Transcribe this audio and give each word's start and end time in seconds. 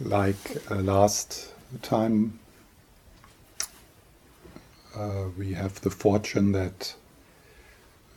like 0.00 0.56
uh, 0.70 0.76
last 0.76 1.52
time, 1.82 2.38
uh, 4.96 5.24
we 5.36 5.52
have 5.52 5.80
the 5.82 5.90
fortune 5.90 6.52
that 6.52 6.94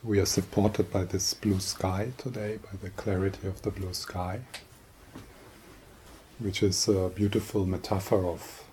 we 0.02 0.18
are 0.18 0.26
supported 0.26 0.90
by 0.90 1.04
this 1.04 1.34
blue 1.34 1.60
sky 1.60 2.12
today, 2.16 2.58
by 2.62 2.78
the 2.82 2.90
clarity 2.90 3.46
of 3.46 3.62
the 3.62 3.70
blue 3.70 3.92
sky, 3.92 4.40
which 6.38 6.62
is 6.62 6.88
a 6.88 7.10
beautiful 7.14 7.66
metaphor 7.66 8.26
of 8.26 8.64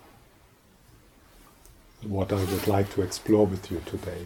what 2.02 2.32
I 2.34 2.44
would 2.44 2.68
like 2.68 2.94
to 2.96 3.02
explore 3.02 3.46
with 3.46 3.70
you 3.70 3.82
today. 3.86 4.26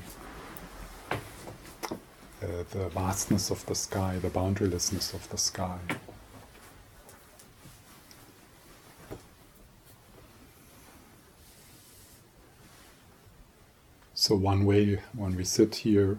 Uh, 1.12 2.64
the 2.72 2.90
vastness 2.90 3.50
of 3.50 3.66
the 3.66 3.76
sky, 3.76 4.20
the 4.22 4.30
boundarylessness 4.30 5.14
of 5.14 5.28
the 5.30 5.38
sky. 5.38 5.80
So, 14.26 14.34
one 14.34 14.66
way 14.66 15.04
when 15.14 15.36
we 15.36 15.44
sit 15.44 15.76
here, 15.76 16.18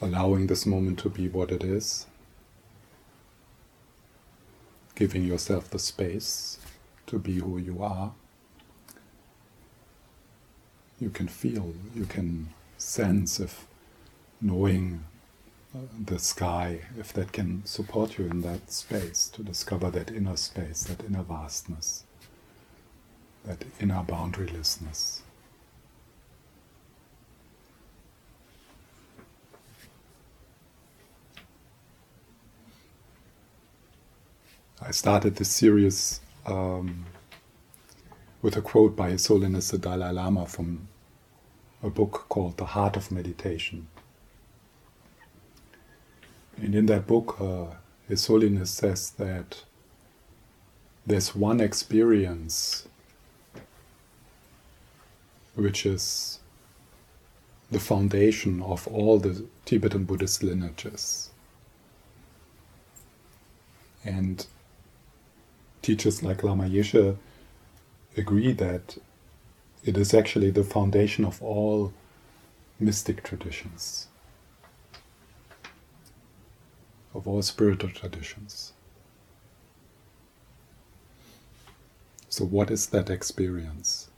allowing 0.00 0.48
this 0.48 0.66
moment 0.66 0.98
to 0.98 1.10
be 1.10 1.28
what 1.28 1.52
it 1.52 1.62
is, 1.62 2.06
giving 4.96 5.22
yourself 5.22 5.70
the 5.70 5.78
space 5.78 6.58
to 7.06 7.20
be 7.20 7.38
who 7.38 7.56
you 7.56 7.80
are, 7.84 8.14
you 10.98 11.08
can 11.08 11.28
feel, 11.28 11.72
you 11.94 12.04
can 12.04 12.48
sense 12.78 13.38
if 13.38 13.68
knowing 14.40 15.04
uh, 15.72 15.82
the 16.04 16.18
sky, 16.18 16.80
if 16.98 17.12
that 17.12 17.30
can 17.30 17.64
support 17.64 18.18
you 18.18 18.26
in 18.26 18.40
that 18.40 18.72
space, 18.72 19.28
to 19.28 19.44
discover 19.44 19.88
that 19.92 20.10
inner 20.10 20.36
space, 20.36 20.82
that 20.82 21.04
inner 21.04 21.22
vastness, 21.22 22.02
that 23.44 23.64
inner 23.78 24.02
boundarylessness. 24.02 25.21
I 34.84 34.90
started 34.90 35.36
this 35.36 35.48
series 35.48 36.20
um, 36.44 37.06
with 38.40 38.56
a 38.56 38.60
quote 38.60 38.96
by 38.96 39.10
His 39.10 39.24
Holiness 39.28 39.70
the 39.70 39.78
Dalai 39.78 40.10
Lama 40.10 40.44
from 40.46 40.88
a 41.84 41.88
book 41.88 42.26
called 42.28 42.56
The 42.56 42.64
Heart 42.64 42.96
of 42.96 43.12
Meditation. 43.12 43.86
And 46.56 46.74
in 46.74 46.86
that 46.86 47.06
book, 47.06 47.40
uh, 47.40 47.76
His 48.08 48.26
Holiness 48.26 48.72
says 48.72 49.10
that 49.12 49.62
there's 51.06 51.32
one 51.32 51.60
experience 51.60 52.88
which 55.54 55.86
is 55.86 56.40
the 57.70 57.80
foundation 57.80 58.60
of 58.62 58.88
all 58.88 59.20
the 59.20 59.46
Tibetan 59.64 60.04
Buddhist 60.04 60.42
lineages. 60.42 61.30
And 64.04 64.44
teachers 65.82 66.22
like 66.22 66.42
Lama 66.42 66.64
Yeshe 66.64 67.16
agree 68.16 68.52
that 68.52 68.96
it 69.84 69.96
is 69.96 70.14
actually 70.14 70.50
the 70.50 70.62
foundation 70.62 71.24
of 71.24 71.42
all 71.42 71.92
mystic 72.78 73.22
traditions, 73.24 74.06
of 77.14 77.26
all 77.26 77.42
spiritual 77.42 77.90
traditions. 77.90 78.72
So, 82.28 82.44
what 82.44 82.70
is 82.70 82.86
that 82.86 83.10
experience? 83.10 84.08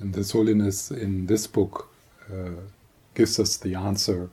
And 0.00 0.12
this 0.12 0.32
holiness 0.32 0.90
in 0.90 1.26
this 1.26 1.46
book 1.46 1.88
uh, 2.30 2.60
gives 3.14 3.38
us 3.38 3.56
the 3.56 3.76
answer. 3.76 4.28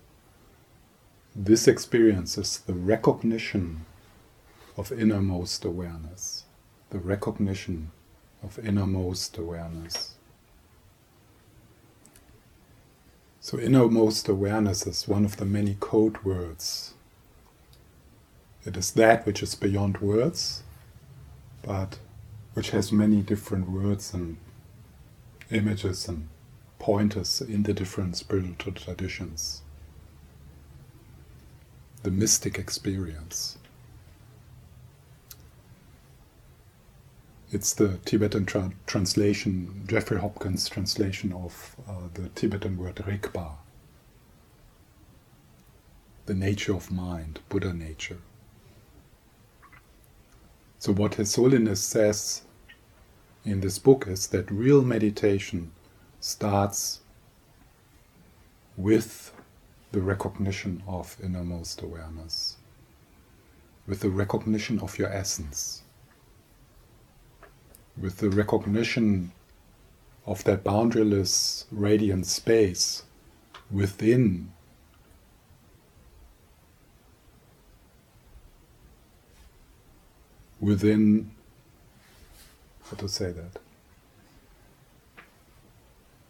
This 1.36 1.68
experience 1.68 2.38
is 2.38 2.58
the 2.58 2.74
recognition 2.74 3.86
of 4.78 4.92
innermost 4.92 5.66
awareness, 5.66 6.44
the 6.90 7.00
recognition 7.00 7.92
of 8.44 8.58
innermost 8.60 9.38
awareness. 9.38 10.16
So, 13.40 13.60
innermost 13.60 14.28
awareness 14.30 14.86
is 14.86 15.08
one 15.08 15.26
of 15.26 15.38
the 15.38 15.46
many 15.46 15.76
code 15.80 16.24
words. 16.24 16.94
It 18.66 18.78
is 18.78 18.92
that 18.92 19.26
which 19.26 19.42
is 19.42 19.56
beyond 19.56 19.98
words, 19.98 20.62
but 21.64 21.98
which 22.54 22.70
has 22.70 22.92
many 22.92 23.22
different 23.22 23.70
words 23.70 24.14
and 24.14 24.38
images 25.50 26.08
and 26.08 26.28
pointers 26.78 27.42
in 27.42 27.64
the 27.64 27.74
different 27.74 28.18
spiritual 28.18 28.74
traditions. 28.74 29.62
The 32.04 32.12
mystic 32.12 32.58
experience. 32.58 33.58
It's 37.54 37.74
the 37.74 37.98
Tibetan 38.06 38.46
tra- 38.46 38.72
translation, 38.88 39.84
Jeffrey 39.86 40.22
Hopkins' 40.22 40.70
translation 40.70 41.34
of 41.34 41.76
uh, 41.86 42.08
the 42.14 42.30
Tibetan 42.30 42.78
word 42.78 42.96
Rigpa, 42.96 43.56
the 46.28 46.34
nature 46.34 46.74
of 46.74 46.90
mind, 46.90 47.42
Buddha 47.50 47.74
nature. 47.74 48.20
So, 50.80 50.94
what 50.94 51.16
His 51.16 51.36
Holiness 51.36 51.82
says 51.82 52.44
in 53.44 53.60
this 53.60 53.80
book 53.80 54.08
is 54.08 54.28
that 54.28 54.50
real 54.50 54.82
meditation 54.82 55.74
starts 56.22 57.02
with 58.78 59.34
the 59.92 60.00
recognition 60.00 60.84
of 60.88 61.18
innermost 61.22 61.82
awareness, 61.82 62.56
with 63.88 64.00
the 64.00 64.10
recognition 64.10 64.80
of 64.80 64.98
your 64.98 65.10
essence 65.10 65.84
with 67.98 68.18
the 68.18 68.30
recognition 68.30 69.32
of 70.26 70.44
that 70.44 70.64
boundaryless 70.64 71.66
radiant 71.72 72.26
space 72.26 73.04
within. 73.70 74.52
Within 80.60 81.32
how 82.90 82.98
to 82.98 83.08
say 83.08 83.32
that? 83.32 83.60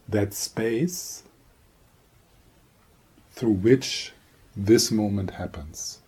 That 0.07 0.33
space 0.33 1.23
through 3.31 3.51
which 3.51 4.13
this 4.55 4.91
moment 4.91 5.31
happens 5.31 6.00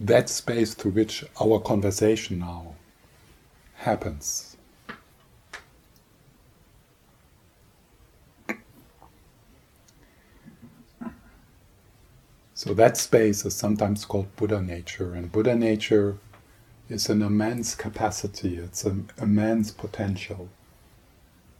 that 0.00 0.30
space 0.30 0.72
through 0.72 0.92
which 0.92 1.24
our 1.40 1.60
conversation 1.60 2.38
now 2.38 2.74
happens. 3.74 4.56
So 12.54 12.74
that 12.74 12.96
space 12.96 13.46
is 13.46 13.54
sometimes 13.54 14.04
called 14.04 14.34
Buddha 14.36 14.60
nature, 14.60 15.14
and 15.14 15.32
Buddha 15.32 15.54
nature 15.54 16.18
is 16.90 17.08
an 17.08 17.22
immense 17.22 17.74
capacity, 17.74 18.56
it's 18.56 18.84
an 18.84 19.08
immense 19.16 19.70
potential. 19.70 20.50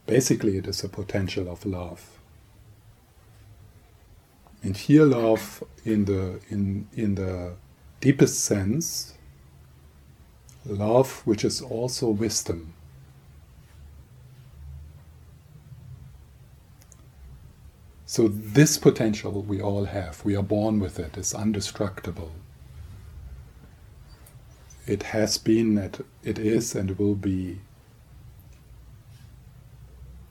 Basically, 0.06 0.58
it 0.58 0.66
is 0.66 0.84
a 0.84 0.90
potential 0.90 1.48
of 1.48 1.64
love. 1.64 2.18
And 4.62 4.76
here, 4.76 5.06
love 5.06 5.64
in 5.86 6.04
the 6.04 6.40
in 6.50 6.86
in 6.92 7.14
the 7.14 7.54
deepest 8.00 8.40
sense, 8.40 9.14
love 10.64 11.22
which 11.26 11.44
is 11.44 11.60
also 11.60 12.08
wisdom. 12.08 12.74
So, 18.06 18.26
this 18.26 18.76
potential 18.76 19.42
we 19.42 19.60
all 19.60 19.84
have, 19.84 20.24
we 20.24 20.34
are 20.34 20.42
born 20.42 20.80
with 20.80 20.98
it, 20.98 21.16
it's 21.16 21.32
indestructible. 21.32 22.32
It 24.86 25.04
has 25.04 25.38
been, 25.38 25.78
it, 25.78 26.04
it 26.24 26.38
is, 26.38 26.74
and 26.74 26.98
will 26.98 27.14
be 27.14 27.60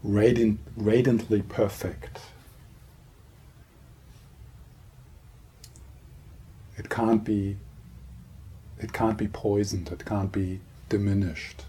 radiant, 0.04 0.60
radiantly 0.75 1.42
perfect. 1.42 2.19
It 6.80 6.90
can't 6.90 7.24
be 7.24 7.58
it 8.80 8.94
can't 8.94 9.18
be 9.18 9.28
poisoned, 9.28 9.90
it 9.92 10.06
can't 10.06 10.31
be 10.31 10.62
diminished. 10.88 11.66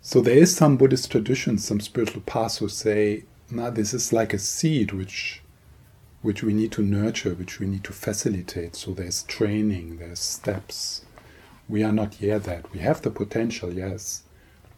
So 0.00 0.22
there 0.22 0.38
is 0.38 0.56
some 0.56 0.78
Buddhist 0.78 1.10
tradition, 1.12 1.58
some 1.58 1.80
spiritual 1.80 2.22
paths 2.22 2.56
who 2.58 2.70
say 2.70 3.24
now 3.50 3.68
this 3.68 3.92
is 3.92 4.12
like 4.12 4.32
a 4.32 4.38
seed 4.38 4.92
which 4.92 5.42
which 6.22 6.42
we 6.42 6.54
need 6.54 6.72
to 6.72 6.82
nurture, 6.82 7.34
which 7.34 7.60
we 7.60 7.66
need 7.66 7.84
to 7.84 7.92
facilitate. 7.92 8.74
So 8.74 8.92
there's 8.92 9.22
training, 9.24 9.98
there's 9.98 10.18
steps. 10.18 11.04
We 11.68 11.82
are 11.84 11.92
not 11.92 12.20
yet 12.20 12.44
that. 12.44 12.72
We 12.72 12.80
have 12.80 13.02
the 13.02 13.10
potential, 13.10 13.72
yes, 13.74 14.22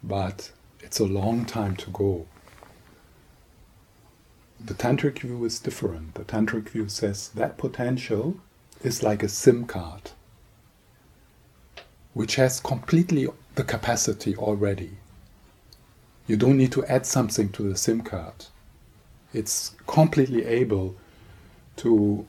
but 0.03 0.51
it's 0.81 0.99
a 0.99 1.07
long 1.07 1.45
time 1.45 1.77
to 1.77 1.91
go. 1.91 2.27
The 4.65 4.75
tantric 4.75 5.21
view 5.21 5.45
is 5.45 5.59
different. 5.59 6.15
The 6.15 6.25
tantric 6.25 6.71
view 6.71 6.89
says 6.89 7.29
that 7.31 7.57
potential 7.57 8.37
is 8.83 9.03
like 9.03 9.23
a 9.23 9.29
SIM 9.29 9.67
card, 9.67 10.11
which 12.15 12.37
has 12.37 12.61
completely 12.61 13.29
the 13.55 13.65
capacity 13.65 14.37
already. 14.37 14.93
You 16.27 16.37
don't 16.37 16.59
need 16.59 16.73
to 16.73 16.85
add 16.85 17.07
something 17.07 17.49
to 17.51 17.63
the 17.63 17.77
SIM 17.77 18.03
card. 18.03 18.47
It's 19.33 19.75
completely 19.87 20.45
able 20.45 20.97
to 21.77 22.27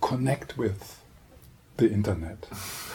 connect 0.00 0.58
with 0.58 1.00
the 1.76 1.90
internet. 1.90 2.48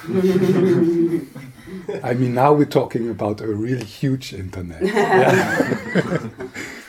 I 2.03 2.13
mean, 2.13 2.33
now 2.35 2.53
we're 2.53 2.65
talking 2.65 3.09
about 3.09 3.41
a 3.41 3.47
really 3.47 3.85
huge 3.85 4.33
internet. 4.33 4.83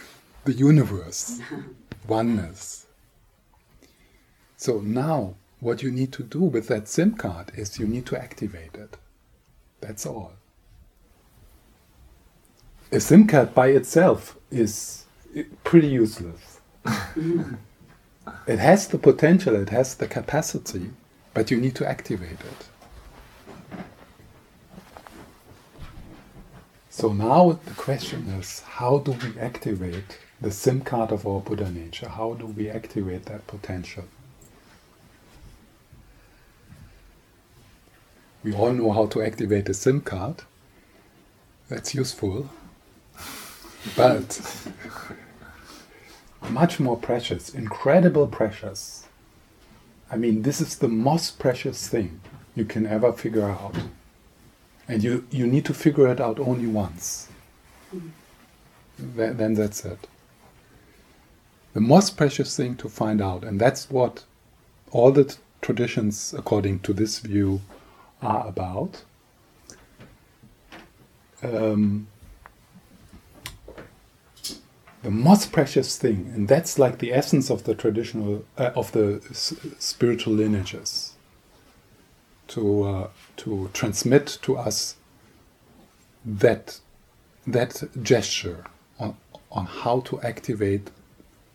the 0.46 0.52
universe, 0.52 1.40
oneness. 2.08 2.86
So 4.56 4.80
now, 4.80 5.34
what 5.60 5.82
you 5.82 5.90
need 5.90 6.12
to 6.12 6.22
do 6.22 6.40
with 6.40 6.68
that 6.68 6.88
SIM 6.88 7.14
card 7.14 7.50
is 7.56 7.78
you 7.78 7.86
need 7.86 8.06
to 8.06 8.16
activate 8.16 8.74
it. 8.74 8.96
That's 9.80 10.06
all. 10.06 10.32
A 12.92 13.00
SIM 13.00 13.26
card 13.26 13.54
by 13.54 13.68
itself 13.68 14.36
is 14.50 15.04
pretty 15.64 15.88
useless. 15.88 16.60
it 18.46 18.58
has 18.58 18.86
the 18.86 18.98
potential, 18.98 19.56
it 19.56 19.70
has 19.70 19.96
the 19.96 20.06
capacity, 20.06 20.90
but 21.34 21.50
you 21.50 21.56
need 21.56 21.74
to 21.74 21.88
activate 21.88 22.40
it. 22.40 22.68
So 26.88 27.12
now 27.12 27.58
the 27.66 27.74
question 27.74 28.28
is 28.38 28.60
how 28.60 28.98
do 28.98 29.10
we 29.12 29.38
activate 29.40 30.18
the 30.40 30.50
SIM 30.50 30.82
card 30.82 31.12
of 31.12 31.26
our 31.26 31.40
Buddha 31.40 31.70
nature? 31.70 32.08
How 32.08 32.34
do 32.34 32.46
we 32.46 32.68
activate 32.68 33.24
that 33.26 33.46
potential? 33.46 34.04
We 38.44 38.52
all 38.54 38.72
know 38.72 38.92
how 38.92 39.06
to 39.06 39.22
activate 39.22 39.68
a 39.68 39.74
SIM 39.74 40.02
card. 40.02 40.42
That's 41.68 41.94
useful. 41.94 42.48
But 43.96 44.40
much 46.48 46.78
more 46.78 46.96
precious, 46.96 47.54
incredible 47.54 48.26
precious. 48.26 49.06
I 50.10 50.16
mean, 50.16 50.42
this 50.42 50.60
is 50.60 50.76
the 50.78 50.88
most 50.88 51.38
precious 51.38 51.88
thing 51.88 52.20
you 52.54 52.64
can 52.64 52.86
ever 52.86 53.12
figure 53.12 53.48
out. 53.48 53.74
And 54.88 55.02
you, 55.02 55.26
you 55.30 55.46
need 55.46 55.64
to 55.64 55.74
figure 55.74 56.06
it 56.08 56.20
out 56.20 56.38
only 56.38 56.66
once. 56.66 57.28
Then, 58.98 59.36
then 59.36 59.54
that's 59.54 59.84
it. 59.84 60.06
The 61.76 61.82
most 61.82 62.16
precious 62.16 62.56
thing 62.56 62.76
to 62.76 62.88
find 62.88 63.20
out, 63.20 63.44
and 63.44 63.60
that's 63.60 63.90
what 63.90 64.24
all 64.92 65.12
the 65.12 65.36
traditions, 65.60 66.32
according 66.32 66.80
to 66.80 66.94
this 66.94 67.18
view, 67.18 67.60
are 68.22 68.48
about. 68.48 69.04
Um, 71.42 72.06
the 75.02 75.10
most 75.10 75.52
precious 75.52 75.98
thing, 75.98 76.32
and 76.34 76.48
that's 76.48 76.78
like 76.78 76.96
the 76.96 77.12
essence 77.12 77.50
of 77.50 77.64
the 77.64 77.74
traditional 77.74 78.46
uh, 78.56 78.70
of 78.74 78.92
the 78.92 79.20
s- 79.28 79.52
spiritual 79.78 80.32
lineages. 80.32 81.12
To 82.48 82.84
uh, 82.84 83.08
to 83.36 83.68
transmit 83.74 84.38
to 84.40 84.56
us 84.56 84.96
that 86.24 86.80
that 87.46 87.82
gesture 88.02 88.64
on 88.98 89.18
on 89.52 89.66
how 89.66 90.00
to 90.08 90.18
activate 90.22 90.90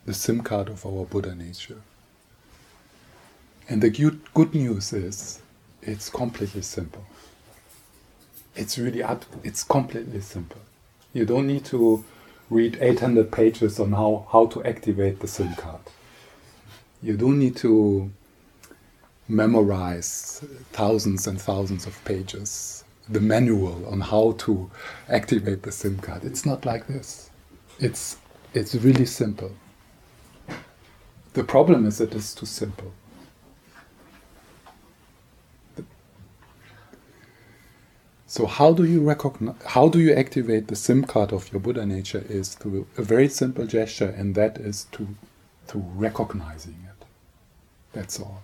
the 0.04 0.14
SIM 0.14 0.40
card 0.42 0.68
of 0.68 0.84
our 0.84 1.04
Buddha 1.04 1.34
nature. 1.34 1.80
And 3.68 3.82
the 3.82 3.90
good, 3.90 4.54
news 4.54 4.92
is 4.92 5.40
it's 5.80 6.10
completely 6.10 6.62
simple. 6.62 7.04
It's 8.56 8.78
really 8.78 9.02
it's 9.44 9.62
completely 9.64 10.20
simple. 10.20 10.60
You 11.12 11.24
don't 11.24 11.46
need 11.46 11.64
to 11.66 12.04
read 12.50 12.78
800 12.80 13.30
pages 13.30 13.78
on 13.78 13.92
how, 13.92 14.26
how 14.30 14.46
to 14.46 14.64
activate 14.64 15.20
the 15.20 15.28
SIM 15.28 15.54
card. 15.54 15.80
You 17.02 17.16
don't 17.16 17.38
need 17.38 17.56
to 17.58 18.10
memorize 19.28 20.44
thousands 20.72 21.26
and 21.26 21.40
thousands 21.40 21.86
of 21.86 22.04
pages, 22.04 22.84
the 23.08 23.20
manual 23.20 23.86
on 23.88 24.00
how 24.00 24.32
to 24.38 24.70
activate 25.08 25.62
the 25.62 25.72
SIM 25.72 25.98
card. 25.98 26.24
It's 26.24 26.44
not 26.44 26.66
like 26.66 26.86
this. 26.86 27.30
It's, 27.78 28.18
it's 28.52 28.74
really 28.74 29.06
simple. 29.06 29.52
The 31.34 31.44
problem 31.44 31.86
is 31.86 31.98
that 31.98 32.12
it 32.12 32.16
is 32.16 32.34
too 32.34 32.46
simple. 32.46 32.92
So 38.26 38.46
how 38.46 38.72
do 38.72 38.84
you 38.84 39.02
recognize, 39.02 39.56
how 39.66 39.90
do 39.90 39.98
you 40.00 40.14
activate 40.14 40.68
the 40.68 40.76
SIM 40.76 41.04
card 41.04 41.34
of 41.34 41.52
your 41.52 41.60
Buddha 41.60 41.84
nature 41.84 42.24
is 42.30 42.54
through 42.54 42.86
a 42.96 43.02
very 43.02 43.28
simple 43.28 43.66
gesture 43.66 44.08
and 44.08 44.34
that 44.36 44.56
is 44.56 44.84
to, 44.92 45.06
through 45.66 45.84
recognizing 45.94 46.76
it. 46.88 47.04
That's 47.92 48.18
all. 48.18 48.42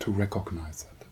To 0.00 0.10
recognize 0.10 0.84
it. 0.84 1.06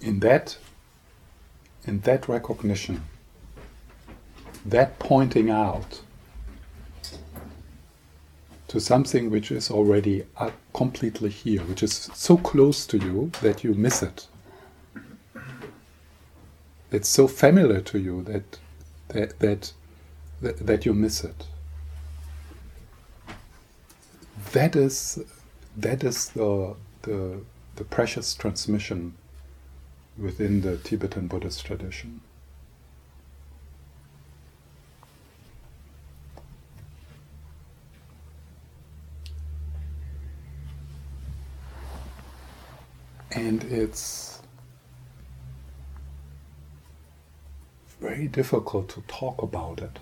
In 0.00 0.18
that, 0.20 0.58
in 1.86 2.00
that 2.00 2.28
recognition, 2.28 3.02
that 4.64 4.98
pointing 4.98 5.50
out 5.50 6.00
to 8.68 8.80
something 8.80 9.30
which 9.30 9.50
is 9.50 9.70
already 9.70 10.24
uh, 10.36 10.50
completely 10.74 11.30
here, 11.30 11.62
which 11.62 11.82
is 11.82 12.10
so 12.14 12.36
close 12.36 12.86
to 12.86 12.98
you 12.98 13.30
that 13.40 13.62
you 13.62 13.74
miss 13.74 14.02
it. 14.02 14.26
It's 16.90 17.08
so 17.08 17.28
familiar 17.28 17.80
to 17.80 17.98
you 17.98 18.22
that 18.24 18.58
that 19.08 19.38
that 19.38 19.72
that, 20.42 20.66
that 20.66 20.86
you 20.86 20.94
miss 20.94 21.24
it. 21.24 21.46
That 24.52 24.74
is 24.74 25.24
that 25.76 26.02
is 26.02 26.30
the 26.30 26.74
the 27.02 27.40
the 27.76 27.84
precious 27.84 28.34
transmission 28.34 29.14
within 30.18 30.62
the 30.62 30.78
Tibetan 30.78 31.26
Buddhist 31.26 31.64
tradition. 31.64 32.20
and 43.36 43.64
it's 43.64 44.40
very 48.00 48.26
difficult 48.26 48.88
to 48.88 49.02
talk 49.08 49.42
about 49.42 49.80
it. 49.80 49.98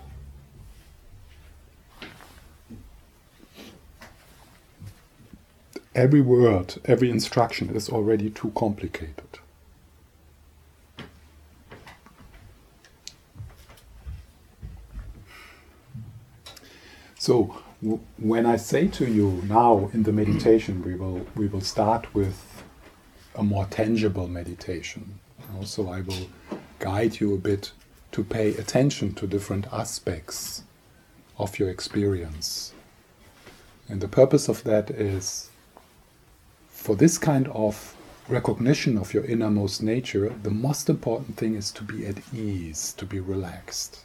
Every 5.94 6.20
word, 6.20 6.76
every 6.84 7.10
instruction 7.10 7.74
is 7.74 7.88
already 7.88 8.30
too 8.30 8.52
complicated. 8.54 9.38
So, 17.24 17.56
when 18.18 18.44
I 18.44 18.56
say 18.56 18.86
to 18.86 19.06
you 19.10 19.42
now 19.46 19.88
in 19.94 20.02
the 20.02 20.12
meditation, 20.12 20.82
we 20.84 20.94
will 20.94 21.26
we 21.34 21.46
will 21.46 21.62
start 21.62 22.14
with 22.14 22.36
a 23.34 23.42
more 23.42 23.64
tangible 23.64 24.28
meditation. 24.28 25.20
Also, 25.56 25.88
I 25.88 26.02
will 26.02 26.28
guide 26.80 27.20
you 27.20 27.32
a 27.32 27.38
bit 27.38 27.72
to 28.12 28.24
pay 28.24 28.48
attention 28.56 29.14
to 29.14 29.26
different 29.26 29.66
aspects 29.72 30.64
of 31.38 31.58
your 31.58 31.70
experience. 31.70 32.74
And 33.88 34.02
the 34.02 34.14
purpose 34.20 34.50
of 34.50 34.62
that 34.64 34.90
is 34.90 35.48
for 36.68 36.94
this 36.94 37.16
kind 37.16 37.48
of 37.48 37.96
recognition 38.28 38.98
of 38.98 39.14
your 39.14 39.24
innermost 39.24 39.82
nature, 39.82 40.28
the 40.42 40.58
most 40.68 40.90
important 40.90 41.38
thing 41.38 41.54
is 41.54 41.72
to 41.72 41.84
be 41.84 42.06
at 42.06 42.18
ease, 42.34 42.92
to 42.98 43.06
be 43.06 43.18
relaxed, 43.18 44.00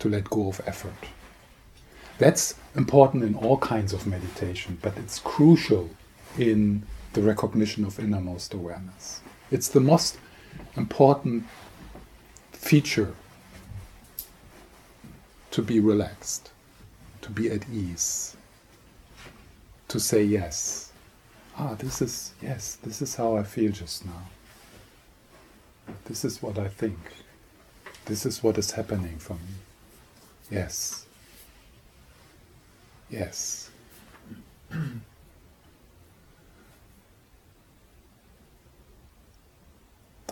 to 0.00 0.08
let 0.08 0.24
go 0.24 0.48
of 0.48 0.60
effort. 0.66 1.14
That's 2.18 2.54
important 2.76 3.24
in 3.24 3.34
all 3.34 3.58
kinds 3.58 3.92
of 3.92 4.06
meditation, 4.06 4.78
but 4.82 4.96
it's 4.96 5.18
crucial 5.18 5.90
in 6.38 6.84
the 7.12 7.22
recognition 7.22 7.84
of 7.84 7.98
innermost 7.98 8.54
awareness. 8.54 9.20
It's 9.50 9.68
the 9.68 9.80
most 9.80 10.18
important 10.76 11.44
feature 12.52 13.14
to 15.50 15.62
be 15.62 15.80
relaxed, 15.80 16.50
to 17.22 17.30
be 17.30 17.50
at 17.50 17.68
ease, 17.68 18.36
to 19.88 20.00
say 20.00 20.24
yes. 20.24 20.92
Ah, 21.56 21.74
this 21.74 22.02
is, 22.02 22.34
yes, 22.42 22.76
this 22.82 23.00
is 23.00 23.14
how 23.14 23.36
I 23.36 23.44
feel 23.44 23.70
just 23.70 24.04
now. 24.04 24.22
This 26.06 26.24
is 26.24 26.42
what 26.42 26.58
I 26.58 26.68
think. 26.68 26.98
This 28.06 28.26
is 28.26 28.42
what 28.42 28.58
is 28.58 28.72
happening 28.72 29.18
for 29.18 29.34
me. 29.34 29.54
Yes. 30.50 31.06
Yes. 33.10 33.70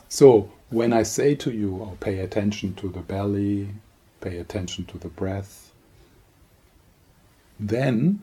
so, 0.09 0.51
when 0.71 0.93
I 0.93 1.03
say 1.03 1.35
to 1.37 1.51
you, 1.51 1.81
oh, 1.83 1.97
pay 2.01 2.19
attention 2.21 2.75
to 2.77 2.89
the 2.89 3.01
belly, 3.01 3.69
pay 4.21 4.39
attention 4.39 4.87
to 4.87 4.99
the 4.99 5.09
breath, 5.09 5.73
then 7.61 8.23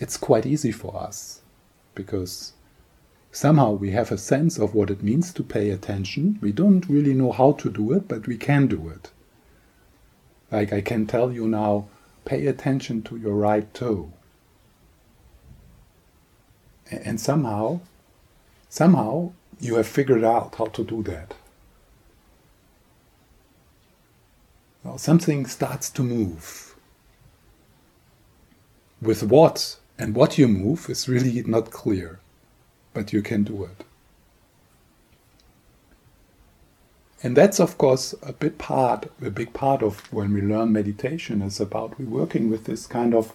it's 0.00 0.16
quite 0.16 0.46
easy 0.46 0.72
for 0.72 0.96
us 0.96 1.40
because 1.94 2.52
somehow 3.32 3.72
we 3.72 3.90
have 3.92 4.12
a 4.12 4.18
sense 4.18 4.58
of 4.58 4.74
what 4.74 4.90
it 4.90 5.02
means 5.02 5.32
to 5.32 5.42
pay 5.42 5.70
attention. 5.70 6.38
We 6.40 6.52
don't 6.52 6.88
really 6.88 7.14
know 7.14 7.32
how 7.32 7.52
to 7.52 7.70
do 7.70 7.92
it, 7.92 8.08
but 8.08 8.26
we 8.26 8.36
can 8.36 8.66
do 8.66 8.88
it. 8.88 9.10
Like 10.52 10.72
I 10.72 10.80
can 10.80 11.06
tell 11.06 11.32
you 11.32 11.48
now, 11.48 11.88
pay 12.26 12.46
attention 12.46 13.02
to 13.04 13.16
your 13.16 13.34
right 13.34 13.72
toe. 13.72 14.12
And 16.90 17.18
somehow, 17.18 17.80
somehow 18.68 19.32
you 19.58 19.76
have 19.76 19.86
figured 19.86 20.22
out 20.22 20.54
how 20.56 20.66
to 20.66 20.84
do 20.84 21.02
that. 21.04 21.34
Well, 24.84 24.98
something 24.98 25.46
starts 25.46 25.88
to 25.90 26.02
move. 26.02 26.76
With 29.00 29.22
what 29.22 29.78
and 29.98 30.14
what 30.14 30.36
you 30.36 30.46
move 30.46 30.90
is 30.90 31.08
really 31.08 31.42
not 31.42 31.70
clear 31.70 32.20
but 32.96 33.12
you 33.12 33.20
can 33.20 33.44
do 33.44 33.64
it. 33.64 33.84
And 37.22 37.36
that's 37.36 37.58
of 37.60 37.78
course 37.78 38.14
a 38.22 38.32
big 38.32 38.58
part, 38.58 39.10
a 39.22 39.30
big 39.30 39.52
part 39.52 39.82
of 39.82 40.12
when 40.12 40.32
we 40.32 40.42
learn 40.42 40.72
meditation 40.72 41.42
is 41.42 41.60
about 41.60 41.98
we 41.98 42.04
working 42.04 42.50
with 42.50 42.64
this 42.64 42.86
kind 42.86 43.14
of 43.14 43.32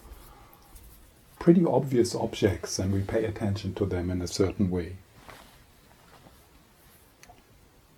pretty 1.38 1.64
obvious 1.64 2.14
objects 2.14 2.78
and 2.78 2.92
we 2.92 3.00
pay 3.00 3.24
attention 3.24 3.74
to 3.74 3.86
them 3.86 4.10
in 4.10 4.22
a 4.22 4.28
certain 4.28 4.70
way. 4.70 4.96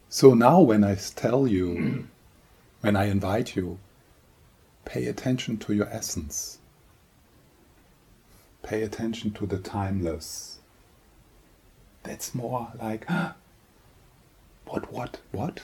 So 0.08 0.32
now 0.32 0.60
when 0.60 0.84
I 0.84 0.94
tell 0.94 1.46
you, 1.46 2.08
when 2.80 2.96
I 2.96 3.04
invite 3.04 3.54
you, 3.56 3.78
pay 4.84 5.06
attention 5.06 5.58
to 5.58 5.74
your 5.74 5.88
essence. 5.88 6.58
Pay 8.62 8.82
attention 8.82 9.32
to 9.32 9.46
the 9.46 9.58
timeless 9.58 10.54
that's 12.04 12.34
more 12.34 12.68
like 12.80 13.08
what 14.66 14.92
what 14.92 15.18
what 15.32 15.62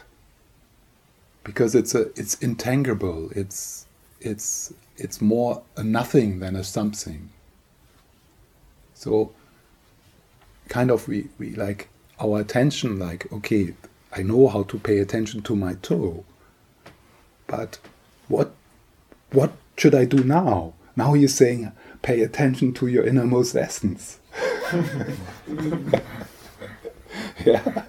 because 1.44 1.75
it's 1.75 1.94
a 1.94 2.09
it's 2.18 2.35
intangible. 2.37 3.30
It's 3.35 3.87
it's 4.20 4.73
it's 4.97 5.20
more 5.20 5.62
a 5.76 5.82
nothing 5.82 6.40
than 6.40 6.56
a 6.56 6.64
something. 6.64 7.30
So 8.94 9.32
kind 10.70 10.90
of 10.90 11.06
we, 11.09 11.28
we 11.38 11.50
like 11.50 11.88
our 12.20 12.40
attention 12.40 12.99
like 12.99 13.30
okay 13.32 13.75
i 14.12 14.23
know 14.23 14.49
how 14.49 14.62
to 14.62 14.78
pay 14.78 14.99
attention 14.99 15.42
to 15.42 15.56
my 15.56 15.75
toe 15.82 16.25
but 17.47 17.78
what 18.28 18.52
what 19.32 19.52
should 19.76 19.94
i 19.94 20.04
do 20.04 20.23
now? 20.25 20.73
Now 20.97 21.14
you're 21.14 21.28
saying 21.28 21.73
pay 22.02 22.20
attention 22.20 22.73
to 22.75 22.87
your 22.87 23.04
innermost 23.04 23.56
essence 23.56 24.18
yeah. 27.44 27.85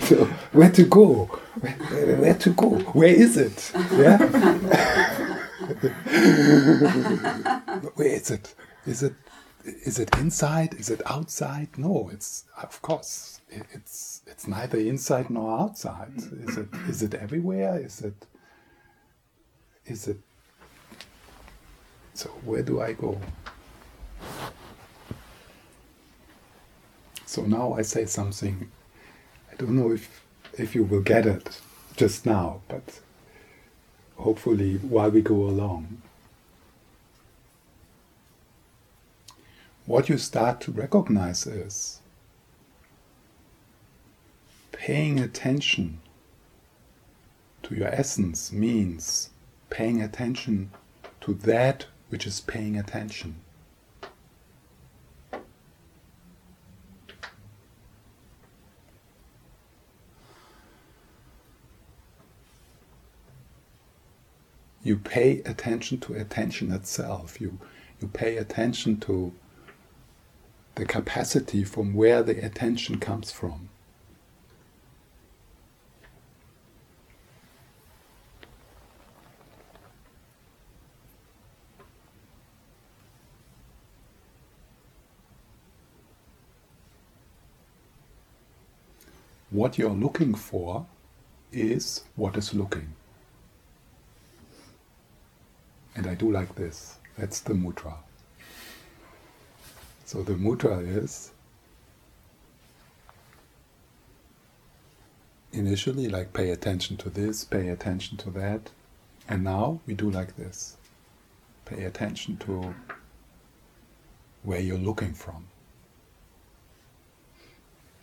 So 0.00 0.24
where 0.52 0.70
to 0.70 0.84
go? 0.84 1.24
Where, 1.60 2.16
where, 2.16 2.34
to 2.34 2.50
go? 2.50 2.70
Where 2.92 3.08
is 3.08 3.36
it? 3.36 3.72
Yeah. 3.92 4.18
where 7.94 8.08
is 8.08 8.30
it? 8.30 8.54
Is 8.86 9.02
it 9.02 9.14
is 9.64 9.98
it 9.98 10.16
inside? 10.18 10.74
Is 10.74 10.90
it 10.90 11.02
outside? 11.06 11.76
No, 11.76 12.08
it's 12.12 12.44
of 12.62 12.80
course 12.82 13.40
it's 13.50 14.22
it's 14.26 14.46
neither 14.46 14.78
inside 14.78 15.30
nor 15.30 15.58
outside. 15.58 16.12
Is 16.16 16.56
it 16.56 16.68
is 16.88 17.02
it 17.02 17.14
everywhere? 17.14 17.78
Is 17.78 18.00
it 18.02 18.26
is 19.86 20.08
it 20.08 20.18
so 22.14 22.28
where 22.44 22.62
do 22.62 22.80
I 22.80 22.92
go? 22.92 23.20
So 27.26 27.42
now 27.42 27.74
I 27.74 27.82
say 27.82 28.06
something 28.06 28.70
I 29.56 29.60
don't 29.60 29.76
know 29.76 29.90
if 29.90 30.22
if 30.58 30.74
you 30.74 30.84
will 30.84 31.00
get 31.00 31.24
it 31.24 31.62
just 31.96 32.26
now, 32.26 32.60
but 32.68 33.00
hopefully 34.16 34.76
while 34.76 35.10
we 35.10 35.22
go 35.22 35.34
along. 35.34 36.02
What 39.86 40.10
you 40.10 40.18
start 40.18 40.60
to 40.62 40.72
recognize 40.72 41.46
is 41.46 42.00
paying 44.72 45.18
attention 45.18 46.00
to 47.62 47.74
your 47.74 47.88
essence 47.88 48.52
means 48.52 49.30
paying 49.70 50.02
attention 50.02 50.70
to 51.22 51.32
that 51.32 51.86
which 52.10 52.26
is 52.26 52.40
paying 52.42 52.76
attention. 52.76 53.36
You 64.86 64.96
pay 64.96 65.40
attention 65.40 65.98
to 65.98 66.14
attention 66.14 66.70
itself. 66.70 67.40
You, 67.40 67.58
you 68.00 68.06
pay 68.06 68.36
attention 68.36 69.00
to 69.00 69.32
the 70.76 70.84
capacity 70.84 71.64
from 71.64 71.92
where 71.92 72.22
the 72.22 72.44
attention 72.44 73.00
comes 73.00 73.32
from. 73.32 73.68
What 89.50 89.78
you're 89.78 89.90
looking 89.90 90.34
for 90.34 90.86
is 91.50 92.04
what 92.14 92.36
is 92.36 92.54
looking. 92.54 92.92
And 95.96 96.06
I 96.06 96.14
do 96.14 96.30
like 96.30 96.54
this. 96.54 96.98
That's 97.16 97.40
the 97.40 97.54
mudra. 97.54 97.94
So 100.04 100.22
the 100.22 100.34
mudra 100.34 100.86
is 100.86 101.32
initially 105.52 106.08
like 106.08 106.34
pay 106.34 106.50
attention 106.50 106.98
to 106.98 107.08
this, 107.08 107.44
pay 107.44 107.68
attention 107.68 108.18
to 108.18 108.30
that. 108.30 108.70
And 109.26 109.42
now 109.42 109.80
we 109.86 109.94
do 109.94 110.10
like 110.10 110.36
this. 110.36 110.76
Pay 111.64 111.84
attention 111.84 112.36
to 112.38 112.74
where 114.42 114.60
you're 114.60 114.78
looking 114.78 115.14
from. 115.14 115.46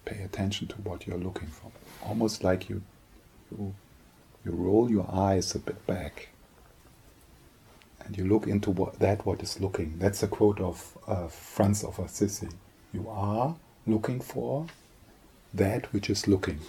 Pay 0.04 0.24
attention 0.24 0.68
to 0.68 0.76
what 0.78 1.06
you're 1.08 1.18
looking 1.18 1.48
from. 1.48 1.72
Almost 2.02 2.44
like 2.44 2.70
you, 2.70 2.82
you, 3.52 3.74
you 4.44 4.52
roll 4.52 4.90
your 4.90 5.08
eyes 5.10 5.54
a 5.56 5.60
bit 5.60 5.86
back 5.88 6.30
and 8.06 8.18
you 8.18 8.26
look 8.26 8.48
into 8.48 8.72
what, 8.72 9.00
that 9.00 9.26
what 9.26 9.42
is 9.42 9.60
looking. 9.60 9.98
That's 9.98 10.24
a 10.24 10.28
quote 10.28 10.60
of 10.60 10.98
uh, 11.08 11.28
Franz 11.28 11.84
of 11.84 12.00
Assisi. 12.00 12.50
You 12.94 13.08
are 13.10 13.56
looking 13.88 14.20
for 14.20 14.68
that 15.54 15.92
which 15.94 16.10
is 16.10 16.28
looking. 16.28 16.60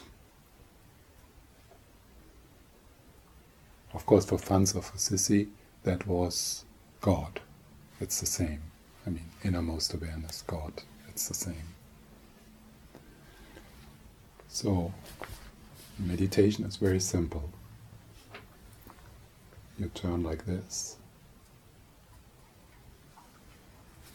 Of 3.92 4.06
course, 4.06 4.24
for 4.24 4.38
Franz 4.38 4.74
of 4.74 4.90
Assisi, 4.94 5.48
that 5.84 6.06
was 6.06 6.64
God. 7.00 7.40
It's 8.00 8.20
the 8.20 8.26
same. 8.26 8.62
I 9.06 9.10
mean, 9.10 9.26
innermost 9.42 9.94
awareness, 9.94 10.42
God. 10.46 10.72
It's 11.08 11.28
the 11.28 11.34
same. 11.34 11.74
So, 14.48 14.92
meditation 15.98 16.64
is 16.64 16.76
very 16.76 17.00
simple. 17.00 17.50
You 19.78 19.90
turn 19.94 20.22
like 20.22 20.46
this 20.46 20.96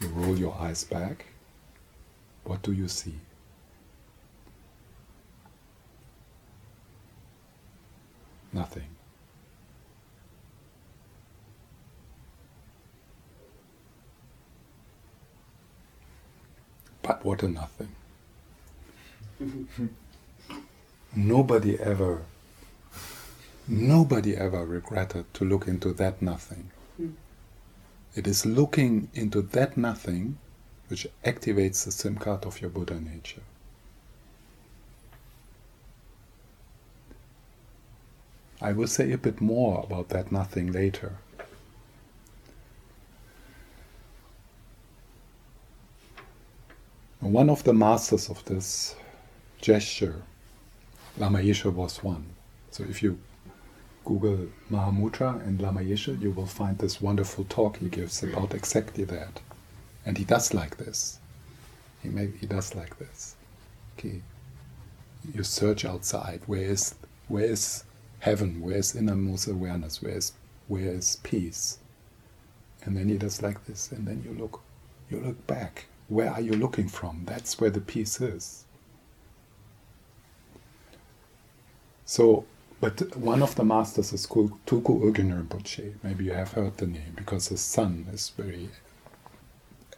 You 0.01 0.07
roll 0.09 0.37
your 0.37 0.55
eyes 0.55 0.83
back. 0.83 1.25
What 2.43 2.61
do 2.61 2.71
you 2.71 2.87
see? 2.87 3.15
nothing. 8.53 8.87
But 17.01 17.23
what 17.25 17.43
a 17.43 17.47
nothing. 17.47 17.89
nobody 21.15 21.79
ever, 21.79 22.21
nobody 23.67 24.35
ever 24.35 24.65
regretted 24.65 25.33
to 25.35 25.45
look 25.45 25.67
into 25.67 25.93
that 25.93 26.21
nothing. 26.21 26.71
It 28.15 28.27
is 28.27 28.45
looking 28.45 29.09
into 29.13 29.41
that 29.41 29.77
nothing 29.77 30.37
which 30.87 31.07
activates 31.23 31.85
the 31.85 31.91
SIM 31.91 32.17
card 32.17 32.45
of 32.45 32.59
your 32.59 32.69
Buddha 32.69 32.99
nature. 32.99 33.43
I 38.61 38.73
will 38.73 38.87
say 38.87 39.11
a 39.11 39.17
bit 39.17 39.39
more 39.39 39.83
about 39.83 40.09
that 40.09 40.31
nothing 40.31 40.71
later. 40.71 41.17
One 47.21 47.49
of 47.49 47.63
the 47.63 47.73
masters 47.73 48.29
of 48.29 48.43
this 48.45 48.95
gesture, 49.61 50.23
Lama 51.17 51.39
Yeshe 51.39 51.71
was 51.71 52.03
one. 52.03 52.25
So 52.71 52.83
if 52.83 53.03
you 53.03 53.19
Google 54.09 54.47
Mahamudra 54.71 55.39
and 55.45 55.61
Lama 55.61 55.81
Yeshe, 55.81 56.19
you 56.19 56.31
will 56.31 56.47
find 56.47 56.79
this 56.79 56.99
wonderful 56.99 57.43
talk 57.43 57.77
he 57.77 57.89
gives 57.89 58.23
about 58.23 58.55
exactly 58.55 59.03
that. 59.03 59.39
And 60.03 60.17
he 60.17 60.23
does 60.23 60.51
like 60.51 60.77
this. 60.77 61.19
He, 62.01 62.09
may, 62.09 62.31
he 62.39 62.47
does 62.47 62.73
like 62.73 62.97
this. 62.97 63.35
Okay. 63.95 64.23
You 65.31 65.43
search 65.43 65.85
outside. 65.85 66.41
Where 66.47 66.63
is, 66.63 66.95
where 67.27 67.45
is 67.45 67.83
heaven? 68.17 68.61
Where 68.61 68.77
is 68.77 68.95
innermost 68.95 69.47
awareness? 69.47 70.01
Where 70.01 70.17
is, 70.17 70.33
where 70.67 70.91
is 70.91 71.17
peace? 71.21 71.77
And 72.83 72.97
then 72.97 73.09
he 73.09 73.17
does 73.19 73.43
like 73.43 73.63
this. 73.67 73.91
And 73.91 74.07
then 74.07 74.23
you 74.25 74.35
look, 74.41 74.61
you 75.11 75.19
look 75.19 75.45
back. 75.45 75.85
Where 76.07 76.31
are 76.31 76.41
you 76.41 76.53
looking 76.53 76.87
from? 76.87 77.25
That's 77.25 77.59
where 77.61 77.69
the 77.69 77.81
peace 77.81 78.19
is. 78.19 78.65
So, 82.05 82.45
but 82.81 83.15
one 83.17 83.43
of 83.43 83.55
the 83.55 83.63
masters 83.63 84.13
is 84.13 84.25
called 84.25 84.53
Tulku 84.65 85.01
Urgyen 85.01 85.33
Rinpoche. 85.33 85.95
Maybe 86.01 86.25
you 86.25 86.33
have 86.33 86.53
heard 86.53 86.77
the 86.77 86.87
name 86.87 87.13
because 87.15 87.49
his 87.49 87.61
son 87.61 88.07
is 88.13 88.29
very 88.37 88.69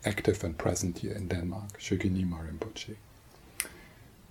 active 0.03 0.43
and 0.43 0.57
present 0.57 0.99
here 0.99 1.13
in 1.13 1.27
Denmark, 1.27 1.79
Nyima 1.79 2.39
Rinpoche. 2.47 2.95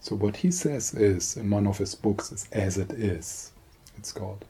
So 0.01 0.17
what 0.17 0.39
he 0.39 0.51
says 0.51 0.95
is, 0.95 1.37
in 1.37 1.51
one 1.51 1.67
of 1.67 1.79
his 1.79 1.95
books, 1.95 2.33
is 2.33 2.49
As 2.51 2.77
It 2.79 2.91
Is, 2.91 3.53
it's 3.97 4.13
called. 4.13 4.45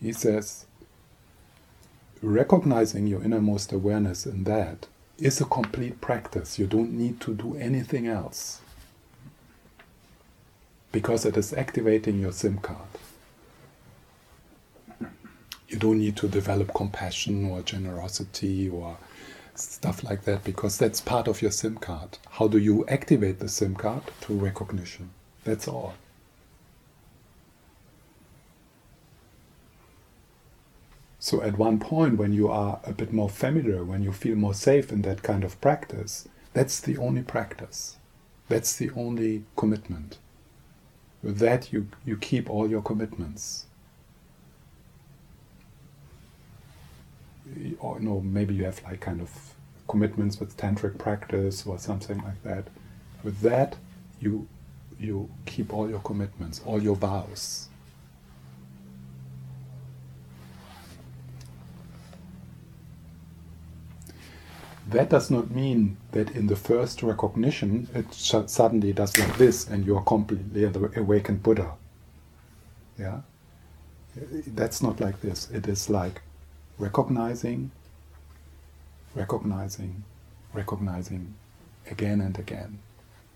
He 0.00 0.12
says, 0.12 0.66
recognizing 2.22 3.06
your 3.06 3.24
innermost 3.24 3.72
awareness 3.72 4.26
in 4.26 4.44
that 4.44 4.86
is 5.18 5.40
a 5.40 5.46
complete 5.46 6.00
practice. 6.00 6.58
You 6.58 6.66
don't 6.66 6.92
need 6.92 7.20
to 7.22 7.34
do 7.34 7.56
anything 7.56 8.06
else 8.06 8.60
because 10.92 11.24
it 11.24 11.36
is 11.36 11.52
activating 11.52 12.20
your 12.20 12.32
SIM 12.32 12.58
card. 12.58 12.88
You 15.68 15.78
don't 15.78 15.98
need 15.98 16.16
to 16.18 16.28
develop 16.28 16.72
compassion 16.74 17.50
or 17.50 17.60
generosity 17.62 18.68
or 18.68 18.96
stuff 19.54 20.04
like 20.04 20.24
that 20.24 20.44
because 20.44 20.78
that's 20.78 21.00
part 21.00 21.28
of 21.28 21.42
your 21.42 21.50
SIM 21.50 21.76
card. 21.78 22.18
How 22.30 22.48
do 22.48 22.58
you 22.58 22.86
activate 22.86 23.38
the 23.40 23.48
SIM 23.48 23.74
card? 23.74 24.04
Through 24.20 24.36
recognition. 24.36 25.10
That's 25.44 25.66
all. 25.66 25.94
So, 31.18 31.42
at 31.42 31.58
one 31.58 31.80
point, 31.80 32.18
when 32.18 32.32
you 32.32 32.48
are 32.48 32.78
a 32.84 32.92
bit 32.92 33.12
more 33.12 33.28
familiar, 33.28 33.82
when 33.82 34.02
you 34.02 34.12
feel 34.12 34.36
more 34.36 34.54
safe 34.54 34.92
in 34.92 35.02
that 35.02 35.24
kind 35.24 35.42
of 35.42 35.60
practice, 35.60 36.28
that's 36.52 36.78
the 36.78 36.96
only 36.98 37.22
practice. 37.22 37.96
That's 38.48 38.76
the 38.76 38.90
only 38.94 39.44
commitment. 39.56 40.18
With 41.26 41.38
that, 41.38 41.72
you, 41.72 41.88
you 42.04 42.16
keep 42.16 42.48
all 42.48 42.70
your 42.70 42.82
commitments. 42.82 43.66
Or 47.80 47.98
no, 47.98 48.20
maybe 48.20 48.54
you 48.54 48.62
have 48.62 48.80
like 48.84 49.00
kind 49.00 49.20
of 49.20 49.28
commitments 49.88 50.38
with 50.38 50.56
tantric 50.56 50.98
practice 50.98 51.66
or 51.66 51.80
something 51.80 52.18
like 52.18 52.40
that. 52.44 52.68
With 53.24 53.40
that, 53.40 53.74
you 54.20 54.46
you 55.00 55.28
keep 55.46 55.74
all 55.74 55.90
your 55.90 55.98
commitments, 55.98 56.60
all 56.64 56.80
your 56.80 56.94
vows. 56.94 57.70
That 64.88 65.10
does 65.10 65.32
not 65.32 65.50
mean 65.50 65.96
that 66.12 66.30
in 66.30 66.46
the 66.46 66.54
first 66.54 67.02
recognition 67.02 67.88
it 67.92 68.14
suddenly 68.14 68.92
does 68.92 69.18
like 69.18 69.36
this 69.36 69.66
and 69.66 69.84
you 69.84 69.96
are 69.96 70.04
completely 70.04 70.62
awakened 70.96 71.42
Buddha. 71.42 71.72
Yeah? 72.96 73.22
That's 74.14 74.82
not 74.82 75.00
like 75.00 75.22
this. 75.22 75.50
It 75.50 75.66
is 75.66 75.90
like 75.90 76.22
recognizing, 76.78 77.72
recognizing, 79.14 80.04
recognizing 80.54 81.34
again 81.90 82.20
and 82.20 82.38
again. 82.38 82.78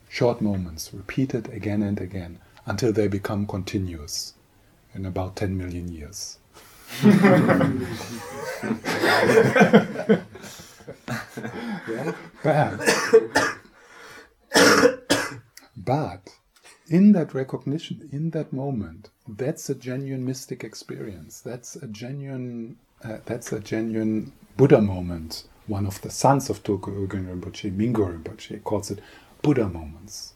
Short 0.09 0.41
moments, 0.41 0.95
repeated 0.95 1.49
again 1.49 1.83
and 1.83 2.01
again 2.01 2.39
until 2.65 2.93
they 2.93 3.09
become 3.09 3.45
continuous 3.47 4.35
in 4.95 5.05
about 5.05 5.35
10 5.35 5.59
million 5.59 5.93
years. 5.93 6.39
yeah? 11.88 12.12
But, 12.42 12.81
but 15.76 16.29
in 16.88 17.12
that 17.12 17.35
recognition, 17.35 18.09
in 18.12 18.31
that 18.31 18.53
moment, 18.53 19.11
that's 19.29 19.70
a 19.70 19.74
genuine 19.74 20.24
mystic 20.24 20.64
experience. 20.64 21.40
That's 21.40 21.76
a 21.76 21.87
genuine, 21.87 22.76
uh, 23.05 23.18
that's 23.24 23.53
a 23.53 23.61
genuine 23.61 24.33
Buddha 24.57 24.81
moment. 24.81 25.44
One 25.66 25.87
of 25.87 26.00
the 26.00 26.11
sons 26.11 26.50
of 26.50 26.62
Tulku 26.64 27.07
Urgyen 27.07 27.29
Rinpoche, 27.29 27.70
Mingyur 27.70 28.20
Rinpoche, 28.20 28.62
calls 28.64 28.90
it 28.90 29.00
Buddha 29.42 29.68
moments. 29.68 30.35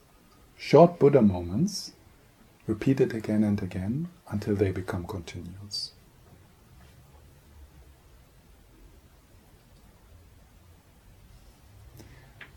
Short 0.56 0.98
Buddha 1.00 1.20
moments, 1.20 1.92
repeated 2.66 3.12
again 3.12 3.42
and 3.42 3.60
again 3.60 4.08
until 4.30 4.54
they 4.54 4.70
become 4.70 5.04
continuous. 5.04 5.93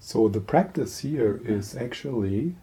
So 0.08 0.30
the 0.30 0.40
practice 0.40 1.00
here 1.00 1.42
is 1.44 1.76
actually 1.76 2.56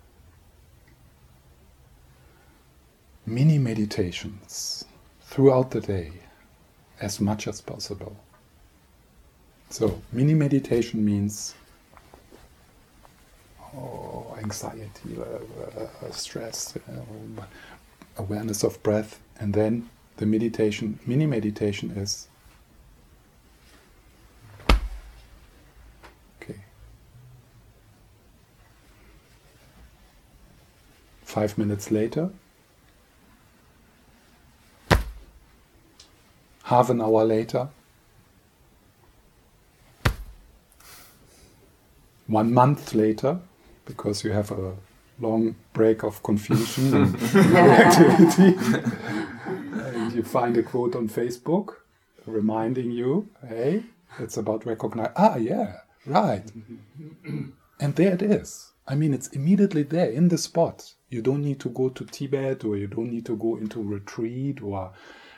mini 3.26 3.58
meditations 3.58 4.86
throughout 5.20 5.70
the 5.70 5.82
day 5.82 6.12
as 7.02 7.20
much 7.20 7.46
as 7.46 7.60
possible. 7.60 8.16
So, 9.68 10.00
mini 10.10 10.32
meditation 10.32 11.04
means 11.04 11.54
oh, 13.76 14.34
anxiety, 14.38 15.18
uh, 15.18 15.82
uh, 15.82 16.10
stress, 16.12 16.74
uh, 16.76 17.42
awareness 18.16 18.62
of 18.62 18.82
breath, 18.82 19.20
and 19.38 19.52
then 19.52 19.90
the 20.16 20.24
meditation, 20.24 20.98
mini 21.04 21.26
meditation 21.26 21.90
is 21.90 22.26
Five 31.34 31.58
minutes 31.58 31.90
later, 31.90 32.30
half 36.62 36.90
an 36.90 37.00
hour 37.00 37.24
later, 37.24 37.70
one 42.28 42.54
month 42.54 42.94
later, 42.94 43.40
because 43.84 44.22
you 44.22 44.30
have 44.30 44.52
a 44.52 44.76
long 45.18 45.56
break 45.72 46.04
of 46.04 46.22
confusion 46.22 46.94
and 46.94 47.16
activity, 47.56 48.56
and 49.44 50.12
you 50.12 50.22
find 50.22 50.56
a 50.56 50.62
quote 50.62 50.94
on 50.94 51.08
Facebook 51.08 51.74
reminding 52.26 52.92
you, 52.92 53.28
hey, 53.48 53.82
it's 54.20 54.36
about 54.36 54.64
recognize. 54.66 55.10
Ah, 55.16 55.34
yeah, 55.34 55.78
right. 56.06 56.44
and 57.80 57.96
there 57.96 58.14
it 58.14 58.22
is. 58.22 58.70
I 58.86 58.94
mean, 58.94 59.12
it's 59.12 59.28
immediately 59.28 59.82
there 59.82 60.10
in 60.10 60.28
the 60.28 60.38
spot. 60.38 60.94
You 61.14 61.22
don't 61.22 61.44
need 61.44 61.60
to 61.60 61.68
go 61.68 61.90
to 61.90 62.04
Tibet 62.04 62.64
or 62.64 62.76
you 62.76 62.88
don't 62.88 63.08
need 63.08 63.24
to 63.26 63.36
go 63.36 63.54
into 63.54 63.80
retreat 63.80 64.60
or 64.60 64.90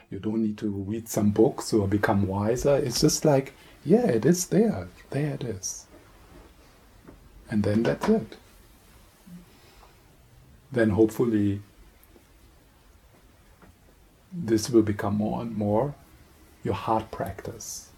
you 0.08 0.18
don't 0.18 0.42
need 0.42 0.56
to 0.56 0.70
read 0.70 1.06
some 1.06 1.28
books 1.28 1.74
or 1.74 1.86
become 1.86 2.26
wiser. 2.26 2.76
It's 2.76 3.02
just 3.02 3.26
like, 3.26 3.52
yeah, 3.84 4.06
it 4.06 4.24
is 4.24 4.46
there. 4.46 4.88
There 5.10 5.34
it 5.34 5.44
is. 5.44 5.84
And 7.50 7.62
then 7.62 7.82
that's 7.82 8.08
it. 8.08 8.36
Then 10.72 10.88
hopefully 10.88 11.60
this 14.32 14.70
will 14.70 14.80
become 14.80 15.16
more 15.16 15.42
and 15.42 15.54
more 15.54 15.94
your 16.64 16.72
heart 16.72 17.10
practice. 17.10 17.90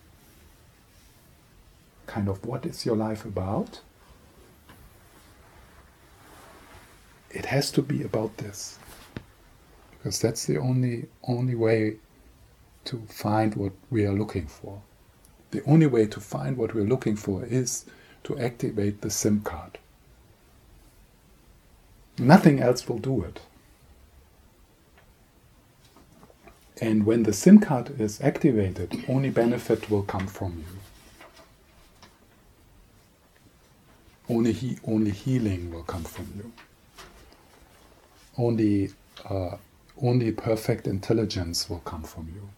Kind 2.09 2.29
of 2.29 2.45
what 2.45 2.67
is 2.67 2.85
your 2.85 2.97
life 2.97 3.25
about? 3.25 3.83
It 7.39 7.47
has 7.47 7.71
to 7.73 7.83
be 7.83 8.03
about 8.03 8.37
this. 8.39 8.79
Because 9.93 10.21
that's 10.21 10.45
the 10.45 10.59
only 10.59 11.07
only 11.23 11.55
way 11.55 11.97
to 12.87 13.03
find 13.09 13.55
what 13.55 13.73
we 13.91 14.05
are 14.05 14.13
looking 14.13 14.49
for. 14.49 14.83
The 15.53 15.63
only 15.65 15.87
way 15.87 16.07
to 16.07 16.21
find 16.21 16.57
what 16.57 16.75
we're 16.75 16.85
looking 16.95 17.15
for 17.15 17.45
is 17.45 17.85
to 18.25 18.39
activate 18.39 19.01
the 19.01 19.11
SIM 19.11 19.43
card. 19.43 19.79
Nothing 22.19 22.61
else 22.61 22.89
will 22.89 22.99
do 22.99 23.23
it. 23.23 23.41
And 26.81 27.07
when 27.07 27.23
the 27.23 27.33
SIM 27.33 27.61
card 27.61 28.01
is 28.01 28.21
activated, 28.21 29.05
only 29.09 29.31
benefit 29.31 29.89
will 29.91 30.03
come 30.03 30.27
from 30.27 30.65
you. 30.67 30.75
Only, 34.29 34.53
he, 34.53 34.79
only 34.85 35.13
healing 35.13 35.73
will 35.73 35.85
come 35.85 36.05
from 36.05 36.33
you. 36.37 36.53
Only, 38.39 38.91
uh, 39.29 39.57
only 40.01 40.31
perfect 40.31 40.87
intelligence 40.87 41.69
will 41.69 41.81
come 41.81 42.05
from 42.05 42.29
you. 42.33 42.49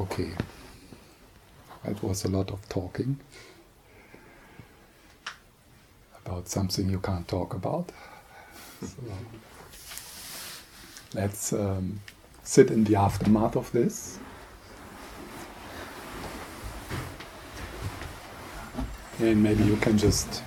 Okay. 0.00 0.30
That 1.84 2.02
was 2.02 2.24
a 2.24 2.28
lot 2.28 2.50
of 2.50 2.66
talking 2.68 3.18
about 6.24 6.48
something 6.48 6.88
you 6.88 6.98
can't 6.98 7.28
talk 7.28 7.54
about. 7.54 7.92
So 8.80 9.02
let's 11.14 11.52
um, 11.52 12.00
sit 12.42 12.70
in 12.70 12.84
the 12.84 12.96
aftermath 12.96 13.56
of 13.56 13.70
this. 13.72 14.18
And 19.18 19.42
maybe 19.42 19.64
you 19.64 19.76
can 19.76 19.96
just 19.96 20.42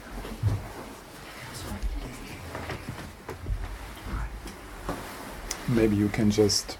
maybe 5.68 5.96
you 5.96 6.10
can 6.10 6.32
just 6.32 6.78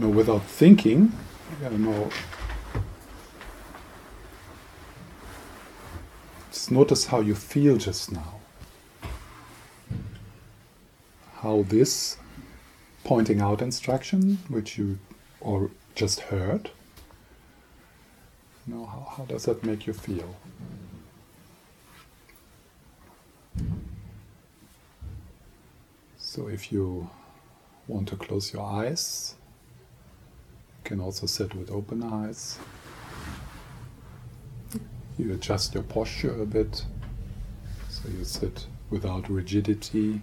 know, 0.00 0.08
without 0.08 0.44
thinking, 0.44 1.12
you 1.50 1.56
gotta 1.60 1.78
know. 1.78 2.10
Just 6.50 6.70
notice 6.70 7.06
how 7.06 7.20
you 7.20 7.34
feel 7.34 7.76
just 7.76 8.12
now. 8.12 8.40
How 11.36 11.64
this 11.68 12.16
pointing 13.10 13.40
out 13.40 13.60
instruction, 13.60 14.38
which 14.48 14.78
you 14.78 14.96
or 15.40 15.68
just 15.96 16.20
heard, 16.20 16.70
know, 18.68 18.86
how, 18.86 19.14
how 19.16 19.24
does 19.24 19.46
that 19.46 19.64
make 19.64 19.84
you 19.84 19.92
feel? 19.92 20.36
So 26.18 26.46
if 26.46 26.70
you 26.70 27.10
want 27.88 28.06
to 28.10 28.16
close 28.16 28.52
your 28.52 28.62
eyes, 28.62 29.34
you 30.78 30.84
can 30.84 31.00
also 31.00 31.26
sit 31.26 31.52
with 31.56 31.68
open 31.72 32.04
eyes. 32.04 32.60
You 35.18 35.32
adjust 35.32 35.74
your 35.74 35.82
posture 35.82 36.40
a 36.40 36.46
bit, 36.46 36.84
so 37.88 38.08
you 38.08 38.24
sit 38.24 38.66
without 38.88 39.28
rigidity, 39.28 40.20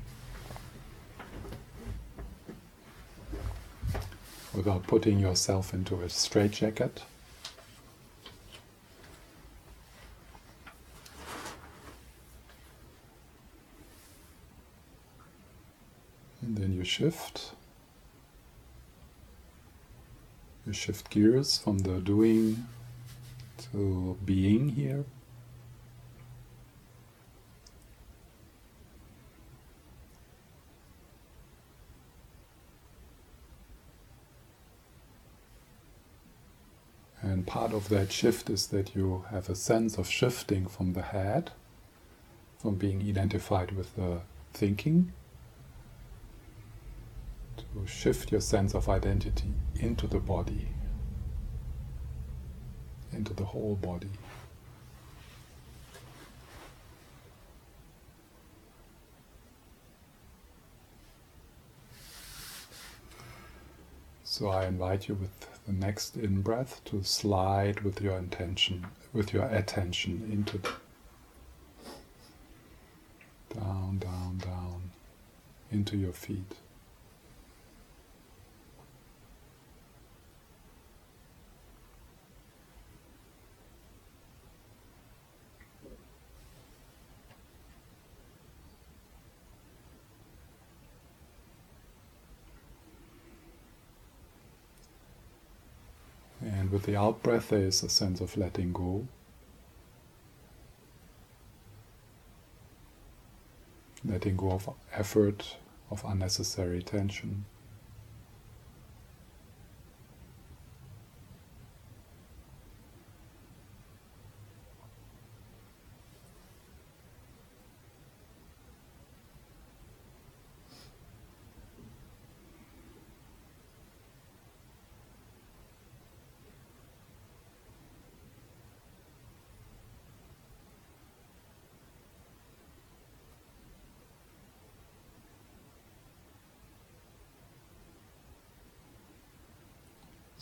without 4.58 4.88
putting 4.88 5.20
yourself 5.20 5.72
into 5.72 6.02
a 6.02 6.10
straitjacket. 6.10 7.04
And 16.42 16.58
then 16.58 16.74
you 16.74 16.84
shift. 16.84 17.52
You 20.66 20.74
shift 20.74 21.12
gears 21.12 21.60
from 21.60 21.78
the 21.80 22.00
doing 22.00 22.66
to 23.72 24.18
being 24.26 24.70
here. 24.70 25.06
And 37.22 37.37
part 37.48 37.74
of 37.74 37.88
that 37.90 38.12
shift 38.12 38.50
is 38.50 38.68
that 38.68 38.94
you 38.94 39.26
have 39.32 39.50
a 39.50 39.56
sense 39.56 39.98
of 39.98 40.08
shifting 40.08 40.68
from 40.68 40.94
the 40.94 41.02
head, 41.02 41.52
from 42.60 42.76
being 42.76 43.02
identified 43.02 43.72
with 43.72 43.96
the 43.96 44.20
thinking, 44.54 45.14
to 47.58 47.88
shift 47.88 48.32
your 48.32 48.42
sense 48.42 48.76
of 48.76 48.90
identity 48.90 49.54
into 49.76 50.08
the 50.08 50.20
body, 50.20 50.68
into 53.14 53.34
the 53.34 53.46
whole 53.46 53.76
body. 53.76 54.10
So 64.24 64.50
I 64.50 64.68
invite 64.68 65.08
you 65.08 65.16
with 65.16 65.57
the 65.68 65.74
next 65.74 66.16
in 66.16 66.42
breath 66.42 66.82
to 66.86 67.04
slide 67.04 67.82
with 67.82 68.02
your 68.02 68.18
intention, 68.18 68.88
with 69.12 69.34
your 69.34 69.46
attention 69.46 70.28
into 70.32 70.60
down, 73.54 73.98
down, 74.00 74.38
down 74.38 74.82
into 75.70 75.98
your 75.98 76.14
feet. 76.14 76.56
And 96.40 96.72
with 96.72 96.77
the 96.88 96.96
out 96.96 97.22
breath, 97.22 97.52
a 97.52 97.70
sense 97.70 98.22
of 98.22 98.38
letting 98.38 98.72
go. 98.72 99.06
Letting 104.06 104.38
go 104.38 104.52
of 104.52 104.70
effort, 104.94 105.58
of 105.92 106.02
unnecessary 106.06 106.82
tension. 106.82 107.44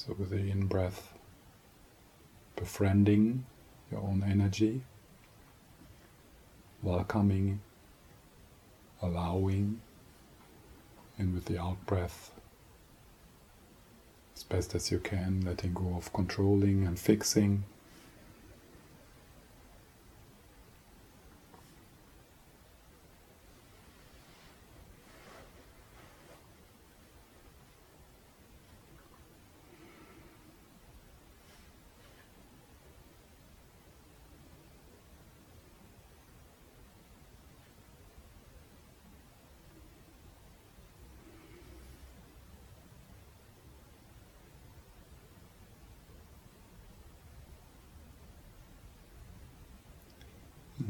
So, 0.05 0.13
with 0.19 0.29
the 0.29 0.51
in 0.51 0.67
breath, 0.67 1.13
befriending 2.55 3.43
your 3.89 4.01
own 4.01 4.23
energy, 4.23 4.81
welcoming, 6.83 7.61
allowing, 9.01 9.81
and 11.17 11.33
with 11.33 11.45
the 11.45 11.59
out 11.59 11.83
breath, 11.87 12.29
as 14.35 14.43
best 14.43 14.75
as 14.75 14.91
you 14.91 14.99
can, 14.99 15.41
letting 15.43 15.73
go 15.73 15.95
of 15.97 16.13
controlling 16.13 16.85
and 16.85 16.99
fixing. 16.99 17.63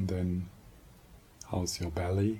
And 0.05 0.17
then, 0.19 0.49
how's 1.49 1.81
your 1.81 1.89
belly? 1.89 2.39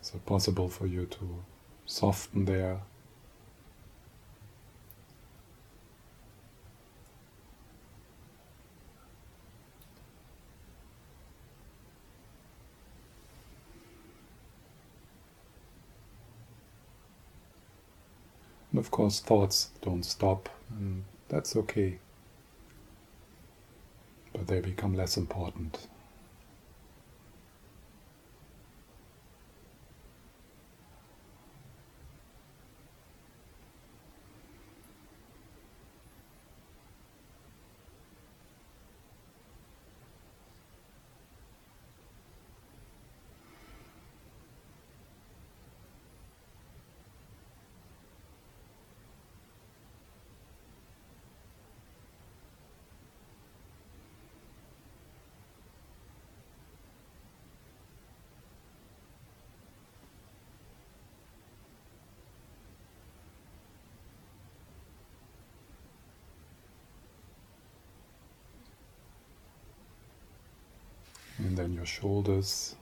Is 0.00 0.14
it 0.14 0.24
possible 0.24 0.70
for 0.70 0.86
you 0.86 1.04
to 1.04 1.44
soften 1.84 2.46
there? 2.46 2.80
Of 18.80 18.90
course, 18.90 19.20
thoughts 19.20 19.68
don't 19.82 20.04
stop, 20.04 20.48
and 20.70 21.04
that's 21.28 21.54
okay. 21.54 21.98
But 24.32 24.46
they 24.46 24.60
become 24.60 24.94
less 24.94 25.18
important. 25.18 25.86
Your 71.74 71.86
shoulders. 71.86 72.74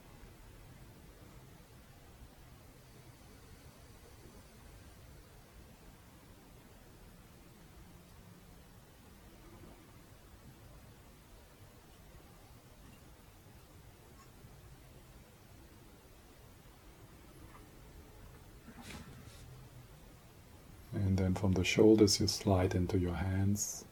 And 20.94 21.16
then 21.16 21.34
from 21.34 21.52
the 21.52 21.64
shoulders 21.64 22.18
you 22.20 22.26
slide 22.26 22.74
into 22.74 22.98
your 22.98 23.14
hands, 23.14 23.84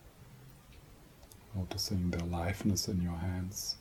noticing 1.54 2.10
the 2.10 2.22
aliveness 2.22 2.88
in 2.88 3.00
your 3.00 3.16
hands. 3.16 3.76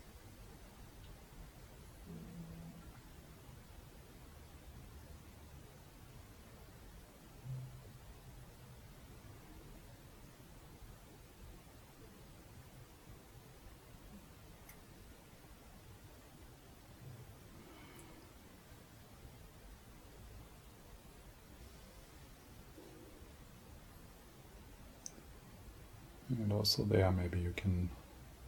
And 26.38 26.52
also 26.66 26.84
there 26.86 27.12
maybe 27.12 27.40
you 27.40 27.54
can 27.56 27.88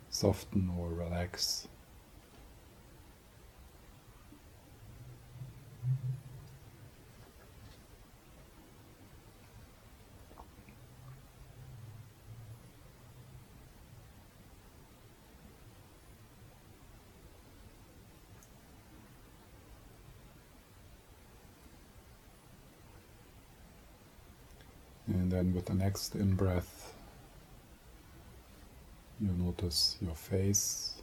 soften 0.10 0.72
or 0.80 0.90
relax. 0.90 1.68
And 25.06 25.32
then 25.32 25.54
with 25.54 25.68
the 25.68 25.76
next 25.76 26.16
in 26.16 26.34
breath, 26.34 26.97
you 29.20 29.32
notice 29.32 29.98
your 30.02 30.16
face. 30.16 31.02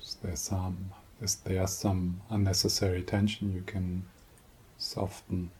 Is 0.00 0.16
there 0.22 0.36
some 0.36 0.90
is 1.20 1.36
there 1.36 1.66
some 1.66 2.20
unnecessary 2.30 3.02
tension 3.02 3.52
you 3.52 3.62
can 3.62 4.04
soften 4.76 5.50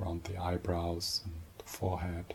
around 0.00 0.24
the 0.24 0.38
eyebrows 0.38 1.22
and 1.24 1.34
the 1.58 1.64
forehead? 1.64 2.34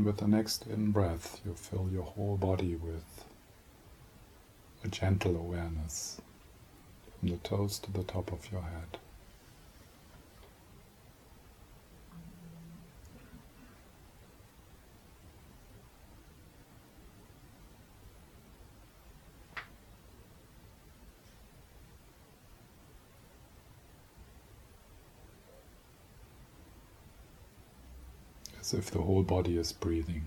And 0.00 0.06
with 0.06 0.16
the 0.16 0.26
next 0.26 0.66
in 0.66 0.92
breath, 0.92 1.42
you 1.44 1.52
fill 1.52 1.90
your 1.92 2.04
whole 2.04 2.38
body 2.38 2.74
with 2.74 3.04
a 4.82 4.88
gentle 4.88 5.36
awareness 5.36 6.22
from 7.18 7.28
the 7.28 7.36
toes 7.36 7.78
to 7.80 7.92
the 7.92 8.02
top 8.02 8.32
of 8.32 8.50
your 8.50 8.62
head. 8.62 8.96
As 28.72 28.78
if 28.78 28.90
the 28.90 29.00
whole 29.00 29.22
body 29.22 29.56
is 29.56 29.72
breathing. 29.72 30.24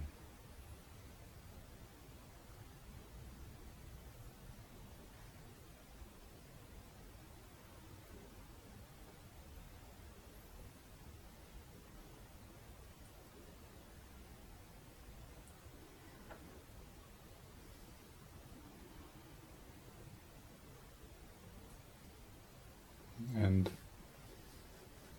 And 23.35 23.69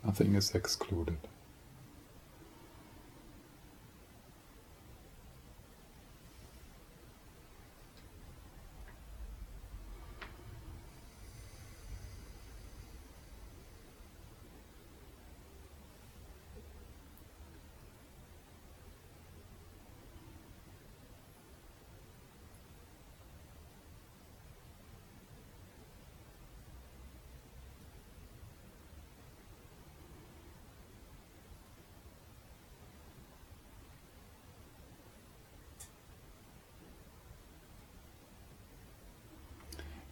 nothing 0.05 0.35
is 0.35 0.55
excluded. 0.55 1.17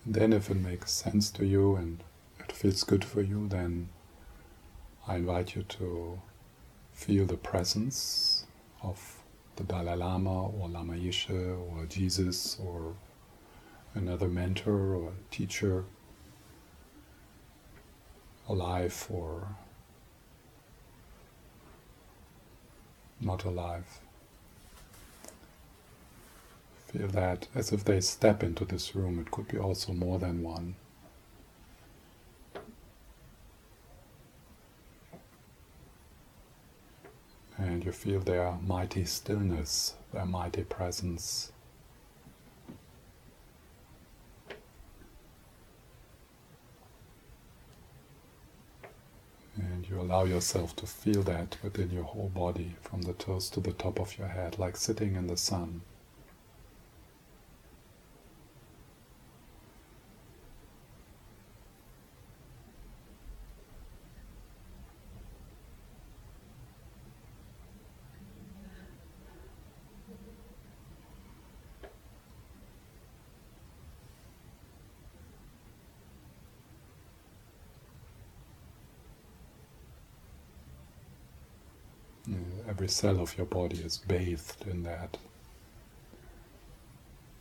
Then, 0.05 0.33
if 0.33 0.51
it 0.51 0.57
makes 0.57 0.93
sense 0.93 1.31
to 1.33 1.47
you 1.47 1.77
and 1.77 2.03
it 2.41 2.53
feels 2.53 2.83
good 2.83 3.05
for 3.05 3.23
you, 3.23 3.47
then 3.49 3.89
I 5.07 5.17
invite 5.17 5.55
you 5.55 5.63
to 5.63 6.21
feel 6.93 7.25
the 7.27 7.37
presence 7.37 8.47
of 8.83 9.23
the 9.57 9.65
Dalai 9.65 9.97
Lama 9.97 10.49
or 10.49 10.69
Lama 10.69 10.95
Yeshe 10.95 11.31
or 11.31 11.87
Jesus 11.87 12.59
or 12.61 12.95
another 13.95 14.29
mentor 14.29 14.95
or 14.95 15.13
teacher 15.31 15.85
alive 18.49 19.07
or 19.11 19.47
not 23.21 23.45
alive. 23.45 24.01
Feel 26.93 27.09
that 27.09 27.49
as 27.55 27.73
if 27.73 27.85
they 27.85 28.01
step 28.03 28.43
into 28.43 28.67
this 28.67 28.95
room, 28.95 29.19
it 29.19 29.31
could 29.31 29.49
be 29.49 29.59
also 29.59 29.95
more 29.95 30.19
than 30.19 30.43
one. 30.43 30.75
And 37.57 37.83
you 37.83 37.93
feel 37.93 38.21
their 38.21 38.59
mighty 38.67 39.07
stillness, 39.07 39.95
their 40.13 40.27
mighty 40.27 40.65
presence. 40.65 41.53
And 49.57 49.89
you 49.89 49.99
allow 49.99 50.25
yourself 50.25 50.77
to 50.77 50.87
feel 50.87 51.23
that 51.23 51.57
within 51.63 51.91
your 51.91 52.05
whole 52.05 52.31
body, 52.35 52.75
from 52.83 53.03
the 53.03 53.13
toes 53.15 53.49
to 53.51 53.61
the 53.61 53.73
top 53.73 53.99
of 53.99 54.19
your 54.19 54.29
head, 54.29 54.59
like 54.59 54.77
sitting 54.77 55.15
in 55.15 55.27
the 55.27 55.37
sun. 55.37 55.83
Every 82.83 82.91
cell 82.91 83.21
of 83.21 83.39
your 83.39 83.47
body 83.47 83.77
is 83.77 83.99
bathed 84.09 84.67
in 84.69 84.83
that 84.83 85.17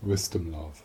wisdom 0.04 0.51
love. 0.51 0.84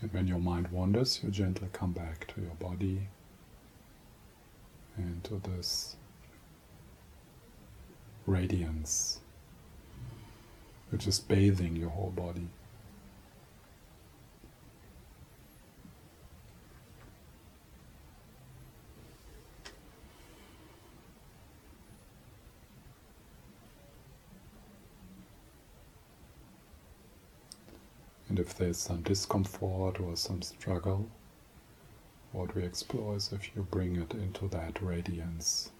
And 0.00 0.12
when 0.12 0.26
your 0.26 0.38
mind 0.38 0.68
wanders, 0.68 1.20
you 1.22 1.30
gently 1.30 1.68
come 1.72 1.92
back 1.92 2.26
to 2.34 2.40
your 2.40 2.54
body 2.54 3.08
and 4.96 5.22
to 5.24 5.40
this 5.44 5.96
radiance 8.26 9.20
which 10.90 11.06
is 11.06 11.18
bathing 11.18 11.76
your 11.76 11.90
whole 11.90 12.10
body. 12.10 12.48
And 28.28 28.35
if 28.46 28.54
there's 28.56 28.78
some 28.78 29.02
discomfort 29.02 29.98
or 29.98 30.14
some 30.14 30.40
struggle, 30.40 31.04
what 32.30 32.54
we 32.54 32.62
explore 32.62 33.16
is 33.16 33.32
if 33.32 33.50
you 33.56 33.66
bring 33.72 33.96
it 33.96 34.14
into 34.14 34.46
that 34.46 34.80
radiance. 34.80 35.72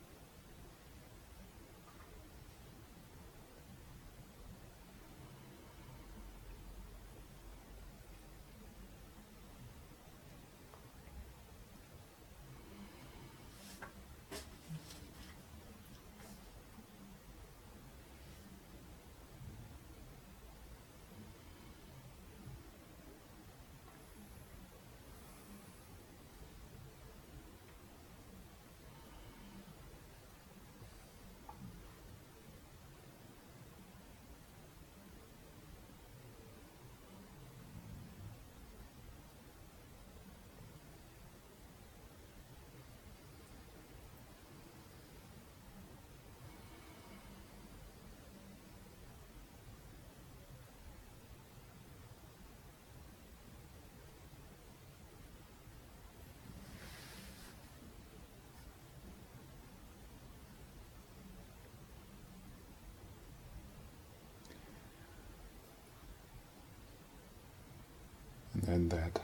And 68.67 68.91
that 68.91 69.21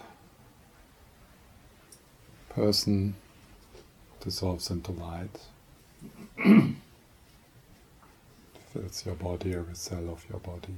person 2.50 3.14
dissolves 4.20 4.70
into 4.70 4.92
light, 4.92 5.40
fills 8.72 9.06
your 9.06 9.14
body, 9.16 9.54
every 9.54 9.74
cell 9.74 10.08
of 10.10 10.24
your 10.30 10.38
body. 10.40 10.74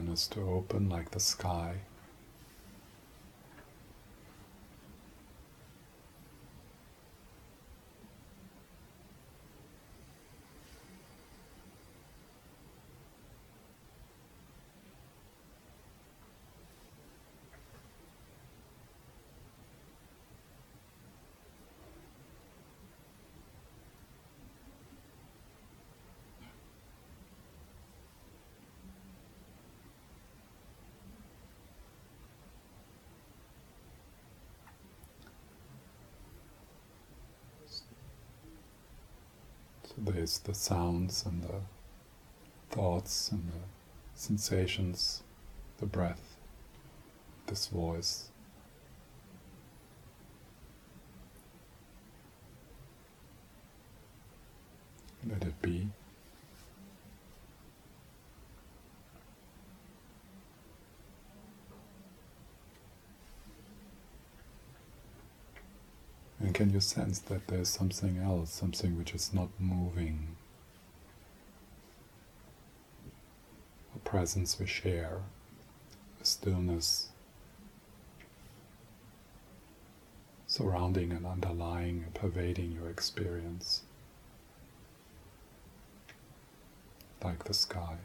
Awareness 0.00 0.28
to 0.28 0.40
open 0.40 0.88
like 0.88 1.10
the 1.10 1.20
sky. 1.20 1.82
There's 40.04 40.38
the 40.38 40.54
sounds 40.54 41.24
and 41.26 41.42
the 41.42 41.60
thoughts 42.70 43.30
and 43.30 43.48
the 43.48 43.60
sensations, 44.14 45.22
the 45.78 45.86
breath, 45.86 46.36
this 47.46 47.66
voice. 47.66 48.28
Let 55.28 55.44
it 55.44 55.60
be. 55.60 55.88
You 66.72 66.80
sense 66.80 67.18
that 67.20 67.46
there's 67.48 67.68
something 67.68 68.18
else, 68.18 68.50
something 68.52 68.96
which 68.96 69.14
is 69.14 69.32
not 69.32 69.48
moving? 69.58 70.36
A 73.94 73.98
presence 73.98 74.58
we 74.58 74.66
share, 74.66 75.20
a 76.20 76.24
stillness 76.24 77.08
surrounding 80.46 81.12
and 81.12 81.24
underlying 81.24 82.02
and 82.04 82.12
pervading 82.12 82.72
your 82.72 82.90
experience, 82.90 83.82
like 87.22 87.44
the 87.44 87.54
sky. 87.54 87.96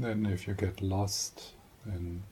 Then, 0.00 0.26
if 0.26 0.46
you 0.46 0.54
get 0.54 0.80
lost, 0.80 1.54
then 1.84 2.22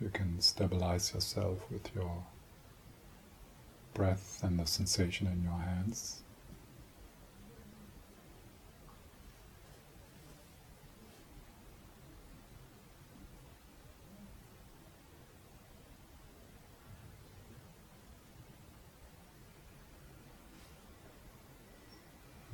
you 0.00 0.08
can 0.08 0.40
stabilize 0.40 1.12
yourself 1.12 1.70
with 1.70 1.94
your 1.94 2.24
breath 3.92 4.40
and 4.42 4.58
the 4.58 4.64
sensation 4.64 5.26
in 5.26 5.42
your 5.42 5.60
hands. 5.60 6.22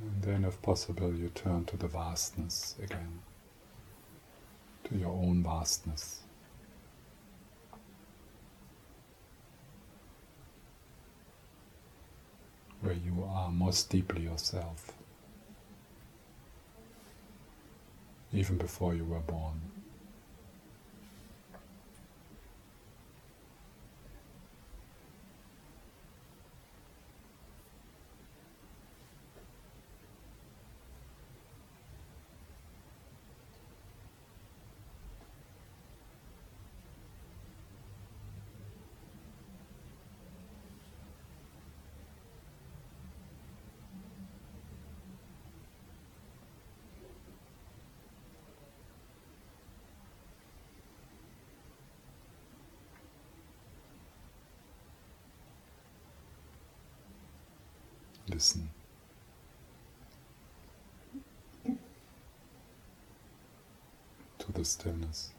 And 0.01 0.21
then, 0.21 0.43
if 0.43 0.61
possible, 0.61 1.15
you 1.15 1.29
turn 1.29 1.63
to 1.65 1.77
the 1.77 1.87
vastness 1.87 2.75
again 2.83 3.21
to 4.89 4.97
your 4.97 5.11
own 5.11 5.43
vastness. 5.43 6.21
Where 12.81 12.93
you 12.93 13.27
are 13.27 13.49
most 13.49 13.89
deeply 13.89 14.21
yourself, 14.23 14.91
even 18.31 18.57
before 18.57 18.93
you 18.93 19.03
were 19.03 19.19
born. 19.19 19.59
Listen. 58.37 58.69
To 64.37 64.51
the 64.53 64.63
stillness. 64.63 65.31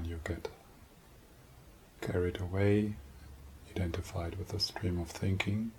when 0.00 0.08
you 0.08 0.20
get 0.24 0.48
carried 2.00 2.40
away, 2.40 2.94
identified 3.70 4.34
with 4.36 4.48
the 4.48 4.58
stream 4.58 4.98
of 4.98 5.10
thinking, 5.10 5.72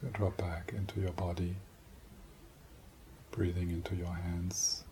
you 0.00 0.08
drop 0.12 0.36
back 0.36 0.72
into 0.76 1.00
your 1.00 1.10
body, 1.12 1.56
breathing 3.32 3.70
into 3.70 3.96
your 3.96 4.14
hands. 4.14 4.84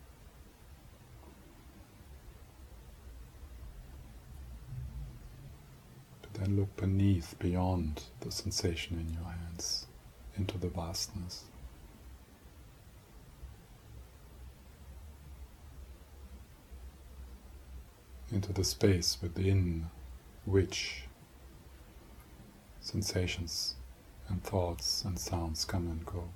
But 6.23 6.35
then 6.35 6.57
look 6.57 6.77
beneath, 6.77 7.39
beyond 7.39 8.03
the 8.21 8.33
sensation 8.33 8.99
in 8.99 9.15
your 9.15 9.31
hands, 9.31 9.87
into 10.37 10.59
the 10.59 10.69
vastness. 10.69 11.45
Into 18.33 18.53
the 18.53 18.63
space 18.63 19.19
within 19.21 19.91
which 20.45 21.05
sensations 22.81 23.75
and 24.29 24.43
thoughts 24.43 25.05
and 25.05 25.19
sounds 25.19 25.65
come 25.65 25.89
and 25.89 26.07
go. 26.07 26.29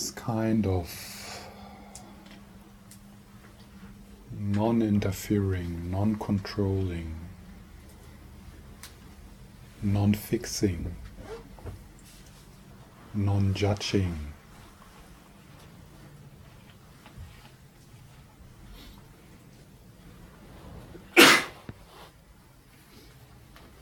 This 0.00 0.12
kind 0.12 0.66
of 0.66 1.46
non 4.32 4.80
interfering, 4.80 5.90
non 5.90 6.14
controlling, 6.16 7.16
non 9.82 10.14
fixing, 10.14 10.96
non 13.12 13.52
judging. 13.52 14.32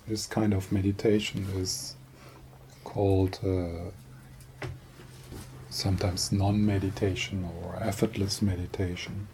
This 0.08 0.26
kind 0.26 0.52
of 0.52 0.72
meditation 0.72 1.46
is 1.54 1.94
called 2.82 3.38
uh, 3.44 3.92
sometimes 5.78 6.32
non 6.32 6.66
meditation 6.66 7.48
or 7.62 7.76
effortless 7.80 8.42
meditation. 8.42 9.28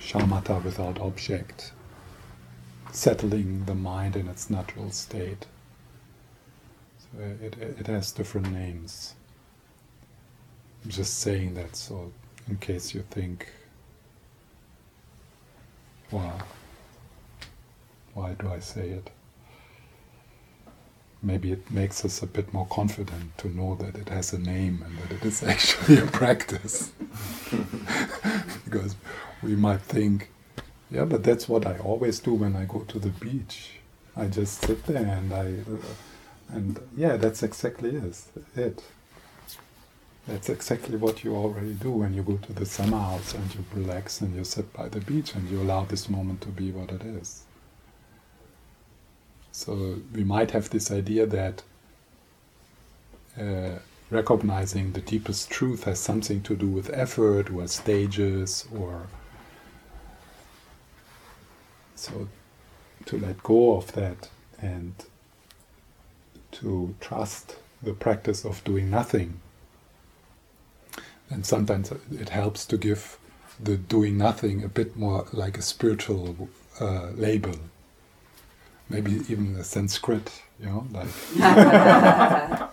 Shamatha 0.00 0.62
without 0.62 1.00
object, 1.00 1.72
settling 2.92 3.64
the 3.64 3.74
mind 3.74 4.14
in 4.14 4.28
its 4.28 4.48
natural 4.50 4.90
state. 4.90 5.46
So 6.98 7.24
it, 7.42 7.56
it 7.58 7.86
has 7.88 8.12
different 8.12 8.52
names. 8.52 9.14
I'm 10.84 10.90
just 10.90 11.18
saying 11.20 11.54
that 11.54 11.74
so 11.74 12.12
in 12.48 12.56
case 12.58 12.94
you 12.94 13.04
think, 13.10 13.48
wow, 16.10 16.38
why 18.12 18.34
do 18.34 18.48
I 18.48 18.60
say 18.60 18.90
it? 18.90 19.10
Maybe 21.24 21.52
it 21.52 21.70
makes 21.70 22.04
us 22.04 22.22
a 22.22 22.26
bit 22.26 22.52
more 22.52 22.66
confident 22.66 23.36
to 23.38 23.48
know 23.48 23.76
that 23.76 23.96
it 23.96 24.10
has 24.10 24.34
a 24.34 24.38
name 24.38 24.84
and 24.84 24.98
that 24.98 25.10
it 25.16 25.24
is 25.24 25.42
actually 25.54 25.98
a 25.98 26.06
practice. 26.06 26.92
because 28.64 28.94
we 29.42 29.56
might 29.56 29.80
think, 29.80 30.30
yeah, 30.90 31.04
but 31.04 31.24
that's 31.24 31.48
what 31.48 31.66
I 31.66 31.78
always 31.78 32.20
do 32.20 32.34
when 32.34 32.54
I 32.54 32.66
go 32.66 32.80
to 32.80 32.98
the 32.98 33.08
beach. 33.08 33.80
I 34.16 34.26
just 34.26 34.60
sit 34.64 34.84
there 34.86 35.06
and 35.06 35.32
I, 35.32 35.46
uh, 35.72 36.56
and 36.56 36.78
yeah, 36.96 37.16
that's 37.16 37.42
exactly 37.42 38.00
it. 38.54 38.82
That's 40.26 40.48
exactly 40.48 40.96
what 40.96 41.24
you 41.24 41.34
already 41.36 41.74
do 41.74 41.90
when 41.90 42.14
you 42.14 42.22
go 42.22 42.36
to 42.36 42.52
the 42.52 42.66
summer 42.66 42.98
house 42.98 43.34
and 43.34 43.54
you 43.54 43.64
relax 43.74 44.20
and 44.20 44.34
you 44.34 44.44
sit 44.44 44.72
by 44.72 44.88
the 44.88 45.00
beach 45.00 45.34
and 45.34 45.48
you 45.50 45.60
allow 45.60 45.84
this 45.84 46.08
moment 46.08 46.40
to 46.42 46.48
be 46.48 46.70
what 46.70 46.90
it 46.90 47.02
is. 47.02 47.43
So 49.54 50.00
we 50.12 50.24
might 50.24 50.50
have 50.50 50.70
this 50.70 50.90
idea 50.90 51.26
that 51.26 51.62
uh, 53.40 53.78
recognizing 54.10 54.92
the 54.92 55.00
deepest 55.00 55.48
truth 55.48 55.84
has 55.84 56.00
something 56.00 56.42
to 56.42 56.56
do 56.56 56.66
with 56.66 56.90
effort 56.92 57.52
or 57.52 57.68
stages 57.68 58.66
or 58.76 59.06
so 61.94 62.28
to 63.06 63.16
let 63.16 63.44
go 63.44 63.76
of 63.76 63.92
that 63.92 64.28
and 64.60 64.92
to 66.50 66.96
trust 67.00 67.54
the 67.80 67.92
practice 67.92 68.44
of 68.44 68.64
doing 68.64 68.90
nothing. 68.90 69.40
And 71.30 71.46
sometimes 71.46 71.92
it 72.10 72.30
helps 72.30 72.66
to 72.66 72.76
give 72.76 73.18
the 73.62 73.76
doing 73.76 74.18
nothing 74.18 74.64
a 74.64 74.68
bit 74.68 74.96
more 74.96 75.28
like 75.32 75.56
a 75.56 75.62
spiritual 75.62 76.48
uh, 76.80 77.10
label. 77.10 77.54
Maybe 78.88 79.12
even 79.28 79.54
the 79.54 79.64
Sanskrit, 79.64 80.30
you 80.60 80.66
know, 80.66 80.86
like. 80.92 81.08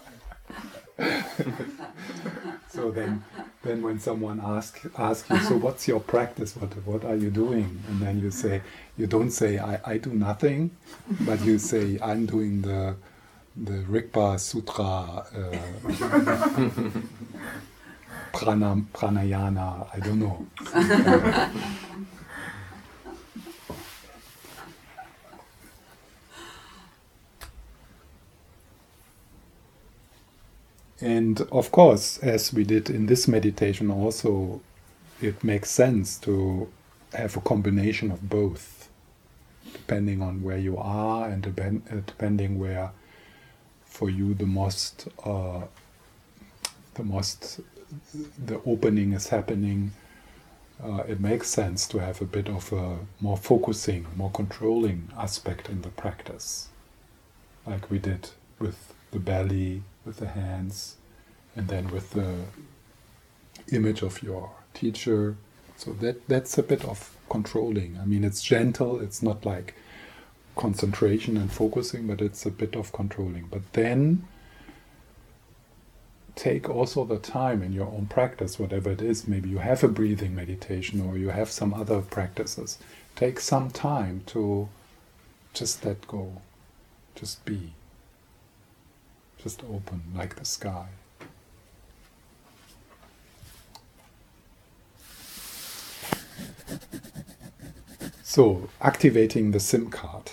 so 2.70 2.92
then 2.92 3.24
then 3.64 3.82
when 3.82 4.00
someone 4.00 4.42
asks 4.44 4.86
ask 4.98 5.30
you, 5.30 5.40
so 5.40 5.56
what's 5.58 5.88
your 5.88 6.00
practice? 6.00 6.56
What 6.56 6.74
what 6.86 7.06
are 7.06 7.16
you 7.16 7.30
doing? 7.30 7.82
And 7.88 8.02
then 8.02 8.20
you 8.20 8.32
say, 8.32 8.62
you 8.98 9.08
don't 9.08 9.32
say 9.32 9.60
I, 9.60 9.80
I 9.86 9.98
do 9.98 10.12
nothing, 10.14 10.72
but 11.22 11.42
you 11.42 11.58
say 11.58 12.00
I'm 12.02 12.26
doing 12.26 12.62
the 12.62 12.96
the 13.56 13.84
Rigpa 13.84 14.40
Sutra 14.40 15.26
uh, 15.36 15.58
prana, 18.34 18.84
pranayana. 18.94 19.88
I 19.94 20.00
don't 20.00 20.20
know. 20.20 20.48
And 31.02 31.42
of 31.52 31.72
course, 31.72 32.20
as 32.20 32.54
we 32.54 32.64
did 32.64 32.90
in 32.90 33.08
this 33.08 33.28
meditation, 33.28 33.90
also 33.90 34.62
it 35.20 35.44
makes 35.44 35.72
sense 35.72 36.18
to 36.20 36.70
have 37.14 37.36
a 37.36 37.42
combination 37.42 38.12
of 38.12 38.30
both, 38.30 38.90
depending 39.74 40.22
on 40.22 40.44
where 40.44 40.58
you 40.58 40.78
are 40.78 41.28
and 41.28 41.46
uh, 41.48 41.96
depending 42.06 42.60
where, 42.60 42.92
for 43.86 44.10
you, 44.10 44.36
the 44.36 44.46
most, 44.46 45.08
uh, 45.26 45.62
the 46.94 47.04
most, 47.04 47.60
the 48.46 48.62
opening 48.66 49.14
is 49.14 49.30
happening. 49.30 49.92
Uh, 50.84 51.04
it 51.08 51.20
makes 51.20 51.48
sense 51.48 51.88
to 51.88 52.00
have 52.00 52.22
a 52.22 52.26
bit 52.26 52.48
of 52.48 52.72
a 52.74 52.98
more 53.20 53.38
focusing, 53.38 54.06
more 54.16 54.32
controlling 54.32 55.10
aspect 55.18 55.70
in 55.70 55.82
the 55.82 55.90
practice, 55.90 56.70
like 57.66 57.90
we 57.92 58.00
did 58.00 58.30
with 58.60 58.94
the 59.12 59.20
belly, 59.20 59.84
with 60.06 60.18
the 60.18 60.28
hands, 60.28 60.96
and 61.56 61.68
then 61.68 61.90
with 61.90 62.12
the 62.12 62.46
image 63.72 64.02
of 64.02 64.22
your 64.24 64.52
teacher. 64.74 65.36
So 65.78 65.94
that 65.94 66.28
that's 66.28 66.58
a 66.58 66.64
bit 66.64 66.86
of 66.86 67.16
controlling. 67.30 67.98
I 68.02 68.06
mean, 68.06 68.24
it's 68.24 68.42
gentle. 68.42 69.00
It's 69.00 69.22
not 69.22 69.46
like 69.46 69.76
concentration 70.56 71.38
and 71.38 71.52
focusing, 71.52 72.08
but 72.08 72.22
it's 72.22 72.46
a 72.46 72.52
bit 72.52 72.76
of 72.76 72.92
controlling. 72.92 73.48
But 73.50 73.74
then 73.74 74.28
take 76.36 76.70
also 76.70 77.06
the 77.06 77.18
time 77.18 77.62
in 77.62 77.74
your 77.74 77.88
own 77.88 78.08
practice, 78.08 78.60
whatever 78.60 78.92
it 78.92 79.02
is. 79.02 79.28
Maybe 79.28 79.50
you 79.50 79.60
have 79.60 79.84
a 79.84 79.88
breathing 79.88 80.36
meditation 80.36 81.02
or 81.02 81.18
you 81.18 81.30
have 81.30 81.50
some 81.50 81.74
other 81.74 82.02
practices. 82.02 82.78
Take 83.16 83.40
some 83.40 83.70
time 83.70 84.24
to 84.28 84.70
just 85.54 85.84
let 85.84 86.08
go, 86.08 86.42
just 87.16 87.44
be 87.46 87.74
just 89.42 89.64
open 89.64 90.04
like 90.16 90.36
the 90.36 90.46
sky. 90.46 90.88
So, 98.24 98.70
activating 98.80 99.52
the 99.52 99.60
SIM 99.60 99.90
card. 99.90 100.32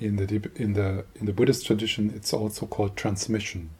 In 0.00 0.16
the, 0.16 0.50
in, 0.56 0.72
the, 0.72 1.04
in 1.14 1.26
the 1.26 1.32
Buddhist 1.32 1.64
tradition, 1.64 2.12
it's 2.16 2.32
also 2.32 2.66
called 2.66 2.96
transmission. 2.96 3.70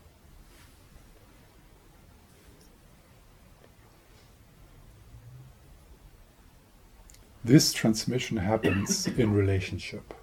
This 7.45 7.73
transmission 7.73 8.37
happens 8.37 9.09
in 9.09 9.33
relationship. 9.35 10.15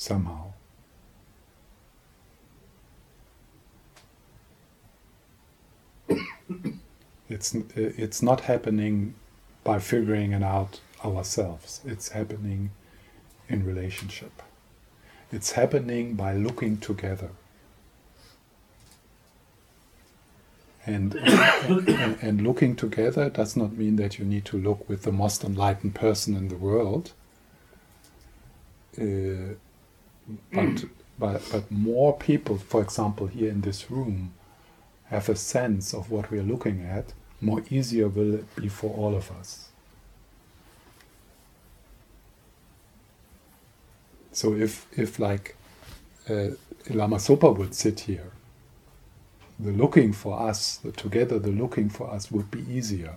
Somehow. 0.00 0.52
it's 7.28 7.54
it's 7.76 8.22
not 8.22 8.40
happening 8.40 9.14
by 9.62 9.78
figuring 9.78 10.32
it 10.32 10.42
out 10.42 10.80
ourselves. 11.04 11.82
It's 11.84 12.08
happening 12.08 12.70
in 13.48 13.66
relationship. 13.66 14.42
It's 15.30 15.52
happening 15.52 16.14
by 16.14 16.32
looking 16.34 16.78
together. 16.78 17.30
And, 20.86 21.14
and, 21.14 22.18
and, 22.22 22.40
looking 22.40 22.74
together 22.74 23.28
does 23.28 23.54
not 23.54 23.76
mean 23.76 23.96
that 23.96 24.18
you 24.18 24.24
need 24.24 24.46
to 24.46 24.56
look 24.56 24.88
with 24.88 25.02
the 25.02 25.12
most 25.12 25.44
enlightened 25.44 25.94
person 25.94 26.34
in 26.34 26.48
the 26.48 26.56
world. 26.56 27.12
Uh, 28.98 29.56
but, 30.52 30.84
but, 31.18 31.42
but 31.50 31.70
more 31.70 32.16
people, 32.16 32.58
for 32.58 32.82
example, 32.82 33.26
here 33.26 33.50
in 33.50 33.60
this 33.60 33.90
room, 33.90 34.32
have 35.06 35.28
a 35.28 35.36
sense 35.36 35.92
of 35.92 36.10
what 36.10 36.30
we 36.30 36.38
are 36.38 36.44
looking 36.44 36.84
at, 36.84 37.12
more 37.40 37.62
easier 37.70 38.08
will 38.08 38.34
it 38.34 38.56
be 38.56 38.68
for 38.68 38.94
all 38.94 39.16
of 39.16 39.30
us. 39.32 39.68
So 44.32 44.54
if, 44.54 44.86
if 44.96 45.18
like 45.18 45.56
uh, 46.28 46.50
Lama 46.88 47.16
Zopa 47.16 47.56
would 47.56 47.74
sit 47.74 48.00
here, 48.00 48.30
the 49.58 49.72
looking 49.72 50.12
for 50.12 50.40
us, 50.40 50.76
the 50.76 50.92
together 50.92 51.38
the 51.38 51.50
looking 51.50 51.90
for 51.90 52.10
us 52.10 52.30
would 52.30 52.50
be 52.50 52.64
easier. 52.70 53.16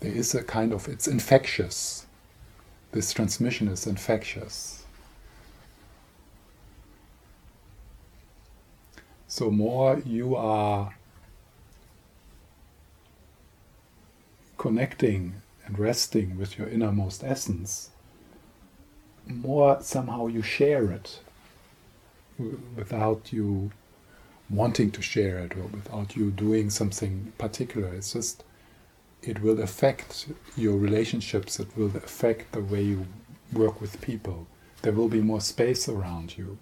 There 0.00 0.12
is 0.12 0.34
a 0.34 0.44
kind 0.44 0.72
of, 0.72 0.88
it's 0.88 1.08
infectious 1.08 2.06
this 2.96 3.12
transmission 3.12 3.68
is 3.68 3.86
infectious. 3.86 4.86
So, 9.28 9.50
more 9.50 10.00
you 10.06 10.34
are 10.34 10.94
connecting 14.56 15.42
and 15.66 15.78
resting 15.78 16.38
with 16.38 16.56
your 16.56 16.68
innermost 16.68 17.22
essence, 17.22 17.90
more 19.26 19.82
somehow 19.82 20.28
you 20.28 20.40
share 20.40 20.90
it 20.90 21.20
without 22.74 23.30
you 23.30 23.72
wanting 24.48 24.90
to 24.92 25.02
share 25.02 25.38
it 25.40 25.54
or 25.54 25.64
without 25.64 26.16
you 26.16 26.30
doing 26.30 26.70
something 26.70 27.34
particular. 27.36 27.88
It's 27.88 28.14
just 28.14 28.42
it 29.26 29.42
will 29.42 29.60
affect 29.60 30.28
your 30.56 30.76
relationships, 30.76 31.58
it 31.58 31.68
will 31.76 31.94
affect 31.96 32.52
the 32.52 32.60
way 32.60 32.82
you 32.82 33.06
work 33.52 33.80
with 33.80 34.00
people. 34.00 34.46
There 34.82 34.92
will 34.92 35.08
be 35.08 35.20
more 35.20 35.40
space 35.40 35.88
around 35.88 36.38
you. 36.38 36.58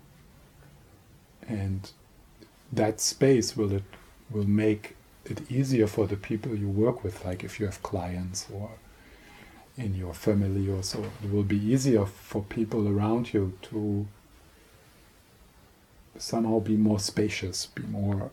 And 1.46 1.90
that 2.72 3.00
space 3.00 3.56
will 3.56 3.72
it 3.72 3.84
will 4.30 4.48
make 4.48 4.96
it 5.26 5.50
easier 5.50 5.86
for 5.86 6.06
the 6.06 6.16
people 6.16 6.54
you 6.56 6.68
work 6.68 7.04
with, 7.04 7.24
like 7.24 7.44
if 7.44 7.60
you 7.60 7.66
have 7.66 7.82
clients 7.82 8.46
or 8.52 8.70
in 9.76 9.94
your 9.94 10.14
family 10.14 10.68
or 10.68 10.82
so. 10.82 11.04
It 11.22 11.30
will 11.30 11.42
be 11.42 11.58
easier 11.58 12.06
for 12.06 12.42
people 12.42 12.88
around 12.88 13.34
you 13.34 13.58
to 13.62 14.06
somehow 16.16 16.60
be 16.60 16.76
more 16.76 17.00
spacious, 17.00 17.66
be 17.66 17.82
more 17.82 18.30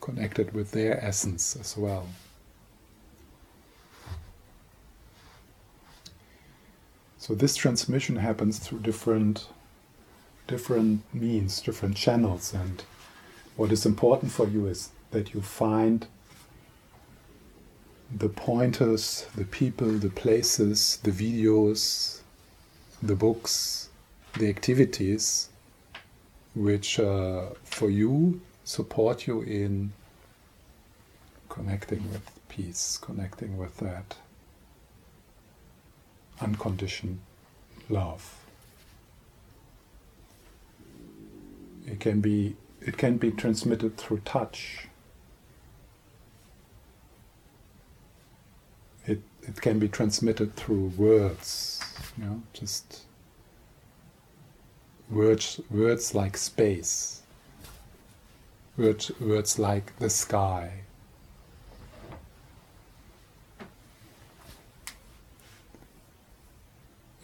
connected 0.00 0.52
with 0.52 0.72
their 0.72 1.02
essence 1.04 1.56
as 1.56 1.76
well. 1.76 2.06
So 7.22 7.36
this 7.36 7.54
transmission 7.54 8.16
happens 8.16 8.58
through 8.58 8.80
different 8.80 9.46
different 10.48 11.02
means, 11.14 11.60
different 11.60 11.96
channels. 11.96 12.52
And 12.52 12.82
what 13.54 13.70
is 13.70 13.86
important 13.86 14.32
for 14.32 14.48
you 14.48 14.66
is 14.66 14.90
that 15.12 15.32
you 15.32 15.40
find 15.40 16.08
the 18.12 18.28
pointers, 18.28 19.28
the 19.36 19.44
people, 19.44 19.86
the 19.86 20.10
places, 20.10 20.98
the 21.04 21.12
videos, 21.12 22.22
the 23.00 23.14
books, 23.14 23.88
the 24.36 24.48
activities 24.48 25.48
which 26.56 26.98
uh, 26.98 27.50
for 27.62 27.88
you 27.88 28.40
support 28.64 29.28
you 29.28 29.42
in 29.42 29.92
connecting 31.48 32.02
with 32.10 32.28
peace, 32.48 32.98
connecting 33.00 33.56
with 33.56 33.76
that 33.76 34.16
unconditioned 36.40 37.20
love. 37.88 38.38
It 41.86 42.00
can 42.00 42.20
be 42.20 42.56
it 42.80 42.96
can 42.96 43.16
be 43.16 43.30
transmitted 43.30 43.96
through 43.96 44.20
touch. 44.24 44.88
It 49.06 49.20
it 49.42 49.60
can 49.60 49.78
be 49.78 49.88
transmitted 49.88 50.56
through 50.56 50.92
words, 50.96 51.80
you 52.16 52.24
know, 52.24 52.42
just 52.52 53.02
words 55.10 55.60
words 55.70 56.14
like 56.14 56.36
space. 56.36 57.22
Words 58.76 59.10
words 59.20 59.58
like 59.58 59.96
the 59.98 60.08
sky. 60.08 60.84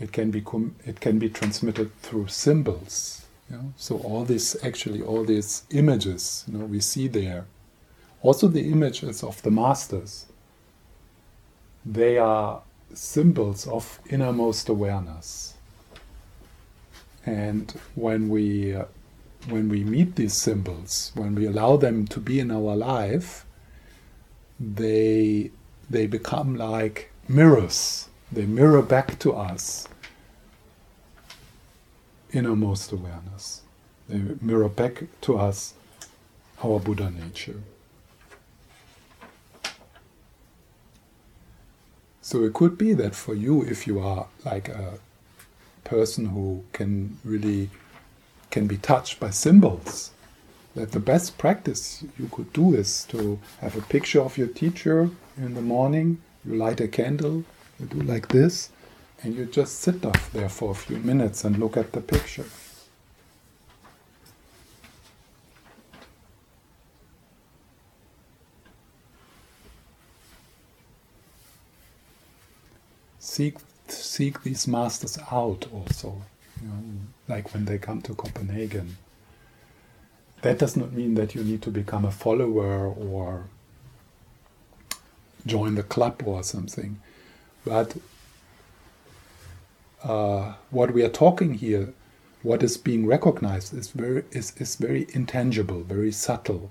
It 0.01 0.13
can 0.13 0.31
be 0.31 0.45
it 0.85 1.01
can 1.01 1.19
be 1.19 1.29
transmitted 1.29 1.95
through 2.03 2.29
symbols 2.29 3.27
you 3.51 3.57
know? 3.57 3.73
So 3.77 3.99
all 3.99 4.25
this, 4.25 4.57
actually, 4.63 5.03
all 5.03 5.25
these 5.25 5.65
images, 5.71 6.45
you 6.47 6.59
know, 6.59 6.65
we 6.65 6.81
see 6.81 7.09
there. 7.09 7.47
Also, 8.23 8.49
the 8.49 8.71
images 8.71 9.23
of 9.23 9.41
the 9.43 9.51
masters. 9.51 10.27
They 11.87 12.19
are 12.19 12.63
symbols 12.93 13.67
of 13.67 14.01
innermost 14.11 14.69
awareness. 14.69 15.55
And 17.25 17.73
when 17.95 18.29
we 18.29 18.75
uh, 18.75 18.87
when 19.49 19.69
we 19.69 19.85
meet 19.85 20.17
these 20.17 20.35
symbols, 20.35 21.13
when 21.15 21.35
we 21.35 21.47
allow 21.47 21.77
them 21.77 22.07
to 22.09 22.21
be 22.21 22.41
in 22.41 22.51
our 22.51 22.75
life, 22.75 23.47
they 24.59 25.51
they 25.89 26.07
become 26.07 26.57
like 26.57 27.13
mirrors. 27.29 28.09
They 28.31 28.45
mirror 28.45 28.83
back 28.83 29.19
to 29.21 29.33
us 29.33 29.89
innermost 32.33 32.93
awareness. 32.93 33.63
They 34.09 34.21
mirror 34.41 34.69
back 34.69 35.05
to 35.23 35.39
us 35.39 35.75
our 36.63 36.79
Buddha 36.79 37.11
nature. 37.11 37.63
So 42.21 42.45
it 42.45 42.53
could 42.53 42.77
be 42.77 42.93
that 42.93 43.15
for 43.15 43.35
you, 43.35 43.63
if 43.63 43.87
you 43.87 44.01
are 44.01 44.27
like 44.45 44.69
a 44.69 44.99
person 45.85 46.27
who 46.27 46.65
can 46.75 47.19
really 47.25 47.71
can 48.51 48.67
be 48.67 48.77
touched 48.77 49.19
by 49.19 49.31
symbols, 49.31 50.11
that 50.75 50.93
the 50.93 51.01
best 51.01 51.39
practice 51.39 52.05
you 52.19 52.29
could 52.29 52.53
do 52.53 52.75
is 52.75 53.05
to 53.07 53.39
have 53.61 53.77
a 53.77 53.81
picture 53.81 54.21
of 54.21 54.37
your 54.37 54.49
teacher 54.49 55.11
in 55.39 55.55
the 55.55 55.63
morning, 55.63 56.21
you 56.45 56.55
light 56.55 56.81
a 56.81 56.89
candle, 56.89 57.45
you 57.79 57.87
do 57.87 58.01
like 58.01 58.29
this, 58.29 58.71
and 59.23 59.35
you 59.35 59.45
just 59.47 59.81
sit 59.81 60.05
off 60.05 60.33
there 60.33 60.49
for 60.49 60.71
a 60.73 60.75
few 60.75 60.99
minutes 60.99 61.45
and 61.45 61.59
look 61.59 61.77
at 61.77 61.93
the 61.93 62.01
picture. 62.01 62.47
Seek, 73.19 73.59
seek 73.87 74.43
these 74.43 74.67
masters 74.67 75.19
out 75.31 75.67
also, 75.73 76.23
you 76.61 76.69
know, 76.69 76.83
like 77.29 77.55
when 77.55 77.67
they 77.67 77.79
come 77.79 78.03
to 78.03 78.15
Copenhagen. 78.15 78.97
That 80.43 80.59
does 80.59 80.77
not 80.77 80.93
mean 80.93 81.15
that 81.15 81.35
you 81.35 81.45
need 81.45 81.63
to 81.63 81.71
become 81.71 82.05
a 82.05 82.11
follower 82.11 82.89
or 82.89 83.45
join 85.47 85.77
the 85.77 85.83
club 85.83 86.23
or 86.25 86.43
something, 86.43 87.01
but 87.65 87.97
uh, 90.03 90.55
what 90.71 90.93
we 90.93 91.03
are 91.03 91.09
talking 91.11 91.55
here, 91.55 91.93
what 92.43 92.63
is 92.63 92.77
being 92.77 93.07
recognized, 93.07 93.75
is 93.75 93.91
very 93.91 94.25
is, 94.31 94.53
is 94.57 94.77
very 94.77 95.07
intangible, 95.13 95.83
very 95.83 96.13
subtle. 96.13 96.71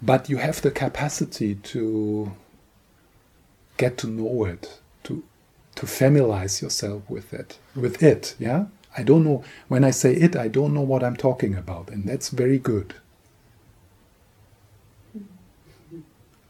But 0.00 0.28
you 0.28 0.36
have 0.38 0.62
the 0.62 0.70
capacity 0.70 1.56
to 1.56 2.32
get 3.76 3.98
to 3.98 4.06
know 4.06 4.44
it, 4.44 4.80
to 5.04 5.22
to 5.74 5.86
familiarize 5.86 6.62
yourself 6.62 7.02
with 7.08 7.32
it, 7.32 7.58
with 7.74 8.02
it. 8.02 8.34
Yeah, 8.38 8.66
I 8.96 9.02
don't 9.02 9.24
know 9.24 9.44
when 9.68 9.84
I 9.84 9.90
say 9.90 10.14
it, 10.14 10.36
I 10.36 10.48
don't 10.48 10.74
know 10.74 10.82
what 10.82 11.04
I'm 11.04 11.16
talking 11.16 11.54
about, 11.54 11.90
and 11.90 12.04
that's 12.04 12.30
very 12.30 12.58
good. 12.58 12.94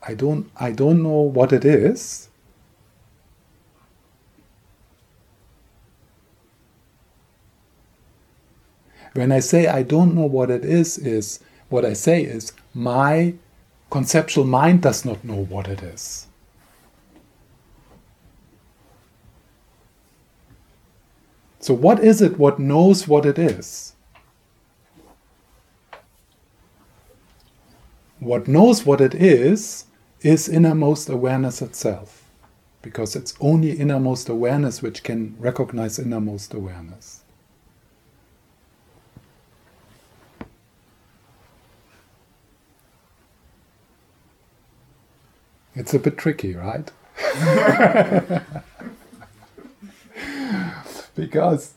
I 0.03 0.15
don't 0.15 0.51
I 0.57 0.73
don't 0.73 1.03
know 1.03 1.21
what 1.21 1.53
it 1.53 1.65
is, 1.65 2.29
When 9.19 9.33
I 9.33 9.41
say 9.41 9.67
I 9.67 9.83
don't 9.83 10.15
know 10.15 10.27
what 10.27 10.49
it 10.49 10.65
is, 10.65 10.97
is 10.97 11.41
what 11.69 11.85
I 11.85 11.93
say 11.93 12.23
is 12.23 12.53
my 12.73 13.35
conceptual 13.91 14.45
mind 14.45 14.83
does 14.83 15.05
not 15.05 15.25
know 15.25 15.45
what 15.47 15.67
it 15.67 15.83
is. 15.83 16.29
So, 21.59 21.75
what 21.75 21.99
is 21.99 22.23
it 22.23 22.39
what 22.39 22.61
knows 22.61 23.09
what 23.09 23.27
it 23.27 23.41
is? 23.41 23.95
What 28.21 28.47
knows 28.47 28.87
what 28.87 29.01
it 29.01 29.17
is 29.17 29.85
is 30.23 30.49
innermost 30.49 31.09
awareness 31.09 31.63
itself, 31.63 32.25
because 32.83 33.15
it's 33.15 33.35
only 33.41 33.73
innermost 33.73 34.29
awareness 34.29 34.83
which 34.83 35.03
can 35.03 35.37
recognize 35.39 35.99
innermost 35.99 36.55
awareness. 36.55 37.23
It's 45.75 45.95
a 45.95 45.99
bit 46.01 46.19
tricky, 46.19 46.57
right? 46.57 46.91
because 51.15 51.75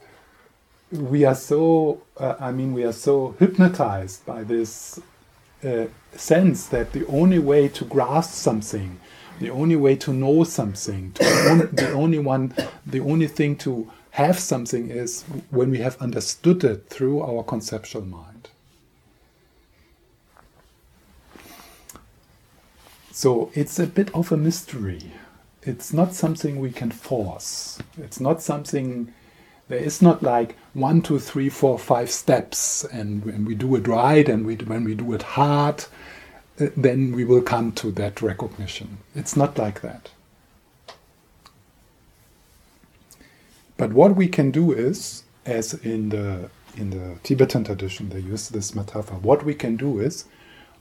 we 0.92 1.24
are 1.24 1.36
so, 1.36 2.02
uh, 2.18 2.34
I 2.40 2.52
mean, 2.52 2.74
we 2.74 2.84
are 2.84 2.94
so 2.94 3.36
hypnotized 3.38 4.26
by 4.26 4.44
this 4.44 5.00
uh, 5.64 5.86
sense 6.16 6.68
that 6.68 6.92
the 6.92 7.06
only 7.08 7.40
way 7.40 7.68
to 7.70 7.86
grasp 7.86 8.34
something, 8.34 9.00
the 9.40 9.50
only 9.50 9.76
way 9.76 9.96
to 9.96 10.14
know 10.14 10.44
something, 10.44 11.12
to 11.14 11.70
the 11.72 11.92
only 11.94 12.20
one, 12.20 12.54
the 12.86 13.00
only 13.00 13.28
thing 13.28 13.56
to 13.58 13.92
have 14.12 14.38
something 14.38 14.90
is 14.90 15.24
when 15.50 15.72
we 15.72 15.78
have 15.80 16.02
understood 16.02 16.64
it 16.64 16.90
through 16.90 17.22
our 17.22 17.44
conceptual 17.44 18.04
mind. 18.04 18.50
So 23.12 23.52
it's 23.54 23.78
a 23.78 23.88
bit 23.88 24.14
of 24.16 24.32
a 24.32 24.38
mystery. 24.38 25.12
It's 25.64 25.94
not 25.94 26.14
something 26.14 26.60
we 26.60 26.72
can 26.72 26.92
force. 26.92 27.78
It's 27.98 28.20
not 28.20 28.42
something, 28.42 29.14
there 29.72 29.80
is 29.80 30.02
not 30.02 30.22
like 30.22 30.58
one, 30.74 31.02
two, 31.02 31.18
three, 31.18 31.50
four, 31.50 31.80
five 31.80 32.10
steps, 32.12 32.84
and 32.92 33.24
when 33.24 33.46
we 33.46 33.56
do 33.56 33.76
it 33.76 33.88
right 33.88 34.28
and 34.28 34.46
we, 34.46 34.56
when 34.56 34.84
we 34.84 34.96
do 34.96 35.14
it 35.14 35.22
hard, 35.22 35.86
uh, 36.60 36.68
then 36.76 37.14
we 37.14 37.24
will 37.24 37.42
come 37.42 37.72
to 37.72 37.92
that 37.92 38.22
recognition. 38.22 38.98
It's 39.16 39.38
not 39.38 39.58
like 39.58 39.80
that. 39.82 40.10
But 43.78 43.94
what 43.94 44.16
we 44.16 44.28
can 44.28 44.52
do 44.52 44.74
is, 44.74 45.24
as 45.46 45.74
in 45.74 46.10
the 46.10 46.50
in 46.78 46.90
the 46.90 47.18
Tibetan 47.24 47.64
tradition, 47.64 48.10
they 48.10 48.20
use 48.20 48.50
this 48.50 48.76
metaphor. 48.76 49.18
What 49.20 49.44
we 49.44 49.54
can 49.54 49.76
do 49.76 50.00
is, 50.00 50.26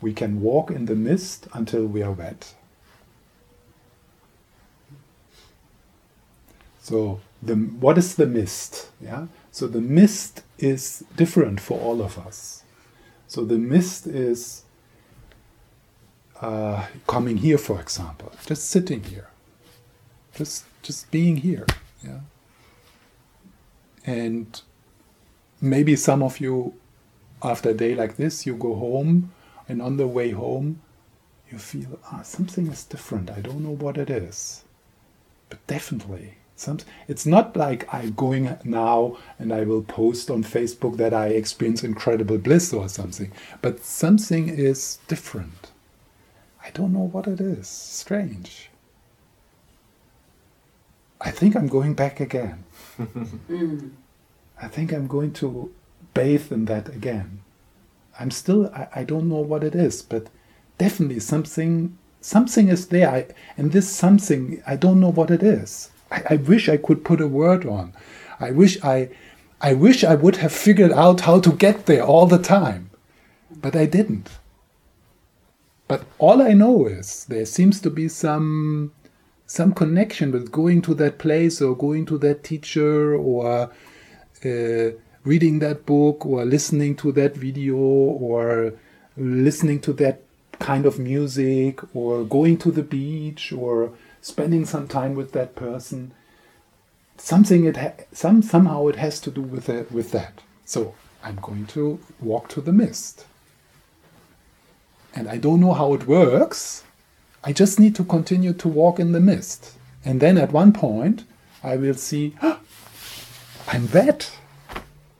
we 0.01 0.12
can 0.12 0.41
walk 0.41 0.70
in 0.70 0.86
the 0.86 0.95
mist 0.95 1.49
until 1.53 1.86
we 1.86 2.03
are 2.03 2.12
wet. 2.12 2.55
So 6.80 7.20
the 7.43 7.55
what 7.55 7.99
is 7.99 8.14
the 8.16 8.26
mist? 8.26 8.91
Yeah. 9.01 9.26
So 9.51 9.66
the 9.66 9.80
mist 9.80 10.43
is 10.59 11.05
different 11.16 11.61
for 11.61 11.78
all 11.80 12.03
of 12.03 12.18
us. 12.18 12.62
So 13.26 13.45
the 13.45 13.59
mist 13.59 14.07
is 14.07 14.64
uh, 16.41 16.86
coming 17.07 17.38
here, 17.38 17.59
for 17.59 17.80
example, 17.80 18.32
just 18.47 18.68
sitting 18.70 19.05
here, 19.05 19.28
just 20.34 20.64
just 20.82 21.11
being 21.11 21.36
here. 21.38 21.66
Yeah. 22.03 22.20
And 24.05 24.61
maybe 25.61 25.97
some 25.97 26.22
of 26.22 26.41
you, 26.41 26.74
after 27.43 27.70
a 27.70 27.74
day 27.74 27.95
like 27.95 28.16
this, 28.16 28.47
you 28.47 28.55
go 28.55 28.74
home, 28.74 29.32
and 29.68 29.82
on 29.82 29.97
the 29.99 30.07
way 30.07 30.30
home, 30.30 30.80
you 31.51 31.59
feel 31.59 31.99
ah 32.11 32.22
something 32.22 32.66
is 32.68 32.84
different. 32.84 33.30
I 33.30 33.41
don't 33.41 33.62
know 33.62 33.76
what 33.76 33.97
it 33.99 34.11
is, 34.11 34.64
but 35.49 35.64
definitely 35.66 36.36
some, 36.61 36.79
it's 37.09 37.27
not 37.27 37.57
like 37.57 37.93
I'm 37.93 38.13
going 38.13 38.57
now 38.65 39.17
and 39.39 39.53
I 39.53 39.63
will 39.65 39.83
post 39.83 40.31
on 40.31 40.45
Facebook 40.45 40.97
that 40.99 41.15
I 41.15 41.29
experience 41.29 41.83
incredible 41.83 42.39
bliss 42.39 42.73
or 42.73 42.89
something, 42.89 43.33
but 43.63 43.81
something 43.81 44.49
is 44.49 44.99
different. 45.09 45.71
I 46.63 46.71
don't 46.71 46.93
know 46.93 47.09
what 47.09 47.27
it 47.27 47.41
is. 47.41 47.67
Strange. 47.67 48.71
I 51.21 51.31
think 51.31 51.57
I'm 51.57 51.69
going 51.69 51.95
back 51.95 52.21
again. 52.21 52.65
I 54.63 54.69
think 54.69 54.93
I'm 54.93 55.07
going 55.07 55.33
to 55.35 55.73
bathe 56.13 56.53
in 56.53 56.67
that 56.67 56.89
again. 56.89 57.41
I'm 58.19 58.31
still, 58.31 58.67
I, 58.75 58.89
I 58.97 59.05
don't 59.05 59.29
know 59.29 59.41
what 59.41 59.65
it 59.65 59.75
is, 59.75 60.03
but 60.03 60.29
definitely 60.77 61.21
something 61.21 61.97
something 62.23 62.69
is 62.69 62.89
there 62.89 63.09
I, 63.09 63.27
and 63.57 63.73
this 63.73 63.89
something 63.89 64.63
i 64.67 64.77
don't 64.77 65.01
know 65.01 65.13
what 65.13 65.31
it 65.31 65.43
is 65.43 65.91
I, 66.11 66.23
I 66.31 66.37
wish 66.37 66.69
I 66.69 66.77
could 66.77 67.05
put 67.05 67.21
a 67.21 67.27
word 67.27 67.67
on. 67.67 67.93
I 68.39 68.51
wish 68.51 68.83
I, 68.83 69.11
I 69.61 69.75
wish 69.75 70.05
I 70.05 70.15
would 70.15 70.37
have 70.37 70.53
figured 70.53 70.93
out 70.93 71.23
how 71.23 71.41
to 71.41 71.53
get 71.53 71.87
there 71.87 72.03
all 72.03 72.27
the 72.27 72.39
time, 72.39 72.91
but 73.51 73.77
I 73.77 73.87
didn't. 73.87 74.31
But 75.89 76.05
all 76.19 76.41
I 76.41 76.53
know 76.53 76.87
is 76.87 77.25
there 77.27 77.45
seems 77.45 77.81
to 77.81 77.91
be 77.91 78.09
some 78.09 78.93
some 79.47 79.75
connection 79.75 80.31
with 80.31 80.53
going 80.53 80.81
to 80.81 80.95
that 80.95 81.19
place 81.19 81.61
or 81.61 81.77
going 81.77 82.07
to 82.07 82.17
that 82.19 82.45
teacher 82.45 83.17
or 83.17 83.69
uh, 84.45 84.91
reading 85.25 85.59
that 85.59 85.85
book 85.85 86.25
or 86.25 86.45
listening 86.45 86.95
to 86.95 87.11
that 87.11 87.35
video 87.35 87.77
or 87.77 88.73
listening 89.17 89.81
to 89.81 89.93
that 89.95 90.23
kind 90.61 90.87
of 90.87 91.01
music 91.01 91.81
or 91.95 92.23
going 92.25 92.57
to 92.59 92.71
the 92.71 92.85
beach 92.85 93.53
or 93.53 93.93
spending 94.21 94.64
some 94.64 94.89
time 94.89 95.14
with 95.14 95.33
that 95.33 95.55
person. 95.55 96.12
Something 97.16 97.64
it 97.64 97.77
ha- 97.77 98.05
some 98.12 98.43
somehow 98.43 98.89
it 98.89 98.97
has 98.97 99.21
to 99.21 99.31
do 99.31 99.43
with 99.43 99.68
it, 99.68 99.93
with 99.93 100.12
that. 100.12 100.41
So 100.64 100.95
I'm 101.23 101.37
going 101.37 101.66
to 101.66 102.01
walk 102.21 102.49
to 102.51 102.61
the 102.61 102.73
mist. 102.73 103.27
And 105.14 105.29
I 105.29 105.37
don't 105.37 105.61
know 105.61 105.73
how 105.73 105.93
it 105.95 106.07
works. 106.07 106.85
I 107.43 107.53
just 107.53 107.81
need 107.81 107.95
to 107.97 108.05
continue 108.05 108.53
to 108.53 108.68
walk 108.68 109.01
in 109.01 109.12
the 109.12 109.21
mist. 109.21 109.75
And 110.05 110.21
then 110.21 110.39
at 110.39 110.53
one 110.53 110.73
point, 110.73 111.25
I 111.62 111.77
will 111.77 111.95
see, 111.95 112.37
oh, 112.43 112.61
I'm 113.68 113.91
wet. 113.93 114.39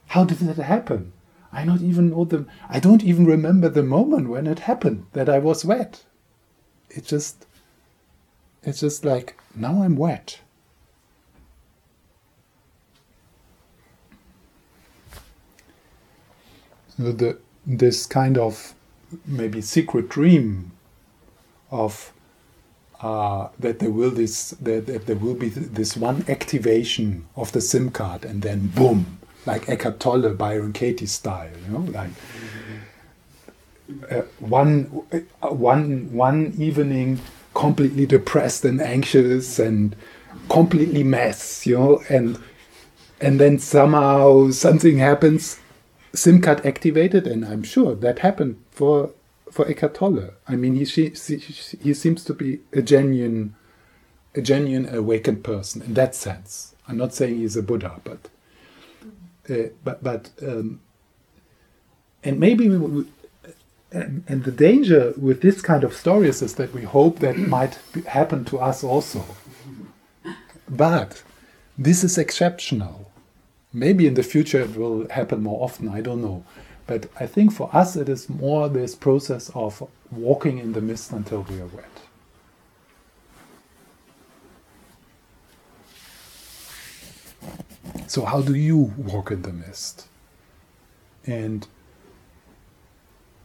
How 0.07 0.23
did 0.23 0.39
that 0.39 0.57
happen? 0.57 1.13
I 1.53 1.65
not 1.65 1.81
even 1.81 2.11
know 2.11 2.25
the 2.25 2.45
I 2.69 2.79
don't 2.79 3.03
even 3.03 3.25
remember 3.25 3.69
the 3.69 3.83
moment 3.83 4.29
when 4.29 4.47
it 4.47 4.59
happened 4.59 5.05
that 5.13 5.29
I 5.29 5.39
was 5.39 5.65
wet. 5.65 6.03
It 6.89 7.05
just 7.05 7.45
it's 8.63 8.79
just 8.79 9.03
like, 9.05 9.37
now 9.55 9.81
I'm 9.83 9.95
wet. 9.95 10.39
So 16.97 17.11
the, 17.11 17.37
this 17.65 18.05
kind 18.05 18.37
of 18.37 18.73
maybe 19.25 19.61
secret 19.61 20.09
dream 20.09 20.71
of 21.71 22.13
uh, 23.01 23.47
that 23.57 23.79
there 23.79 23.89
will 23.89 24.11
this 24.11 24.51
that, 24.61 24.85
that, 24.85 25.07
there 25.07 25.15
will 25.15 25.33
be 25.33 25.49
this 25.49 25.97
one 25.97 26.23
activation 26.27 27.25
of 27.35 27.51
the 27.51 27.61
SIM 27.61 27.89
card 27.89 28.23
and 28.23 28.43
then 28.43 28.67
boom, 28.67 29.17
like 29.47 29.67
Eckhart 29.67 29.99
Tolle, 29.99 30.29
Byron 30.35 30.73
Katie 30.73 31.07
style, 31.07 31.49
you 31.65 31.73
know, 31.73 31.91
like 31.91 32.11
uh, 34.11 34.21
one 34.39 35.01
uh, 35.41 35.47
one 35.47 36.13
one 36.13 36.53
evening 36.59 37.19
completely 37.53 38.05
depressed 38.05 38.65
and 38.65 38.81
anxious 38.81 39.59
and 39.59 39.95
completely 40.49 41.03
mess, 41.03 41.65
you 41.65 41.77
know, 41.77 42.03
and 42.09 42.39
and 43.19 43.39
then 43.39 43.59
somehow 43.59 44.49
something 44.49 44.97
happens, 44.97 45.59
SIM 46.13 46.41
card 46.41 46.65
activated, 46.65 47.27
and 47.27 47.45
I'm 47.45 47.63
sure 47.63 47.95
that 47.95 48.19
happened 48.19 48.61
for 48.71 49.11
for 49.51 49.67
Eckhart 49.67 49.95
Tolle. 49.95 50.31
I 50.47 50.55
mean, 50.55 50.75
he 50.75 50.85
he, 50.85 51.09
he 51.37 51.93
seems 51.93 52.23
to 52.25 52.33
be 52.33 52.59
a 52.73 52.81
genuine 52.81 53.55
a 54.33 54.41
genuine 54.41 54.93
awakened 54.93 55.43
person 55.43 55.81
in 55.81 55.93
that 55.95 56.15
sense. 56.15 56.75
I'm 56.87 56.97
not 56.97 57.13
saying 57.13 57.37
he's 57.37 57.57
a 57.57 57.63
Buddha, 57.63 58.01
but 58.03 58.29
uh, 59.49 59.69
but 59.83 60.03
but 60.03 60.29
um, 60.41 60.81
and 62.23 62.39
maybe 62.39 62.69
we, 62.69 63.05
and, 63.91 64.23
and 64.27 64.43
the 64.43 64.51
danger 64.51 65.13
with 65.17 65.41
this 65.41 65.61
kind 65.61 65.83
of 65.83 65.93
stories 65.93 66.41
is 66.41 66.55
that 66.55 66.73
we 66.73 66.83
hope 66.83 67.19
that 67.19 67.37
might 67.55 67.77
happen 68.07 68.45
to 68.45 68.59
us 68.59 68.83
also. 68.83 69.23
But 70.69 71.23
this 71.77 72.03
is 72.03 72.17
exceptional. 72.17 73.11
Maybe 73.73 74.07
in 74.07 74.13
the 74.13 74.23
future 74.23 74.61
it 74.61 74.75
will 74.75 75.09
happen 75.09 75.43
more 75.43 75.63
often, 75.63 75.89
I 75.89 76.01
don't 76.01 76.21
know. 76.21 76.45
But 76.87 77.09
I 77.19 77.25
think 77.25 77.53
for 77.53 77.69
us 77.73 77.95
it 77.95 78.09
is 78.09 78.29
more 78.29 78.69
this 78.69 78.95
process 78.95 79.49
of 79.53 79.87
walking 80.11 80.57
in 80.57 80.73
the 80.73 80.81
mist 80.81 81.11
until 81.11 81.41
we 81.43 81.59
are 81.59 81.67
wet. 81.67 81.85
So, 88.07 88.25
how 88.25 88.41
do 88.41 88.55
you 88.55 88.93
walk 88.97 89.31
in 89.31 89.41
the 89.41 89.53
mist? 89.53 90.07
And 91.25 91.65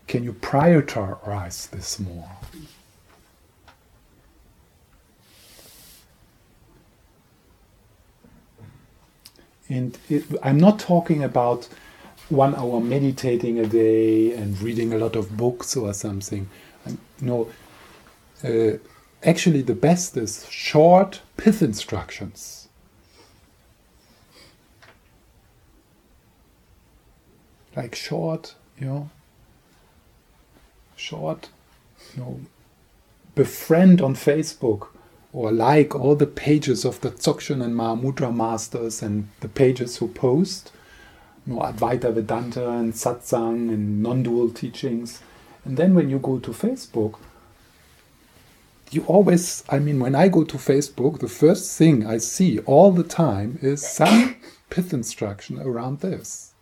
can 0.07 0.23
you 0.23 0.33
prioritize 0.33 1.69
this 1.71 1.99
more? 1.99 2.31
And 9.69 9.99
it, 10.09 10.25
I'm 10.43 10.59
not 10.59 10.79
talking 10.79 11.25
about 11.25 11.69
one 12.29 12.55
hour 12.55 12.81
meditating 12.81 13.59
a 13.59 13.67
day 13.67 14.33
and 14.33 14.61
reading 14.61 14.93
a 14.93 14.99
lot 14.99 15.17
of 15.17 15.37
books 15.37 15.77
or 15.77 15.93
something. 15.93 16.49
no, 17.21 17.51
uh, 18.45 18.79
actually, 19.25 19.63
the 19.63 19.75
best 19.75 20.17
is 20.17 20.49
short 20.49 21.21
pith 21.37 21.63
instructions. 21.63 22.69
Like 27.75 27.95
short, 27.95 28.55
you 28.79 28.87
know, 28.87 29.11
short, 31.07 31.49
you 32.15 32.23
know, 32.23 32.41
befriend 33.37 34.01
on 34.01 34.15
Facebook 34.15 34.89
or 35.33 35.53
like 35.53 35.95
all 35.95 36.17
the 36.17 36.27
pages 36.27 36.85
of 36.85 37.01
the 37.01 37.11
Dzogchen 37.11 37.63
and 37.63 37.75
Mahamudra 37.75 38.35
masters 38.35 39.03
and 39.03 39.29
the 39.41 39.49
pages 39.49 39.99
who 39.99 40.09
post, 40.09 40.73
you 41.47 41.55
know, 41.55 41.61
Advaita 41.61 42.13
Vedanta 42.13 42.71
and 42.71 42.93
Satsang 42.93 43.69
and 43.73 44.03
non-dual 44.03 44.51
teachings. 44.51 45.21
And 45.65 45.77
then 45.77 45.95
when 45.95 46.11
you 46.11 46.19
go 46.19 46.39
to 46.41 46.51
Facebook, 46.51 47.19
you 48.91 49.05
always, 49.05 49.63
I 49.69 49.79
mean, 49.79 50.01
when 50.01 50.15
I 50.15 50.29
go 50.29 50.43
to 50.43 50.57
Facebook, 50.57 51.21
the 51.21 51.29
first 51.29 51.77
thing 51.79 52.07
I 52.07 52.19
see 52.19 52.59
all 52.61 52.91
the 52.91 53.05
time 53.05 53.59
is 53.63 53.87
some 53.87 54.37
pith 54.71 54.93
instruction 54.93 55.61
around 55.61 56.01
this. 56.01 56.55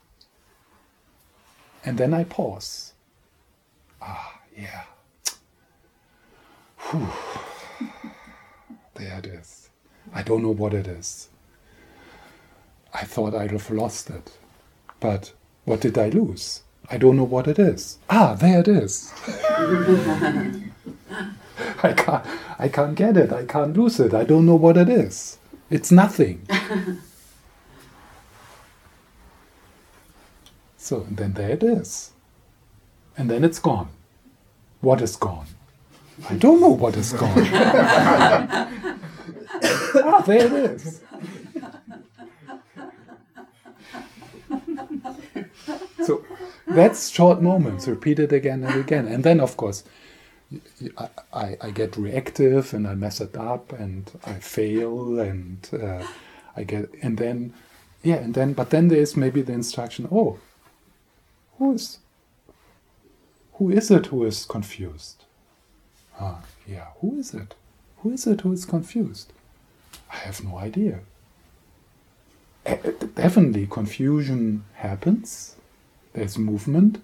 And 1.85 1.97
then 1.97 2.13
I 2.13 2.25
pause. 2.25 2.93
Ah, 4.03 4.34
yeah. 4.57 4.85
Whew. 6.91 7.09
There 8.95 9.19
it 9.19 9.27
is. 9.27 9.71
I 10.13 10.23
don't 10.23 10.43
know 10.43 10.51
what 10.55 10.75
it 10.75 10.87
is. 10.87 11.29
I 12.93 13.05
thought 13.05 13.35
I'd 13.35 13.51
have 13.51 13.71
lost 13.71 14.11
it. 14.11 14.39
But 15.01 15.33
what 15.65 15.81
did 15.81 15.99
I 15.99 16.11
lose? 16.11 16.63
I 16.91 16.99
don't 16.99 17.17
know 17.17 17.25
what 17.25 17.49
it 17.49 17.59
is. 17.59 17.99
Ah, 18.09 18.35
there 18.35 18.61
it 18.61 18.69
is. 18.69 19.13
I 21.83 21.93
can't 21.93 22.25
I 22.59 22.69
can't 22.69 22.95
get 22.95 23.17
it. 23.17 23.33
I 23.33 23.45
can't 23.47 23.77
lose 23.77 23.99
it. 24.01 24.15
I 24.15 24.25
don't 24.25 24.47
know 24.47 24.55
what 24.55 24.77
it 24.77 24.89
is. 24.89 25.39
It's 25.71 25.91
nothing. 25.91 26.47
so 30.77 31.07
then 31.11 31.33
there 31.33 31.51
it 31.51 31.63
is. 31.63 32.13
And 33.17 33.31
then 33.31 33.45
it's 33.45 33.59
gone. 33.59 33.89
What 34.85 35.01
is 35.01 35.17
gone? 35.17 35.47
I 36.29 36.35
don't 36.35 36.61
know 36.61 36.69
what 36.69 36.95
is 36.95 37.15
gone. 37.15 37.33
ah, 40.05 40.23
there 40.27 40.47
it 40.47 40.53
is. 40.53 41.01
so 46.05 46.23
that's 46.67 47.09
short 47.09 47.41
moments 47.41 47.89
repeated 47.89 48.35
again 48.35 48.63
and 48.63 48.79
again. 48.79 49.07
And 49.07 49.25
then, 49.25 49.41
of 49.41 49.57
course, 49.57 49.85
I, 50.99 51.09
I, 51.33 51.57
I, 51.63 51.71
get 51.71 51.97
reactive 51.97 52.75
and 52.75 52.87
I 52.87 52.95
mess 52.95 53.23
it 53.23 53.35
up 53.39 53.73
and 53.73 54.11
I 54.27 54.35
fail 54.35 55.19
and 55.19 55.67
uh, 55.73 56.07
I 56.59 56.65
get, 56.65 56.91
and 57.01 57.17
then, 57.17 57.55
yeah, 58.03 58.17
and 58.17 58.35
then, 58.35 58.53
but 58.53 58.69
then 58.69 58.89
there's 58.89 59.17
maybe 59.17 59.41
the 59.41 59.55
instruction 59.55 60.07
oh, 60.13 60.39
who 61.57 61.73
is, 61.73 62.01
who 63.55 63.71
is 63.71 63.91
it 63.91 64.07
who 64.07 64.25
is 64.25 64.45
confused? 64.47 65.25
Ah, 66.21 66.43
yeah, 66.67 66.89
who 67.01 67.19
is 67.19 67.35
it? 67.35 67.55
Who 67.99 68.13
is 68.13 68.27
it 68.27 68.43
who 68.43 68.53
is 68.53 68.65
confused? 68.65 69.33
I 70.13 70.17
have 70.17 70.45
no 70.45 70.59
idea. 70.59 71.01
Definitely, 72.65 73.67
confusion 73.67 74.65
happens 74.75 75.57
there's 76.15 76.39
movement. 76.39 77.03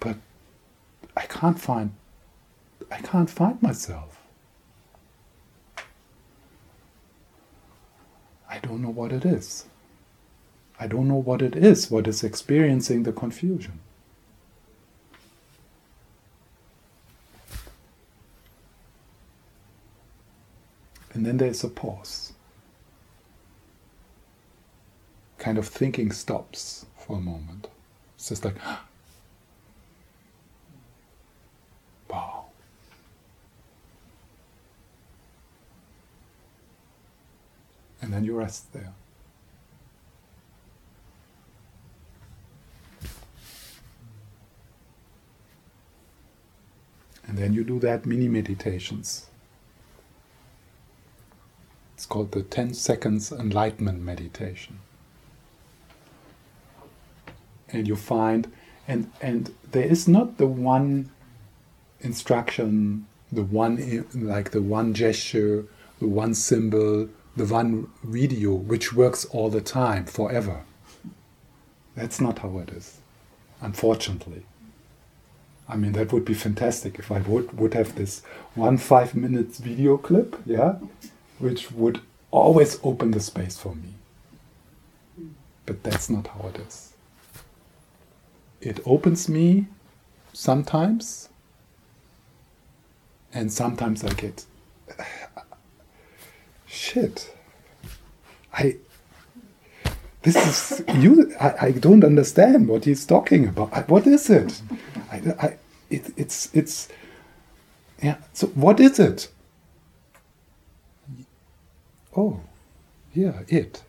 But 0.00 0.16
I 1.16 1.26
can't 1.26 1.60
find 1.60 1.92
I 2.90 3.00
can't 3.00 3.30
find 3.30 3.62
myself. 3.62 4.18
I 8.50 8.58
don't 8.60 8.80
know 8.82 8.90
what 8.90 9.12
it 9.12 9.24
is. 9.24 9.66
I 10.80 10.86
don't 10.86 11.08
know 11.08 11.16
what 11.16 11.42
it 11.42 11.56
is, 11.56 11.90
what 11.90 12.06
is 12.06 12.22
experiencing 12.22 13.02
the 13.02 13.12
confusion. 13.12 13.80
And 21.12 21.26
then 21.26 21.38
there's 21.38 21.64
a 21.64 21.68
pause 21.68 22.32
kind 25.38 25.56
of 25.56 25.66
thinking 25.66 26.12
stops 26.12 26.84
for 26.96 27.16
a 27.16 27.20
moment. 27.20 27.68
It's 28.16 28.28
just 28.28 28.44
like, 28.44 28.56
wow. 32.10 32.46
And 38.02 38.12
then 38.12 38.24
you 38.24 38.36
rest 38.36 38.72
there. 38.72 38.92
And 47.28 47.36
then 47.36 47.52
you 47.52 47.62
do 47.62 47.78
that 47.80 48.06
mini 48.06 48.26
meditations. 48.26 49.26
It's 51.94 52.06
called 52.06 52.32
the 52.32 52.42
10 52.42 52.72
seconds 52.74 53.30
enlightenment 53.30 54.00
meditation. 54.00 54.80
And 57.68 57.86
you 57.86 57.96
find 57.96 58.50
and 58.86 59.12
and 59.20 59.54
there 59.72 59.84
is 59.84 60.08
not 60.08 60.38
the 60.38 60.46
one 60.46 61.10
instruction 62.00 63.06
the 63.30 63.42
one 63.42 64.06
like 64.14 64.52
the 64.52 64.62
one 64.62 64.94
gesture 64.94 65.66
the 66.00 66.06
one 66.06 66.32
symbol 66.32 67.08
the 67.36 67.44
one 67.44 67.88
video 68.02 68.54
which 68.54 68.94
works 68.94 69.26
all 69.26 69.50
the 69.50 69.60
time 69.60 70.06
forever. 70.06 70.62
That's 71.94 72.20
not 72.20 72.38
how 72.38 72.56
it 72.58 72.70
is 72.70 73.00
unfortunately 73.60 74.44
i 75.68 75.76
mean 75.76 75.92
that 75.92 76.12
would 76.12 76.24
be 76.24 76.34
fantastic 76.34 76.98
if 76.98 77.10
i 77.10 77.18
would 77.20 77.58
would 77.58 77.74
have 77.74 77.94
this 77.94 78.22
one 78.54 78.78
five 78.78 79.14
minutes 79.14 79.58
video 79.58 79.96
clip 79.96 80.36
yeah 80.46 80.76
which 81.38 81.70
would 81.72 82.00
always 82.30 82.78
open 82.82 83.10
the 83.12 83.20
space 83.20 83.58
for 83.58 83.74
me 83.74 83.94
but 85.66 85.82
that's 85.82 86.10
not 86.10 86.26
how 86.28 86.48
it 86.48 86.58
is 86.58 86.92
it 88.60 88.80
opens 88.84 89.28
me 89.28 89.66
sometimes, 90.32 91.28
and 93.32 93.52
sometimes 93.52 94.04
I 94.04 94.12
get 94.14 94.44
shit. 96.66 97.34
I 98.52 98.76
this 100.32 100.80
is 100.80 100.82
you. 100.96 101.34
I, 101.40 101.54
I 101.66 101.70
don't 101.72 102.04
understand 102.04 102.68
what 102.68 102.84
he's 102.84 103.06
talking 103.06 103.48
about. 103.48 103.88
What 103.88 104.06
is 104.06 104.28
it? 104.28 104.60
I, 105.10 105.16
I 105.40 105.56
it, 105.90 106.12
it's 106.16 106.54
it's 106.54 106.88
yeah. 108.02 108.16
So 108.34 108.48
what 108.48 108.78
is 108.80 108.98
it? 108.98 109.28
Oh, 112.16 112.40
yeah, 113.14 113.40
it. 113.48 113.82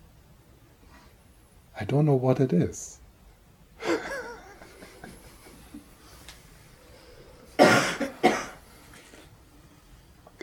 I 1.80 1.86
don't 1.86 2.06
know 2.06 2.16
what 2.16 2.40
it 2.40 2.54
is. 2.54 3.00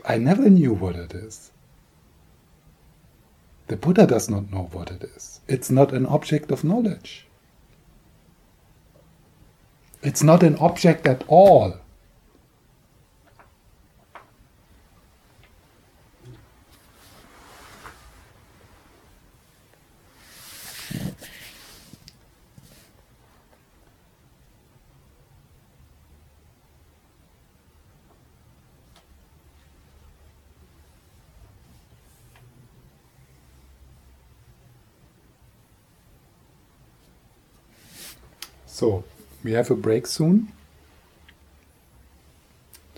I 0.04 0.18
never 0.18 0.48
knew 0.50 0.72
what 0.72 0.96
it 0.96 1.14
is. 1.14 1.50
The 3.68 3.76
Buddha 3.76 4.06
does 4.06 4.30
not 4.30 4.52
know 4.52 4.68
what 4.72 4.90
it 4.90 5.02
is. 5.02 5.40
It's 5.48 5.70
not 5.70 5.92
an 5.92 6.06
object 6.06 6.50
of 6.50 6.62
knowledge. 6.62 7.26
It's 10.02 10.22
not 10.22 10.42
an 10.42 10.56
object 10.56 11.06
at 11.06 11.24
all. 11.26 11.78
So, 38.76 39.04
we 39.42 39.52
have 39.52 39.70
a 39.70 39.74
break 39.74 40.06
soon. 40.06 40.52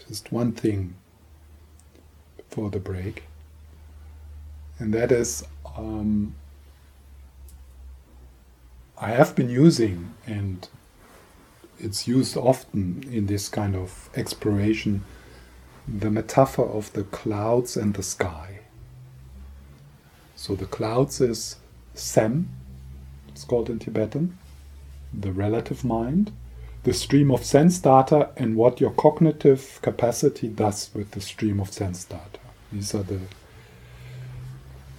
Just 0.09 0.33
one 0.33 0.51
thing 0.51 0.95
before 2.37 2.69
the 2.69 2.81
break, 2.81 3.23
and 4.81 4.93
that 4.93 5.13
is 5.13 5.45
um, 5.77 6.35
I 9.01 9.11
have 9.11 9.37
been 9.37 9.49
using, 9.49 10.15
and 10.27 10.67
it's 11.79 12.09
used 12.09 12.37
often 12.37 13.09
in 13.13 13.27
this 13.27 13.49
kind 13.49 13.77
of 13.77 14.11
exploration, 14.17 15.05
the 15.87 16.11
metaphor 16.11 16.67
of 16.71 16.93
the 16.93 17.05
clouds 17.05 17.77
and 17.77 17.95
the 17.95 18.03
sky. 18.03 18.63
So 20.35 20.57
the 20.57 20.67
clouds 20.67 21.21
is 21.21 21.55
Sem, 21.95 22.49
it's 23.29 23.45
called 23.45 23.71
in 23.71 23.79
Tibetan, 23.79 24.37
the 25.13 25.33
relative 25.33 25.85
mind, 25.85 26.33
the 26.85 26.93
stream 26.93 27.31
of 27.31 27.45
sense 27.45 27.79
data, 27.79 28.31
and 28.37 28.57
what 28.57 28.81
your 28.81 28.91
cognitive 28.91 29.79
capacity 29.83 30.49
does 30.49 30.91
with 30.95 31.11
the 31.13 31.21
stream 31.21 31.61
of 31.61 31.73
sense 31.73 32.05
data. 32.05 32.41
These 32.73 32.95
are 32.95 33.03
the. 33.03 33.21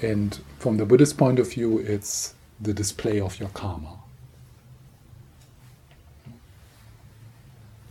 And 0.01 0.39
from 0.57 0.77
the 0.77 0.85
Buddhist 0.85 1.17
point 1.17 1.39
of 1.39 1.51
view, 1.51 1.79
it's 1.79 2.33
the 2.59 2.73
display 2.73 3.19
of 3.19 3.39
your 3.39 3.49
karma, 3.49 3.99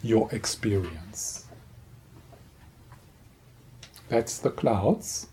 your 0.03 0.29
experience. 0.33 1.45
That's 4.09 4.39
the 4.39 4.51
clouds. 4.51 5.27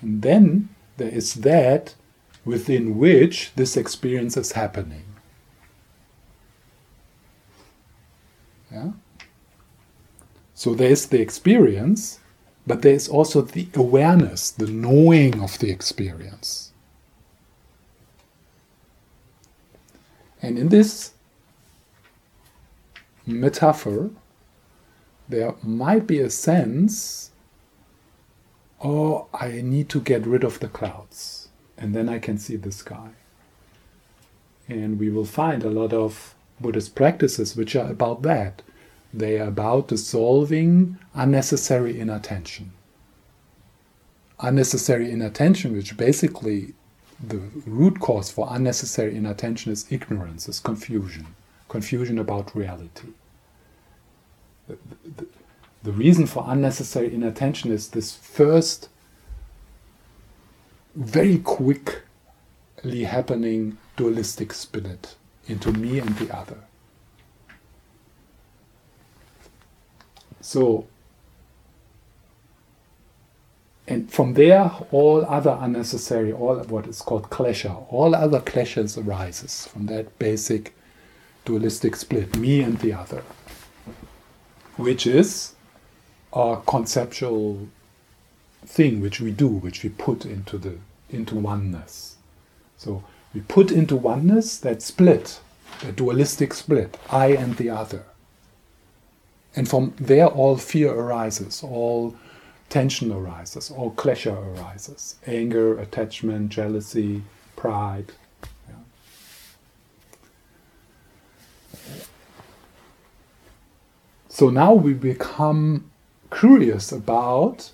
And 0.00 0.22
then 0.22 0.70
there 0.96 1.10
is 1.10 1.34
that 1.34 1.94
within 2.44 2.98
which 2.98 3.52
this 3.54 3.76
experience 3.76 4.36
is 4.36 4.52
happening. 4.52 5.04
Yeah? 8.72 8.92
So 10.54 10.74
there 10.74 10.90
is 10.90 11.06
the 11.06 11.20
experience, 11.20 12.20
but 12.66 12.82
there 12.82 12.94
is 12.94 13.08
also 13.08 13.40
the 13.40 13.68
awareness, 13.74 14.50
the 14.50 14.66
knowing 14.66 15.42
of 15.42 15.58
the 15.58 15.70
experience. 15.70 16.72
And 20.42 20.58
in 20.58 20.68
this 20.68 21.12
metaphor, 23.26 24.10
there 25.28 25.54
might 25.62 26.06
be 26.06 26.18
a 26.18 26.30
sense 26.30 27.30
oh, 28.82 29.26
I 29.34 29.60
need 29.62 29.88
to 29.90 30.00
get 30.00 30.26
rid 30.26 30.44
of 30.44 30.60
the 30.60 30.68
clouds, 30.68 31.48
and 31.76 31.94
then 31.94 32.08
I 32.08 32.18
can 32.18 32.38
see 32.38 32.56
the 32.56 32.72
sky. 32.72 33.10
And 34.68 34.98
we 34.98 35.10
will 35.10 35.24
find 35.24 35.62
a 35.62 35.70
lot 35.70 35.92
of 35.92 36.34
Buddhist 36.60 36.94
practices 36.94 37.56
which 37.56 37.74
are 37.74 37.90
about 37.90 38.22
that. 38.22 38.62
They 39.12 39.40
are 39.40 39.48
about 39.48 39.88
dissolving 39.88 40.98
unnecessary 41.14 41.98
inattention. 41.98 42.72
Unnecessary 44.38 45.10
inattention, 45.10 45.72
which 45.74 45.96
basically 45.96 46.74
the 47.22 47.38
root 47.66 48.00
cause 48.00 48.30
for 48.30 48.46
unnecessary 48.50 49.16
inattention 49.16 49.72
is 49.72 49.86
ignorance, 49.90 50.48
is 50.48 50.60
confusion, 50.60 51.26
confusion 51.68 52.18
about 52.18 52.54
reality. 52.54 53.08
The, 54.68 54.78
the, 55.16 55.26
the 55.82 55.92
reason 55.92 56.26
for 56.26 56.44
unnecessary 56.46 57.12
inattention 57.12 57.72
is 57.72 57.88
this 57.88 58.14
first, 58.14 58.88
very 60.94 61.38
quickly 61.38 63.04
happening 63.04 63.76
dualistic 63.96 64.52
split 64.52 65.16
into 65.46 65.72
me 65.72 65.98
and 65.98 66.16
the 66.16 66.36
other. 66.36 66.58
So, 70.40 70.86
and 73.86 74.10
from 74.10 74.34
there, 74.34 74.70
all 74.90 75.24
other 75.26 75.58
unnecessary, 75.60 76.32
all 76.32 76.56
what 76.64 76.86
is 76.86 77.02
called 77.02 77.30
klesha, 77.30 77.86
all 77.90 78.14
other 78.14 78.40
kleshas 78.40 79.04
arises 79.04 79.66
from 79.66 79.86
that 79.86 80.18
basic 80.18 80.74
dualistic 81.44 81.96
split, 81.96 82.36
me 82.36 82.62
and 82.62 82.78
the 82.78 82.92
other, 82.92 83.22
which 84.76 85.06
is 85.06 85.54
a 86.32 86.58
conceptual 86.66 87.68
thing 88.64 89.00
which 89.00 89.20
we 89.20 89.30
do, 89.30 89.48
which 89.48 89.82
we 89.82 89.90
put 89.90 90.24
into 90.24 90.58
the 90.58 90.78
into 91.08 91.34
oneness. 91.34 92.16
So 92.76 93.02
we 93.34 93.40
put 93.40 93.70
into 93.70 93.96
oneness 93.96 94.58
that 94.58 94.82
split, 94.82 95.40
the 95.80 95.92
dualistic 95.92 96.52
split, 96.54 96.98
I 97.10 97.28
and 97.28 97.56
the 97.56 97.70
other. 97.70 98.04
And 99.54 99.68
from 99.68 99.94
there, 99.96 100.26
all 100.26 100.56
fear 100.56 100.92
arises, 100.92 101.62
all 101.62 102.16
tension 102.68 103.12
arises, 103.12 103.70
all 103.70 103.92
klesha 103.92 104.34
arises 104.34 105.16
anger, 105.26 105.78
attachment, 105.78 106.50
jealousy, 106.50 107.22
pride. 107.56 108.12
So 114.28 114.48
now 114.48 114.72
we 114.72 114.94
become 114.94 115.90
curious 116.32 116.92
about 116.92 117.72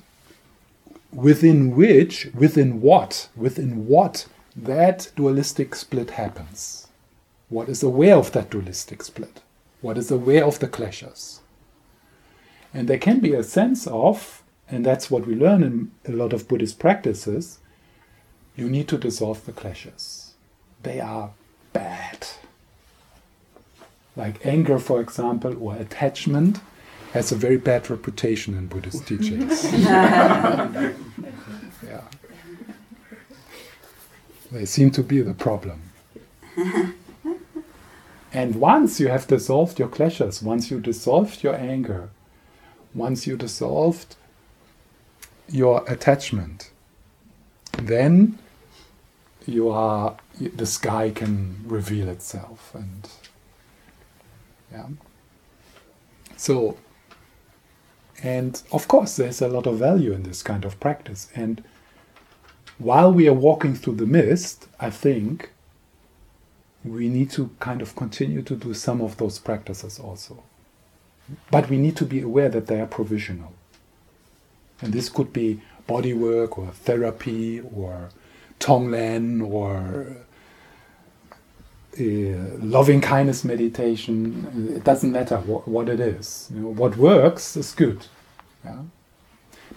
within 1.13 1.77
which, 1.77 2.29
within 2.35 2.81
what, 2.81 3.29
within 3.37 3.87
what 3.87 4.27
that 4.57 5.11
dualistic 5.17 5.75
split 5.75 6.13
happens. 6.13 6.89
What 7.49 7.69
is 7.69 7.83
aware 7.83 8.17
of 8.17 8.33
that 8.33 8.51
dualistic 8.51 9.03
split? 9.03 9.43
What 9.83 9.99
is 9.99 10.11
aware 10.11 10.45
of 10.45 10.59
the 10.59 10.67
kleshas? 10.67 11.41
And 12.73 12.89
there 12.89 12.99
can 12.99 13.21
be 13.21 13.35
a 13.35 13.43
sense 13.43 13.87
of, 13.87 14.43
and 14.69 14.85
that's 14.85 15.11
what 15.11 15.27
we 15.27 15.35
learn 15.35 15.63
in 15.63 15.93
a 16.07 16.17
lot 16.17 16.33
of 16.33 16.49
Buddhist 16.49 16.79
practices, 16.79 17.59
you 18.57 18.69
need 18.69 18.89
to 18.89 18.99
dissolve 18.99 19.45
the 19.45 19.53
kleshas. 19.53 20.31
They 20.83 21.01
are 21.01 21.31
bad. 21.73 22.27
Like 24.17 24.45
anger, 24.47 24.79
for 24.79 25.01
example, 25.01 25.57
or 25.63 25.77
attachment 25.77 26.61
has 27.13 27.31
a 27.31 27.37
very 27.37 27.59
bad 27.59 27.89
reputation 27.91 28.55
in 28.55 28.67
Buddhist 28.67 29.07
teachings. 29.07 29.73
yeah. 29.73 30.93
They 34.51 34.65
seem 34.65 34.91
to 34.93 35.03
be 35.03 35.23
the 35.23 35.35
problem. 35.35 35.83
and 38.33 38.55
once 38.57 39.01
you 39.01 39.09
have 39.09 39.27
dissolved 39.27 39.79
your 39.79 39.89
kleshas, 39.89 40.43
once 40.43 40.71
you 40.71 40.81
dissolved 40.81 41.43
your 41.43 41.55
anger, 41.55 42.11
once 42.95 43.27
you 43.27 43.37
dissolved 43.37 44.17
your 45.49 45.85
attachment, 45.89 46.71
then 47.73 48.39
you 49.47 49.71
are 49.71 50.17
the 50.41 50.67
sky 50.67 51.11
can 51.11 51.57
reveal 51.65 52.09
itself 52.09 52.75
and 52.75 53.09
yeah 54.73 54.87
so 56.37 56.77
and 58.23 58.63
of 58.73 58.89
course 58.89 59.17
there's 59.17 59.41
a 59.41 59.49
lot 59.49 59.67
of 59.67 59.79
value 59.79 60.13
in 60.13 60.25
this 60.25 60.43
kind 60.43 60.65
of 60.65 60.79
practice 60.81 61.29
and 61.35 61.63
while 62.79 63.13
we 63.13 63.29
are 63.29 63.35
walking 63.35 63.75
through 63.75 63.95
the 63.97 64.07
mist 64.07 64.69
i 64.81 64.91
think 64.91 65.51
we 66.85 67.09
need 67.09 67.31
to 67.31 67.51
kind 67.59 67.83
of 67.83 67.97
continue 67.97 68.43
to 68.43 68.55
do 68.55 68.73
some 68.73 69.01
of 69.01 69.17
those 69.17 69.39
practices 69.39 69.99
also 69.99 70.43
but 71.51 71.69
we 71.69 71.77
need 71.77 71.97
to 71.97 72.05
be 72.05 72.21
aware 72.21 72.49
that 72.49 72.67
they 72.67 72.81
are 72.81 72.87
provisional. 72.87 73.53
And 74.81 74.93
this 74.93 75.09
could 75.09 75.33
be 75.33 75.61
body 75.87 76.13
work 76.13 76.59
or 76.59 76.69
therapy 76.69 77.61
or 77.61 78.11
tonglen 78.61 79.47
or 79.47 80.17
uh, 81.99 82.65
loving 82.65 83.01
kindness 83.01 83.45
meditation. 83.45 84.73
It 84.77 84.85
doesn't 84.85 85.11
matter 85.11 85.39
what, 85.39 85.67
what 85.67 85.89
it 85.89 86.01
is. 86.01 86.51
You 86.55 86.61
know, 86.61 86.69
what 86.69 86.97
works 86.97 87.57
is 87.57 87.73
good. 87.73 88.07
Yeah? 88.65 88.83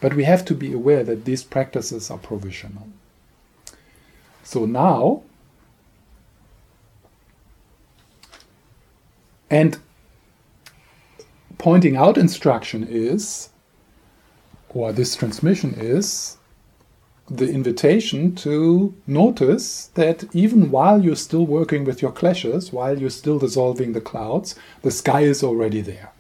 But 0.02 0.14
we 0.14 0.24
have 0.24 0.46
to 0.46 0.56
be 0.56 0.74
aware 0.74 1.04
that 1.04 1.26
these 1.26 1.44
practices 1.44 2.10
are 2.10 2.18
provisional. 2.18 2.88
So 4.44 4.66
now, 4.66 5.24
and 9.50 9.78
pointing 11.58 11.98
out 11.98 12.18
instruction 12.18 12.88
is, 12.90 13.50
or 14.70 14.94
this 14.94 15.16
transmission 15.16 15.74
is, 15.74 16.38
the 17.30 17.52
invitation 17.52 18.34
to 18.34 18.94
notice 19.06 19.88
that 19.94 20.24
even 20.34 20.72
while 20.72 21.04
you're 21.04 21.16
still 21.16 21.46
working 21.46 21.84
with 21.84 22.02
your 22.02 22.12
kleshas, 22.12 22.74
while 22.74 22.98
you're 22.98 23.10
still 23.10 23.38
dissolving 23.38 23.94
the 23.94 24.02
clouds, 24.02 24.56
the 24.82 24.92
sky 24.92 25.22
is 25.22 25.44
already 25.44 25.82
there. 25.82 26.12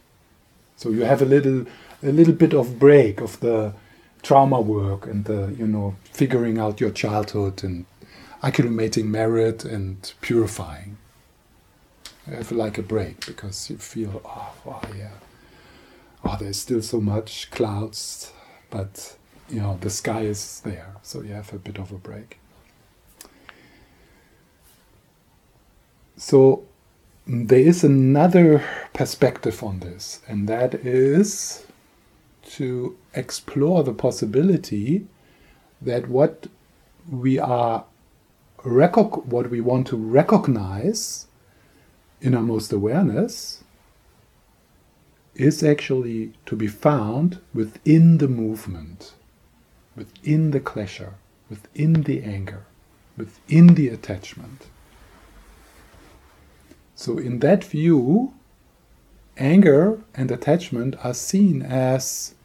So 0.76 0.90
you 0.92 1.02
have 1.02 1.22
a 1.22 1.26
little, 1.26 1.66
a 2.02 2.12
little 2.12 2.34
bit 2.34 2.54
of 2.54 2.80
break 2.80 3.22
of 3.22 3.40
the 3.40 3.74
trauma 4.22 4.60
work 4.62 5.06
and 5.06 5.26
the, 5.26 5.54
you 5.58 5.68
know, 5.68 5.96
figuring 6.12 6.58
out 6.58 6.80
your 6.80 6.92
childhood 6.92 7.64
and 7.64 7.86
accumulating 8.42 9.12
merit 9.12 9.66
and 9.66 10.14
purifying. 10.22 10.98
You 12.28 12.36
have 12.36 12.52
like 12.52 12.78
a 12.78 12.84
break 12.84 13.26
because 13.26 13.70
you 13.70 13.78
feel, 13.78 14.22
oh, 14.24 14.54
wow, 14.66 14.82
yeah, 14.98 15.12
oh, 16.24 16.38
there's 16.40 16.60
still 16.60 16.82
so 16.82 17.02
much 17.02 17.50
clouds, 17.52 18.32
but 18.70 19.16
you 19.50 19.60
know 19.60 19.78
the 19.82 19.90
sky 19.90 20.22
is 20.22 20.62
there, 20.62 20.96
so 21.02 21.22
you 21.22 21.34
have 21.34 21.52
a 21.54 21.58
bit 21.58 21.80
of 21.80 21.92
a 21.92 21.98
break. 21.98 22.40
So 26.18 26.66
there 27.26 27.60
is 27.60 27.84
another 27.84 28.64
perspective 28.94 29.64
on 29.64 29.80
this, 29.80 30.22
and 30.28 30.48
that 30.50 30.76
is 30.76 31.66
to 32.50 32.98
explore 33.14 33.84
the 33.84 33.94
possibility 33.94 35.06
that 35.82 36.10
what 36.10 36.48
we 37.10 37.40
are 37.40 37.86
what 38.64 39.50
we 39.50 39.62
want 39.62 39.88
to 39.88 39.96
recognize 39.96 41.28
innermost 42.22 42.74
awareness 42.74 43.64
is 45.36 45.64
actually 45.64 46.34
to 46.46 46.56
be 46.56 46.68
found 46.68 47.40
within 47.54 48.18
the 48.18 48.28
movement, 48.28 49.14
within 49.96 50.52
the 50.52 50.60
klesha, 50.60 51.14
within 51.50 52.04
the 52.04 52.22
anger, 52.24 52.66
within 53.16 53.76
the 53.76 53.88
attachment. 53.88 54.68
So, 56.96 57.18
in 57.18 57.40
that 57.40 57.64
view, 57.64 58.34
anger 59.38 60.02
and 60.14 60.30
attachment 60.30 60.98
are 61.06 61.14
seen 61.14 61.62
as 61.62 62.36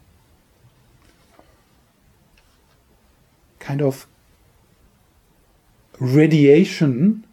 kind 3.65 3.81
of 3.81 4.05
radiation 5.99 7.25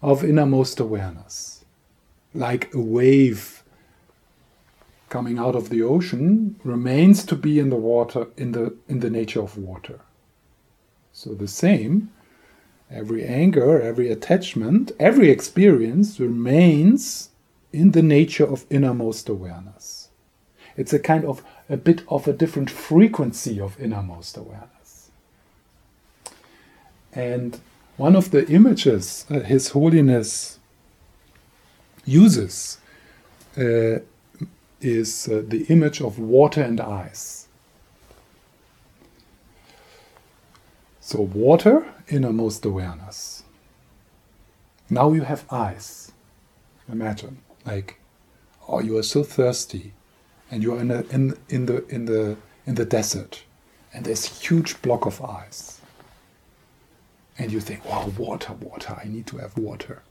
of 0.00 0.22
innermost 0.22 0.78
awareness, 0.78 1.64
like 2.32 2.72
a 2.72 2.80
wave 2.80 3.64
coming 5.08 5.36
out 5.36 5.56
of 5.56 5.68
the 5.68 5.82
ocean 5.82 6.54
remains 6.62 7.24
to 7.26 7.34
be 7.34 7.58
in 7.58 7.70
the 7.70 7.82
water 7.92 8.28
in 8.36 8.52
the 8.52 8.76
in 8.88 9.00
the 9.00 9.10
nature 9.10 9.42
of 9.42 9.58
water. 9.58 9.98
So 11.12 11.34
the 11.34 11.48
same, 11.48 12.12
every 12.88 13.22
anger, 13.24 13.82
every 13.82 14.08
attachment, 14.16 14.92
every 15.00 15.28
experience 15.28 16.20
remains 16.20 17.30
in 17.72 17.90
the 17.90 18.06
nature 18.18 18.48
of 18.54 18.64
innermost 18.70 19.28
awareness. 19.28 20.08
It's 20.76 20.92
a 20.92 21.00
kind 21.10 21.24
of 21.24 21.42
a 21.68 21.76
bit 21.76 22.00
of 22.08 22.28
a 22.28 22.32
different 22.42 22.70
frequency 22.70 23.60
of 23.60 23.80
innermost 23.80 24.36
awareness. 24.36 24.79
And 27.12 27.58
one 27.96 28.16
of 28.16 28.30
the 28.30 28.46
images 28.48 29.26
uh, 29.30 29.40
His 29.40 29.68
Holiness 29.70 30.58
uses 32.04 32.78
uh, 33.56 33.98
is 34.80 35.28
uh, 35.28 35.42
the 35.46 35.64
image 35.68 36.00
of 36.00 36.18
water 36.18 36.62
and 36.62 36.80
ice. 36.80 37.48
So, 41.00 41.20
water, 41.20 41.86
innermost 42.08 42.64
awareness. 42.64 43.42
Now 44.88 45.12
you 45.12 45.22
have 45.22 45.44
ice. 45.52 46.12
Imagine, 46.90 47.38
like, 47.66 47.98
oh, 48.68 48.80
you 48.80 48.96
are 48.96 49.02
so 49.02 49.22
thirsty, 49.22 49.92
and 50.50 50.62
you 50.62 50.74
are 50.74 50.80
in, 50.80 50.90
a, 50.90 51.02
in, 51.10 51.36
in, 51.48 51.66
the, 51.66 51.86
in, 51.88 52.06
the, 52.06 52.36
in 52.66 52.76
the 52.76 52.84
desert, 52.84 53.42
and 53.92 54.04
there's 54.04 54.26
a 54.26 54.34
huge 54.34 54.80
block 54.82 55.06
of 55.06 55.22
ice. 55.22 55.79
And 57.40 57.50
you 57.50 57.58
think, 57.58 57.86
wow, 57.86 58.12
water, 58.18 58.52
water, 58.52 58.98
I 59.02 59.08
need 59.08 59.26
to 59.28 59.38
have 59.38 59.56
water. 59.56 60.02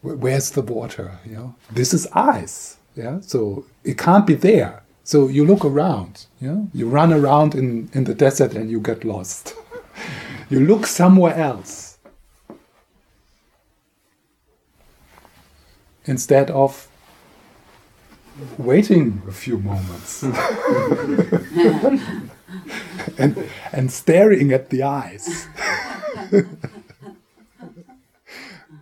Where's 0.00 0.52
the 0.52 0.62
water? 0.62 1.18
You 1.26 1.32
know, 1.32 1.54
this 1.70 1.92
is 1.92 2.06
ice. 2.14 2.78
Yeah, 2.96 3.20
so 3.20 3.66
it 3.84 3.98
can't 3.98 4.26
be 4.26 4.34
there. 4.34 4.82
So 5.04 5.28
you 5.28 5.44
look 5.44 5.62
around. 5.62 6.24
Yeah, 6.40 6.62
you 6.72 6.88
run 6.88 7.12
around 7.12 7.54
in, 7.54 7.90
in 7.92 8.04
the 8.04 8.14
desert 8.14 8.54
and 8.54 8.70
you 8.70 8.80
get 8.80 9.04
lost. 9.04 9.54
you 10.48 10.60
look 10.60 10.86
somewhere 10.86 11.34
else 11.34 11.98
instead 16.06 16.50
of 16.50 16.88
waiting 18.56 19.20
a 19.28 19.32
few 19.32 19.58
moments 19.58 20.22
and, 23.18 23.48
and 23.72 23.92
staring 23.92 24.52
at 24.52 24.70
the 24.70 24.82
eyes. 24.82 25.46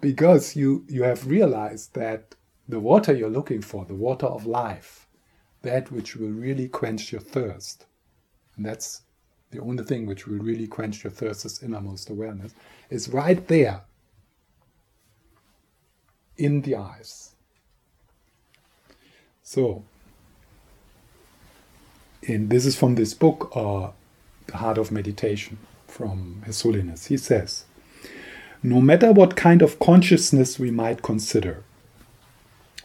because 0.00 0.56
you, 0.56 0.84
you 0.88 1.02
have 1.02 1.26
realized 1.26 1.94
that 1.94 2.34
the 2.68 2.80
water 2.80 3.12
you're 3.12 3.30
looking 3.30 3.62
for, 3.62 3.84
the 3.84 3.94
water 3.94 4.26
of 4.26 4.46
life, 4.46 5.08
that 5.62 5.90
which 5.90 6.16
will 6.16 6.30
really 6.30 6.68
quench 6.68 7.12
your 7.12 7.20
thirst, 7.20 7.86
and 8.56 8.64
that's 8.64 9.02
the 9.50 9.60
only 9.60 9.84
thing 9.84 10.06
which 10.06 10.26
will 10.26 10.38
really 10.38 10.66
quench 10.66 11.02
your 11.04 11.10
thirst 11.10 11.44
is 11.44 11.62
innermost 11.62 12.08
awareness, 12.08 12.54
is 12.88 13.08
right 13.08 13.46
there 13.48 13.82
in 16.36 16.62
the 16.62 16.76
eyes. 16.76 17.34
So, 19.42 19.82
and 22.26 22.48
this 22.48 22.64
is 22.64 22.76
from 22.76 22.94
this 22.94 23.14
book, 23.14 23.50
uh, 23.54 23.90
The 24.46 24.58
Heart 24.58 24.78
of 24.78 24.92
Meditation, 24.92 25.58
from 25.90 26.42
His 26.46 26.62
Holiness. 26.62 27.06
He 27.06 27.16
says, 27.16 27.64
No 28.62 28.80
matter 28.80 29.12
what 29.12 29.36
kind 29.36 29.62
of 29.62 29.78
consciousness 29.78 30.58
we 30.58 30.70
might 30.70 31.02
consider, 31.02 31.64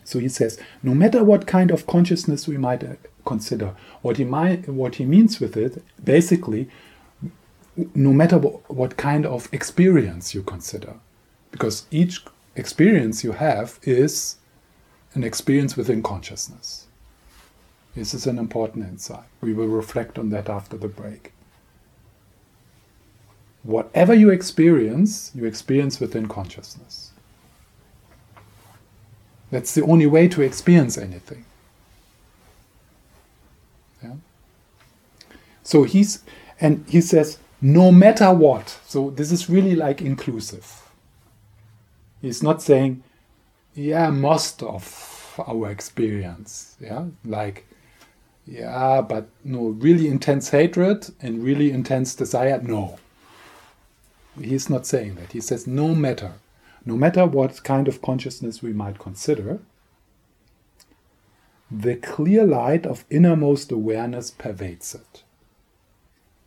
so 0.06 0.20
he 0.20 0.30
says, 0.30 0.60
no 0.84 0.94
matter 0.94 1.24
what 1.24 1.48
kind 1.48 1.72
of 1.72 1.88
consciousness 1.88 2.48
we 2.48 2.58
might 2.58 2.84
uh, 2.84 2.94
consider, 3.26 3.76
what 4.04 4.18
he 4.18 4.24
might, 4.24 4.70
what 4.70 4.96
he 4.96 5.04
means 5.04 5.40
with 5.40 5.58
it, 5.58 5.84
basically, 6.02 6.70
no 7.96 8.14
matter 8.14 8.38
what, 8.38 8.70
what 8.70 8.98
kind 8.98 9.26
of 9.26 9.50
experience 9.52 10.36
you 10.36 10.44
consider, 10.44 10.94
because 11.52 11.88
each 11.90 12.24
experience 12.56 13.24
you 13.24 13.32
have 13.32 13.80
is 13.82 14.38
an 15.16 15.24
experience 15.24 15.76
within 15.76 16.04
consciousness. 16.04 16.86
This 17.96 18.14
is 18.14 18.28
an 18.28 18.38
important 18.38 18.86
insight. 18.86 19.26
We 19.42 19.54
will 19.54 19.68
reflect 19.68 20.20
on 20.20 20.30
that 20.30 20.50
after 20.50 20.78
the 20.78 20.88
break. 20.88 21.34
Whatever 23.66 24.14
you 24.14 24.30
experience, 24.30 25.32
you 25.34 25.46
experience 25.46 26.00
within 26.00 26.28
consciousness. 26.28 27.12
That's 29.50 29.74
the 29.74 29.82
only 29.84 30.06
way 30.06 30.28
to 30.28 30.44
experience 30.44 31.00
anything. 31.00 31.46
Yeah? 34.04 34.14
So 35.64 35.84
he's, 35.84 36.24
and 36.62 36.86
he 36.88 37.02
says, 37.02 37.40
no 37.60 37.92
matter 37.92 38.32
what. 38.32 38.78
So 38.86 39.10
this 39.10 39.32
is 39.32 39.50
really 39.50 39.76
like 39.76 40.00
inclusive. 40.00 40.84
He's 42.22 42.44
not 42.44 42.62
saying, 42.62 43.02
yeah, 43.74 44.12
most 44.12 44.62
of 44.62 45.42
our 45.48 45.72
experience. 45.72 46.76
Yeah, 46.80 47.06
like, 47.24 47.66
yeah, 48.46 49.02
but 49.02 49.28
no, 49.44 49.70
really 49.70 50.08
intense 50.08 50.50
hatred 50.50 51.10
and 51.20 51.44
really 51.44 51.72
intense 51.72 52.14
desire, 52.14 52.62
no. 52.62 53.00
He's 54.40 54.70
not 54.70 54.86
saying 54.86 55.16
that. 55.16 55.32
He 55.32 55.42
says, 55.42 55.66
no 55.66 55.96
matter 55.96 56.34
no 56.86 56.96
matter 56.96 57.26
what 57.26 57.64
kind 57.64 57.88
of 57.88 58.02
consciousness 58.02 58.62
we 58.62 58.72
might 58.72 59.00
consider, 59.00 59.60
the 61.72 61.96
clear 61.96 62.46
light 62.46 62.86
of 62.86 63.06
innermost 63.10 63.72
awareness 63.72 64.30
pervades 64.30 64.94
it. 64.94 65.24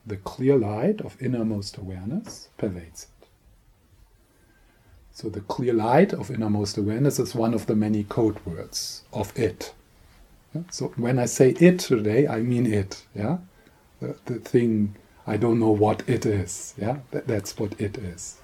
The 0.07 0.17
clear 0.17 0.57
light 0.57 1.01
of 1.01 1.21
innermost 1.21 1.77
awareness 1.77 2.49
pervades 2.57 3.09
it. 3.21 3.27
So, 5.11 5.29
the 5.29 5.41
clear 5.41 5.73
light 5.75 6.13
of 6.13 6.31
innermost 6.31 6.79
awareness 6.79 7.19
is 7.19 7.35
one 7.35 7.53
of 7.53 7.67
the 7.67 7.75
many 7.75 8.05
code 8.05 8.39
words 8.47 9.03
of 9.13 9.37
it. 9.37 9.75
So, 10.71 10.93
when 10.97 11.19
I 11.19 11.27
say 11.27 11.51
it 11.51 11.81
today, 11.81 12.29
I 12.29 12.41
mean 12.41 12.73
it. 12.73 13.05
Yeah, 13.17 13.39
the, 14.01 14.17
the 14.27 14.39
thing 14.39 14.95
I 15.29 15.37
don't 15.37 15.61
know 15.61 15.71
what 15.71 16.09
it 16.09 16.25
is. 16.25 16.75
Yeah, 16.79 17.01
that, 17.11 17.27
that's 17.27 17.59
what 17.59 17.79
it 17.79 17.99
is. 17.99 18.39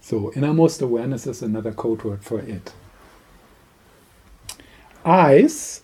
So 0.00 0.32
innermost 0.32 0.82
awareness 0.82 1.24
is 1.28 1.40
another 1.40 1.70
code 1.70 2.02
word 2.02 2.24
for 2.24 2.40
it. 2.40 2.72
Ice, 5.04 5.82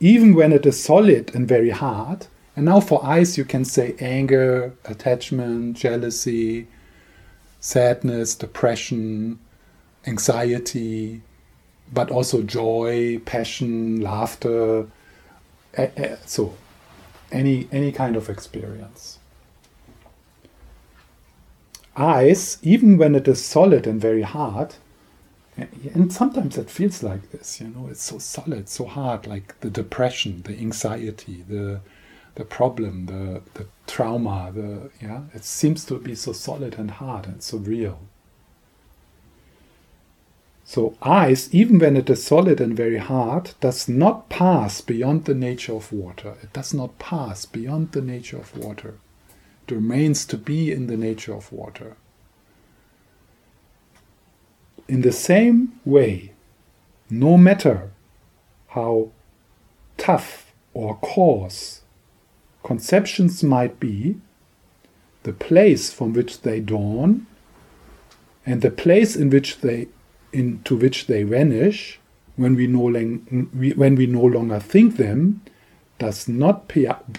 even 0.00 0.34
when 0.34 0.52
it 0.52 0.66
is 0.66 0.82
solid 0.82 1.34
and 1.34 1.48
very 1.48 1.70
hard, 1.70 2.26
and 2.54 2.66
now 2.66 2.80
for 2.80 3.02
ice 3.02 3.38
you 3.38 3.46
can 3.46 3.64
say 3.64 3.96
anger, 4.00 4.74
attachment, 4.84 5.78
jealousy, 5.78 6.66
sadness, 7.58 8.34
depression, 8.34 9.38
anxiety, 10.06 11.22
but 11.90 12.10
also 12.10 12.42
joy, 12.42 13.18
passion, 13.24 14.02
laughter, 14.02 14.86
eh, 15.74 15.88
eh, 15.96 16.16
so 16.26 16.54
any 17.32 17.68
any 17.72 17.92
kind 17.92 18.16
of 18.16 18.28
experience 18.28 19.18
ice, 21.96 22.58
even 22.62 22.96
when 22.98 23.14
it 23.14 23.28
is 23.28 23.44
solid 23.44 23.86
and 23.86 24.00
very 24.00 24.22
hard, 24.22 24.74
and 25.56 26.12
sometimes 26.12 26.56
it 26.56 26.70
feels 26.70 27.02
like 27.02 27.30
this, 27.30 27.60
you 27.60 27.68
know, 27.68 27.88
it's 27.88 28.02
so 28.02 28.18
solid, 28.18 28.68
so 28.68 28.86
hard, 28.86 29.26
like 29.26 29.58
the 29.60 29.70
depression, 29.70 30.42
the 30.42 30.58
anxiety, 30.58 31.44
the 31.48 31.80
the 32.36 32.44
problem, 32.44 33.06
the 33.06 33.42
the 33.54 33.66
trauma, 33.86 34.50
the 34.54 34.90
yeah, 35.02 35.22
it 35.34 35.44
seems 35.44 35.84
to 35.86 35.98
be 35.98 36.14
so 36.14 36.32
solid 36.32 36.76
and 36.78 36.92
hard 36.92 37.26
and 37.26 37.42
so 37.42 37.58
real. 37.58 37.98
So 40.70 40.94
ice, 41.02 41.48
even 41.50 41.80
when 41.80 41.96
it 41.96 42.08
is 42.08 42.22
solid 42.22 42.60
and 42.60 42.76
very 42.76 42.98
hard, 42.98 43.54
does 43.60 43.88
not 43.88 44.28
pass 44.28 44.80
beyond 44.80 45.24
the 45.24 45.34
nature 45.34 45.74
of 45.74 45.92
water. 45.92 46.36
It 46.44 46.52
does 46.52 46.72
not 46.72 46.96
pass 47.00 47.44
beyond 47.44 47.90
the 47.90 48.00
nature 48.00 48.36
of 48.36 48.56
water 48.56 48.94
It 49.66 49.74
remains 49.74 50.24
to 50.26 50.38
be 50.38 50.70
in 50.70 50.86
the 50.86 50.96
nature 50.96 51.34
of 51.34 51.52
water. 51.52 51.96
In 54.86 55.00
the 55.00 55.10
same 55.10 55.80
way, 55.84 56.34
no 57.10 57.36
matter 57.36 57.90
how 58.68 59.10
tough 59.96 60.52
or 60.72 60.98
coarse 60.98 61.80
conceptions 62.62 63.42
might 63.42 63.80
be, 63.80 64.20
the 65.24 65.32
place 65.32 65.92
from 65.92 66.12
which 66.12 66.42
they 66.42 66.60
dawn 66.60 67.26
and 68.46 68.62
the 68.62 68.70
place 68.70 69.16
in 69.16 69.30
which 69.30 69.62
they 69.62 69.88
into 70.32 70.76
which 70.76 71.06
they 71.06 71.22
vanish 71.22 71.98
when 72.36 72.54
we 72.54 72.66
no, 72.66 72.90
when 72.90 73.94
we 73.94 74.06
no 74.06 74.22
longer 74.22 74.60
think 74.60 74.96
them 74.96 75.42
does 75.98 76.26
not 76.28 76.68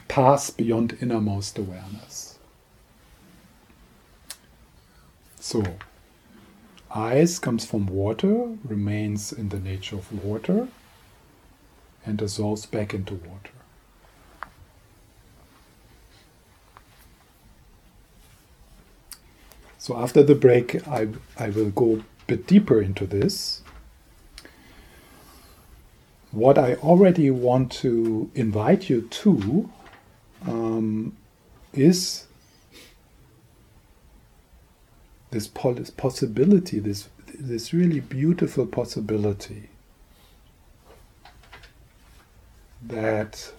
pass 0.07 0.49
beyond 0.49 0.97
innermost 0.99 1.57
awareness. 1.57 2.39
So, 5.39 5.63
ice 6.93 7.37
comes 7.37 7.65
from 7.65 7.85
water, 7.85 8.57
remains 8.63 9.31
in 9.31 9.49
the 9.49 9.59
nature 9.59 9.97
of 9.97 10.23
water, 10.23 10.67
and 12.05 12.17
dissolves 12.17 12.65
back 12.65 12.93
into 12.93 13.15
water. 13.15 13.51
So 19.77 19.97
after 19.97 20.21
the 20.21 20.35
break, 20.35 20.87
I, 20.87 21.07
I 21.37 21.49
will 21.49 21.71
go 21.71 22.03
bit 22.31 22.47
deeper 22.47 22.81
into 22.81 23.05
this. 23.05 23.61
What 26.31 26.57
I 26.57 26.75
already 26.75 27.29
want 27.29 27.73
to 27.83 28.31
invite 28.33 28.89
you 28.89 29.01
to 29.01 29.69
um, 30.47 31.17
is 31.73 32.27
this 35.31 35.47
possibility, 35.47 36.79
this 36.79 37.09
this 37.37 37.73
really 37.73 37.99
beautiful 37.99 38.65
possibility 38.65 39.69
that 42.81 43.51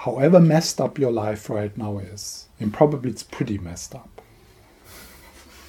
however 0.00 0.40
messed 0.40 0.80
up 0.80 0.98
your 0.98 1.12
life 1.12 1.50
right 1.50 1.76
now 1.76 1.98
is, 1.98 2.48
and 2.58 2.72
probably 2.72 3.10
it's 3.10 3.22
pretty 3.22 3.58
messed 3.58 3.94
up. 3.94 4.22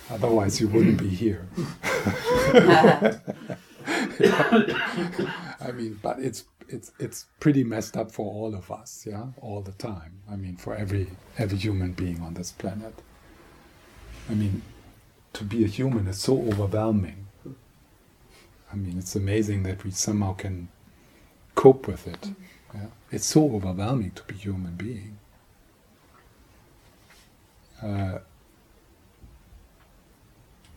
Otherwise, 0.09 0.61
you 0.61 0.69
wouldn't 0.69 0.97
be 0.97 1.09
here. 1.09 1.47
I 5.59 5.71
mean, 5.73 5.99
but 6.01 6.19
it's 6.19 6.45
it's 6.69 6.91
it's 6.97 7.25
pretty 7.41 7.63
messed 7.65 7.97
up 7.97 8.11
for 8.11 8.31
all 8.31 8.55
of 8.55 8.71
us, 8.71 9.05
yeah, 9.05 9.25
all 9.41 9.61
the 9.61 9.73
time. 9.73 10.13
I 10.29 10.37
mean, 10.37 10.55
for 10.55 10.75
every 10.75 11.07
every 11.37 11.57
human 11.57 11.91
being 11.91 12.21
on 12.21 12.33
this 12.33 12.53
planet. 12.53 12.93
I 14.29 14.33
mean, 14.33 14.61
to 15.33 15.43
be 15.43 15.65
a 15.65 15.67
human 15.67 16.07
is 16.07 16.19
so 16.19 16.41
overwhelming. 16.41 17.27
I 18.71 18.75
mean, 18.77 18.97
it's 18.97 19.15
amazing 19.15 19.63
that 19.63 19.83
we 19.83 19.91
somehow 19.91 20.33
can 20.33 20.69
cope 21.55 21.85
with 21.85 22.07
it. 22.07 22.29
Yeah? 22.73 22.87
It's 23.11 23.25
so 23.25 23.55
overwhelming 23.55 24.11
to 24.11 24.23
be 24.23 24.35
human 24.35 24.75
being. 24.75 25.17
Uh, 27.81 28.19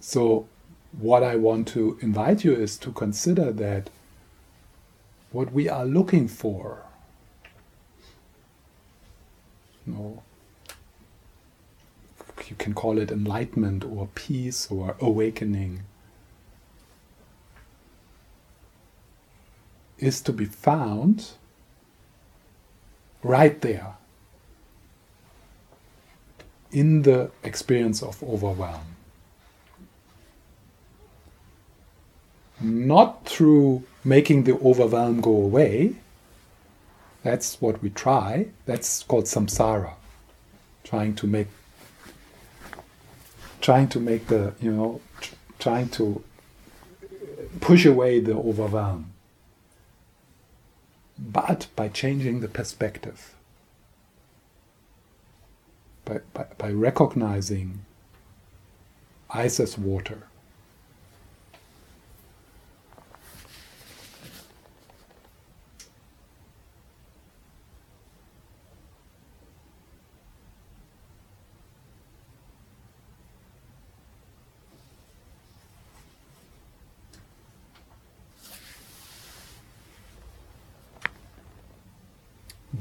so, 0.00 0.48
what 0.92 1.22
I 1.22 1.36
want 1.36 1.68
to 1.68 1.98
invite 2.00 2.44
you 2.44 2.54
is 2.54 2.76
to 2.78 2.92
consider 2.92 3.52
that 3.52 3.90
what 5.32 5.52
we 5.52 5.68
are 5.68 5.84
looking 5.84 6.28
for, 6.28 6.84
you, 9.86 9.92
know, 9.92 10.22
you 12.48 12.56
can 12.56 12.74
call 12.74 12.98
it 12.98 13.10
enlightenment 13.10 13.84
or 13.84 14.08
peace 14.14 14.70
or 14.70 14.96
awakening, 15.00 15.82
is 19.98 20.20
to 20.22 20.32
be 20.32 20.44
found 20.44 21.32
right 23.24 23.60
there 23.62 23.96
in 26.70 27.02
the 27.02 27.30
experience 27.42 28.02
of 28.02 28.22
overwhelm. 28.22 28.84
Not 32.60 33.26
through 33.26 33.84
making 34.04 34.44
the 34.44 34.54
overwhelm 34.58 35.20
go 35.20 35.30
away. 35.30 35.96
That's 37.22 37.60
what 37.60 37.82
we 37.82 37.90
try. 37.90 38.48
That's 38.66 39.02
called 39.02 39.24
samsara. 39.24 39.94
Trying 40.84 41.14
to 41.16 41.26
make 41.26 41.48
trying 43.60 43.88
to 43.88 43.98
make 43.98 44.26
the, 44.26 44.52
you 44.60 44.70
know, 44.70 45.00
trying 45.58 45.88
to 45.88 46.22
push 47.62 47.86
away 47.86 48.20
the 48.20 48.34
overwhelm 48.34 49.13
but 51.18 51.68
by 51.76 51.88
changing 51.88 52.40
the 52.40 52.48
perspective, 52.48 53.34
by, 56.04 56.20
by, 56.32 56.46
by 56.58 56.70
recognizing 56.70 57.84
ice 59.30 59.58
as 59.60 59.78
water. 59.78 60.24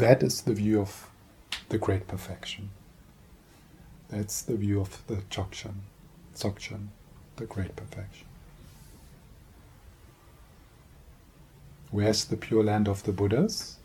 That 0.03 0.21
is 0.21 0.41
the 0.41 0.53
view 0.53 0.81
of 0.81 1.09
the 1.69 1.77
great 1.77 2.09
perfection. 2.09 2.71
That's 4.09 4.41
the 4.41 4.57
view 4.57 4.81
of 4.81 5.01
the 5.07 5.15
Dzogchen, 5.31 5.75
Dzogchen, 6.35 6.87
the 7.37 7.45
great 7.45 7.73
perfection. 7.77 8.27
Where's 11.89 12.25
the 12.25 12.35
pure 12.35 12.65
land 12.65 12.89
of 12.89 13.03
the 13.03 13.13
Buddhas? 13.13 13.77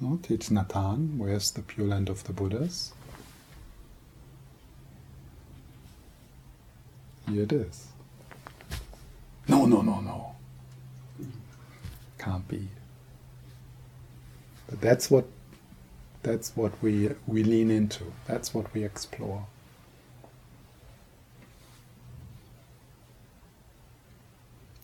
No, 0.00 0.18
it's 0.28 0.50
Natan. 0.50 1.16
Where's 1.16 1.52
the 1.52 1.62
pure 1.62 1.86
land 1.86 2.08
of 2.08 2.24
the 2.24 2.32
Buddhas? 2.32 2.92
Here 7.28 7.44
it 7.44 7.52
is. 7.52 7.86
No, 9.46 9.64
no, 9.64 9.80
no, 9.80 10.00
no. 10.00 10.34
Can't 12.18 12.48
be. 12.48 12.68
But 14.72 14.80
that's 14.80 15.10
what 15.10 15.26
that's 16.22 16.56
what 16.56 16.72
we 16.82 17.10
we 17.26 17.44
lean 17.44 17.70
into. 17.70 18.04
That's 18.26 18.54
what 18.54 18.72
we 18.72 18.84
explore. 18.84 19.44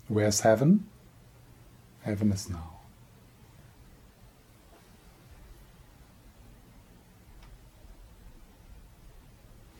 Where's 0.08 0.40
heaven? 0.40 0.88
Heaven 2.02 2.32
is 2.32 2.50
now. 2.50 2.74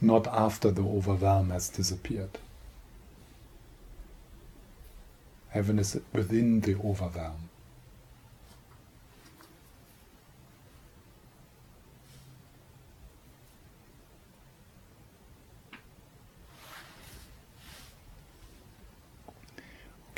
Not 0.00 0.26
after 0.26 0.70
the 0.70 0.82
overwhelm 0.82 1.50
has 1.50 1.68
disappeared. 1.68 2.38
Heaven 5.50 5.78
is 5.78 6.00
within 6.14 6.62
the 6.62 6.76
overwhelm. 6.76 7.50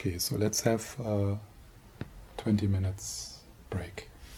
Okay, 0.01 0.16
so 0.16 0.36
let's 0.36 0.62
have 0.62 0.98
a 1.05 1.39
20 2.39 2.66
minutes 2.68 3.40
break. 3.68 4.10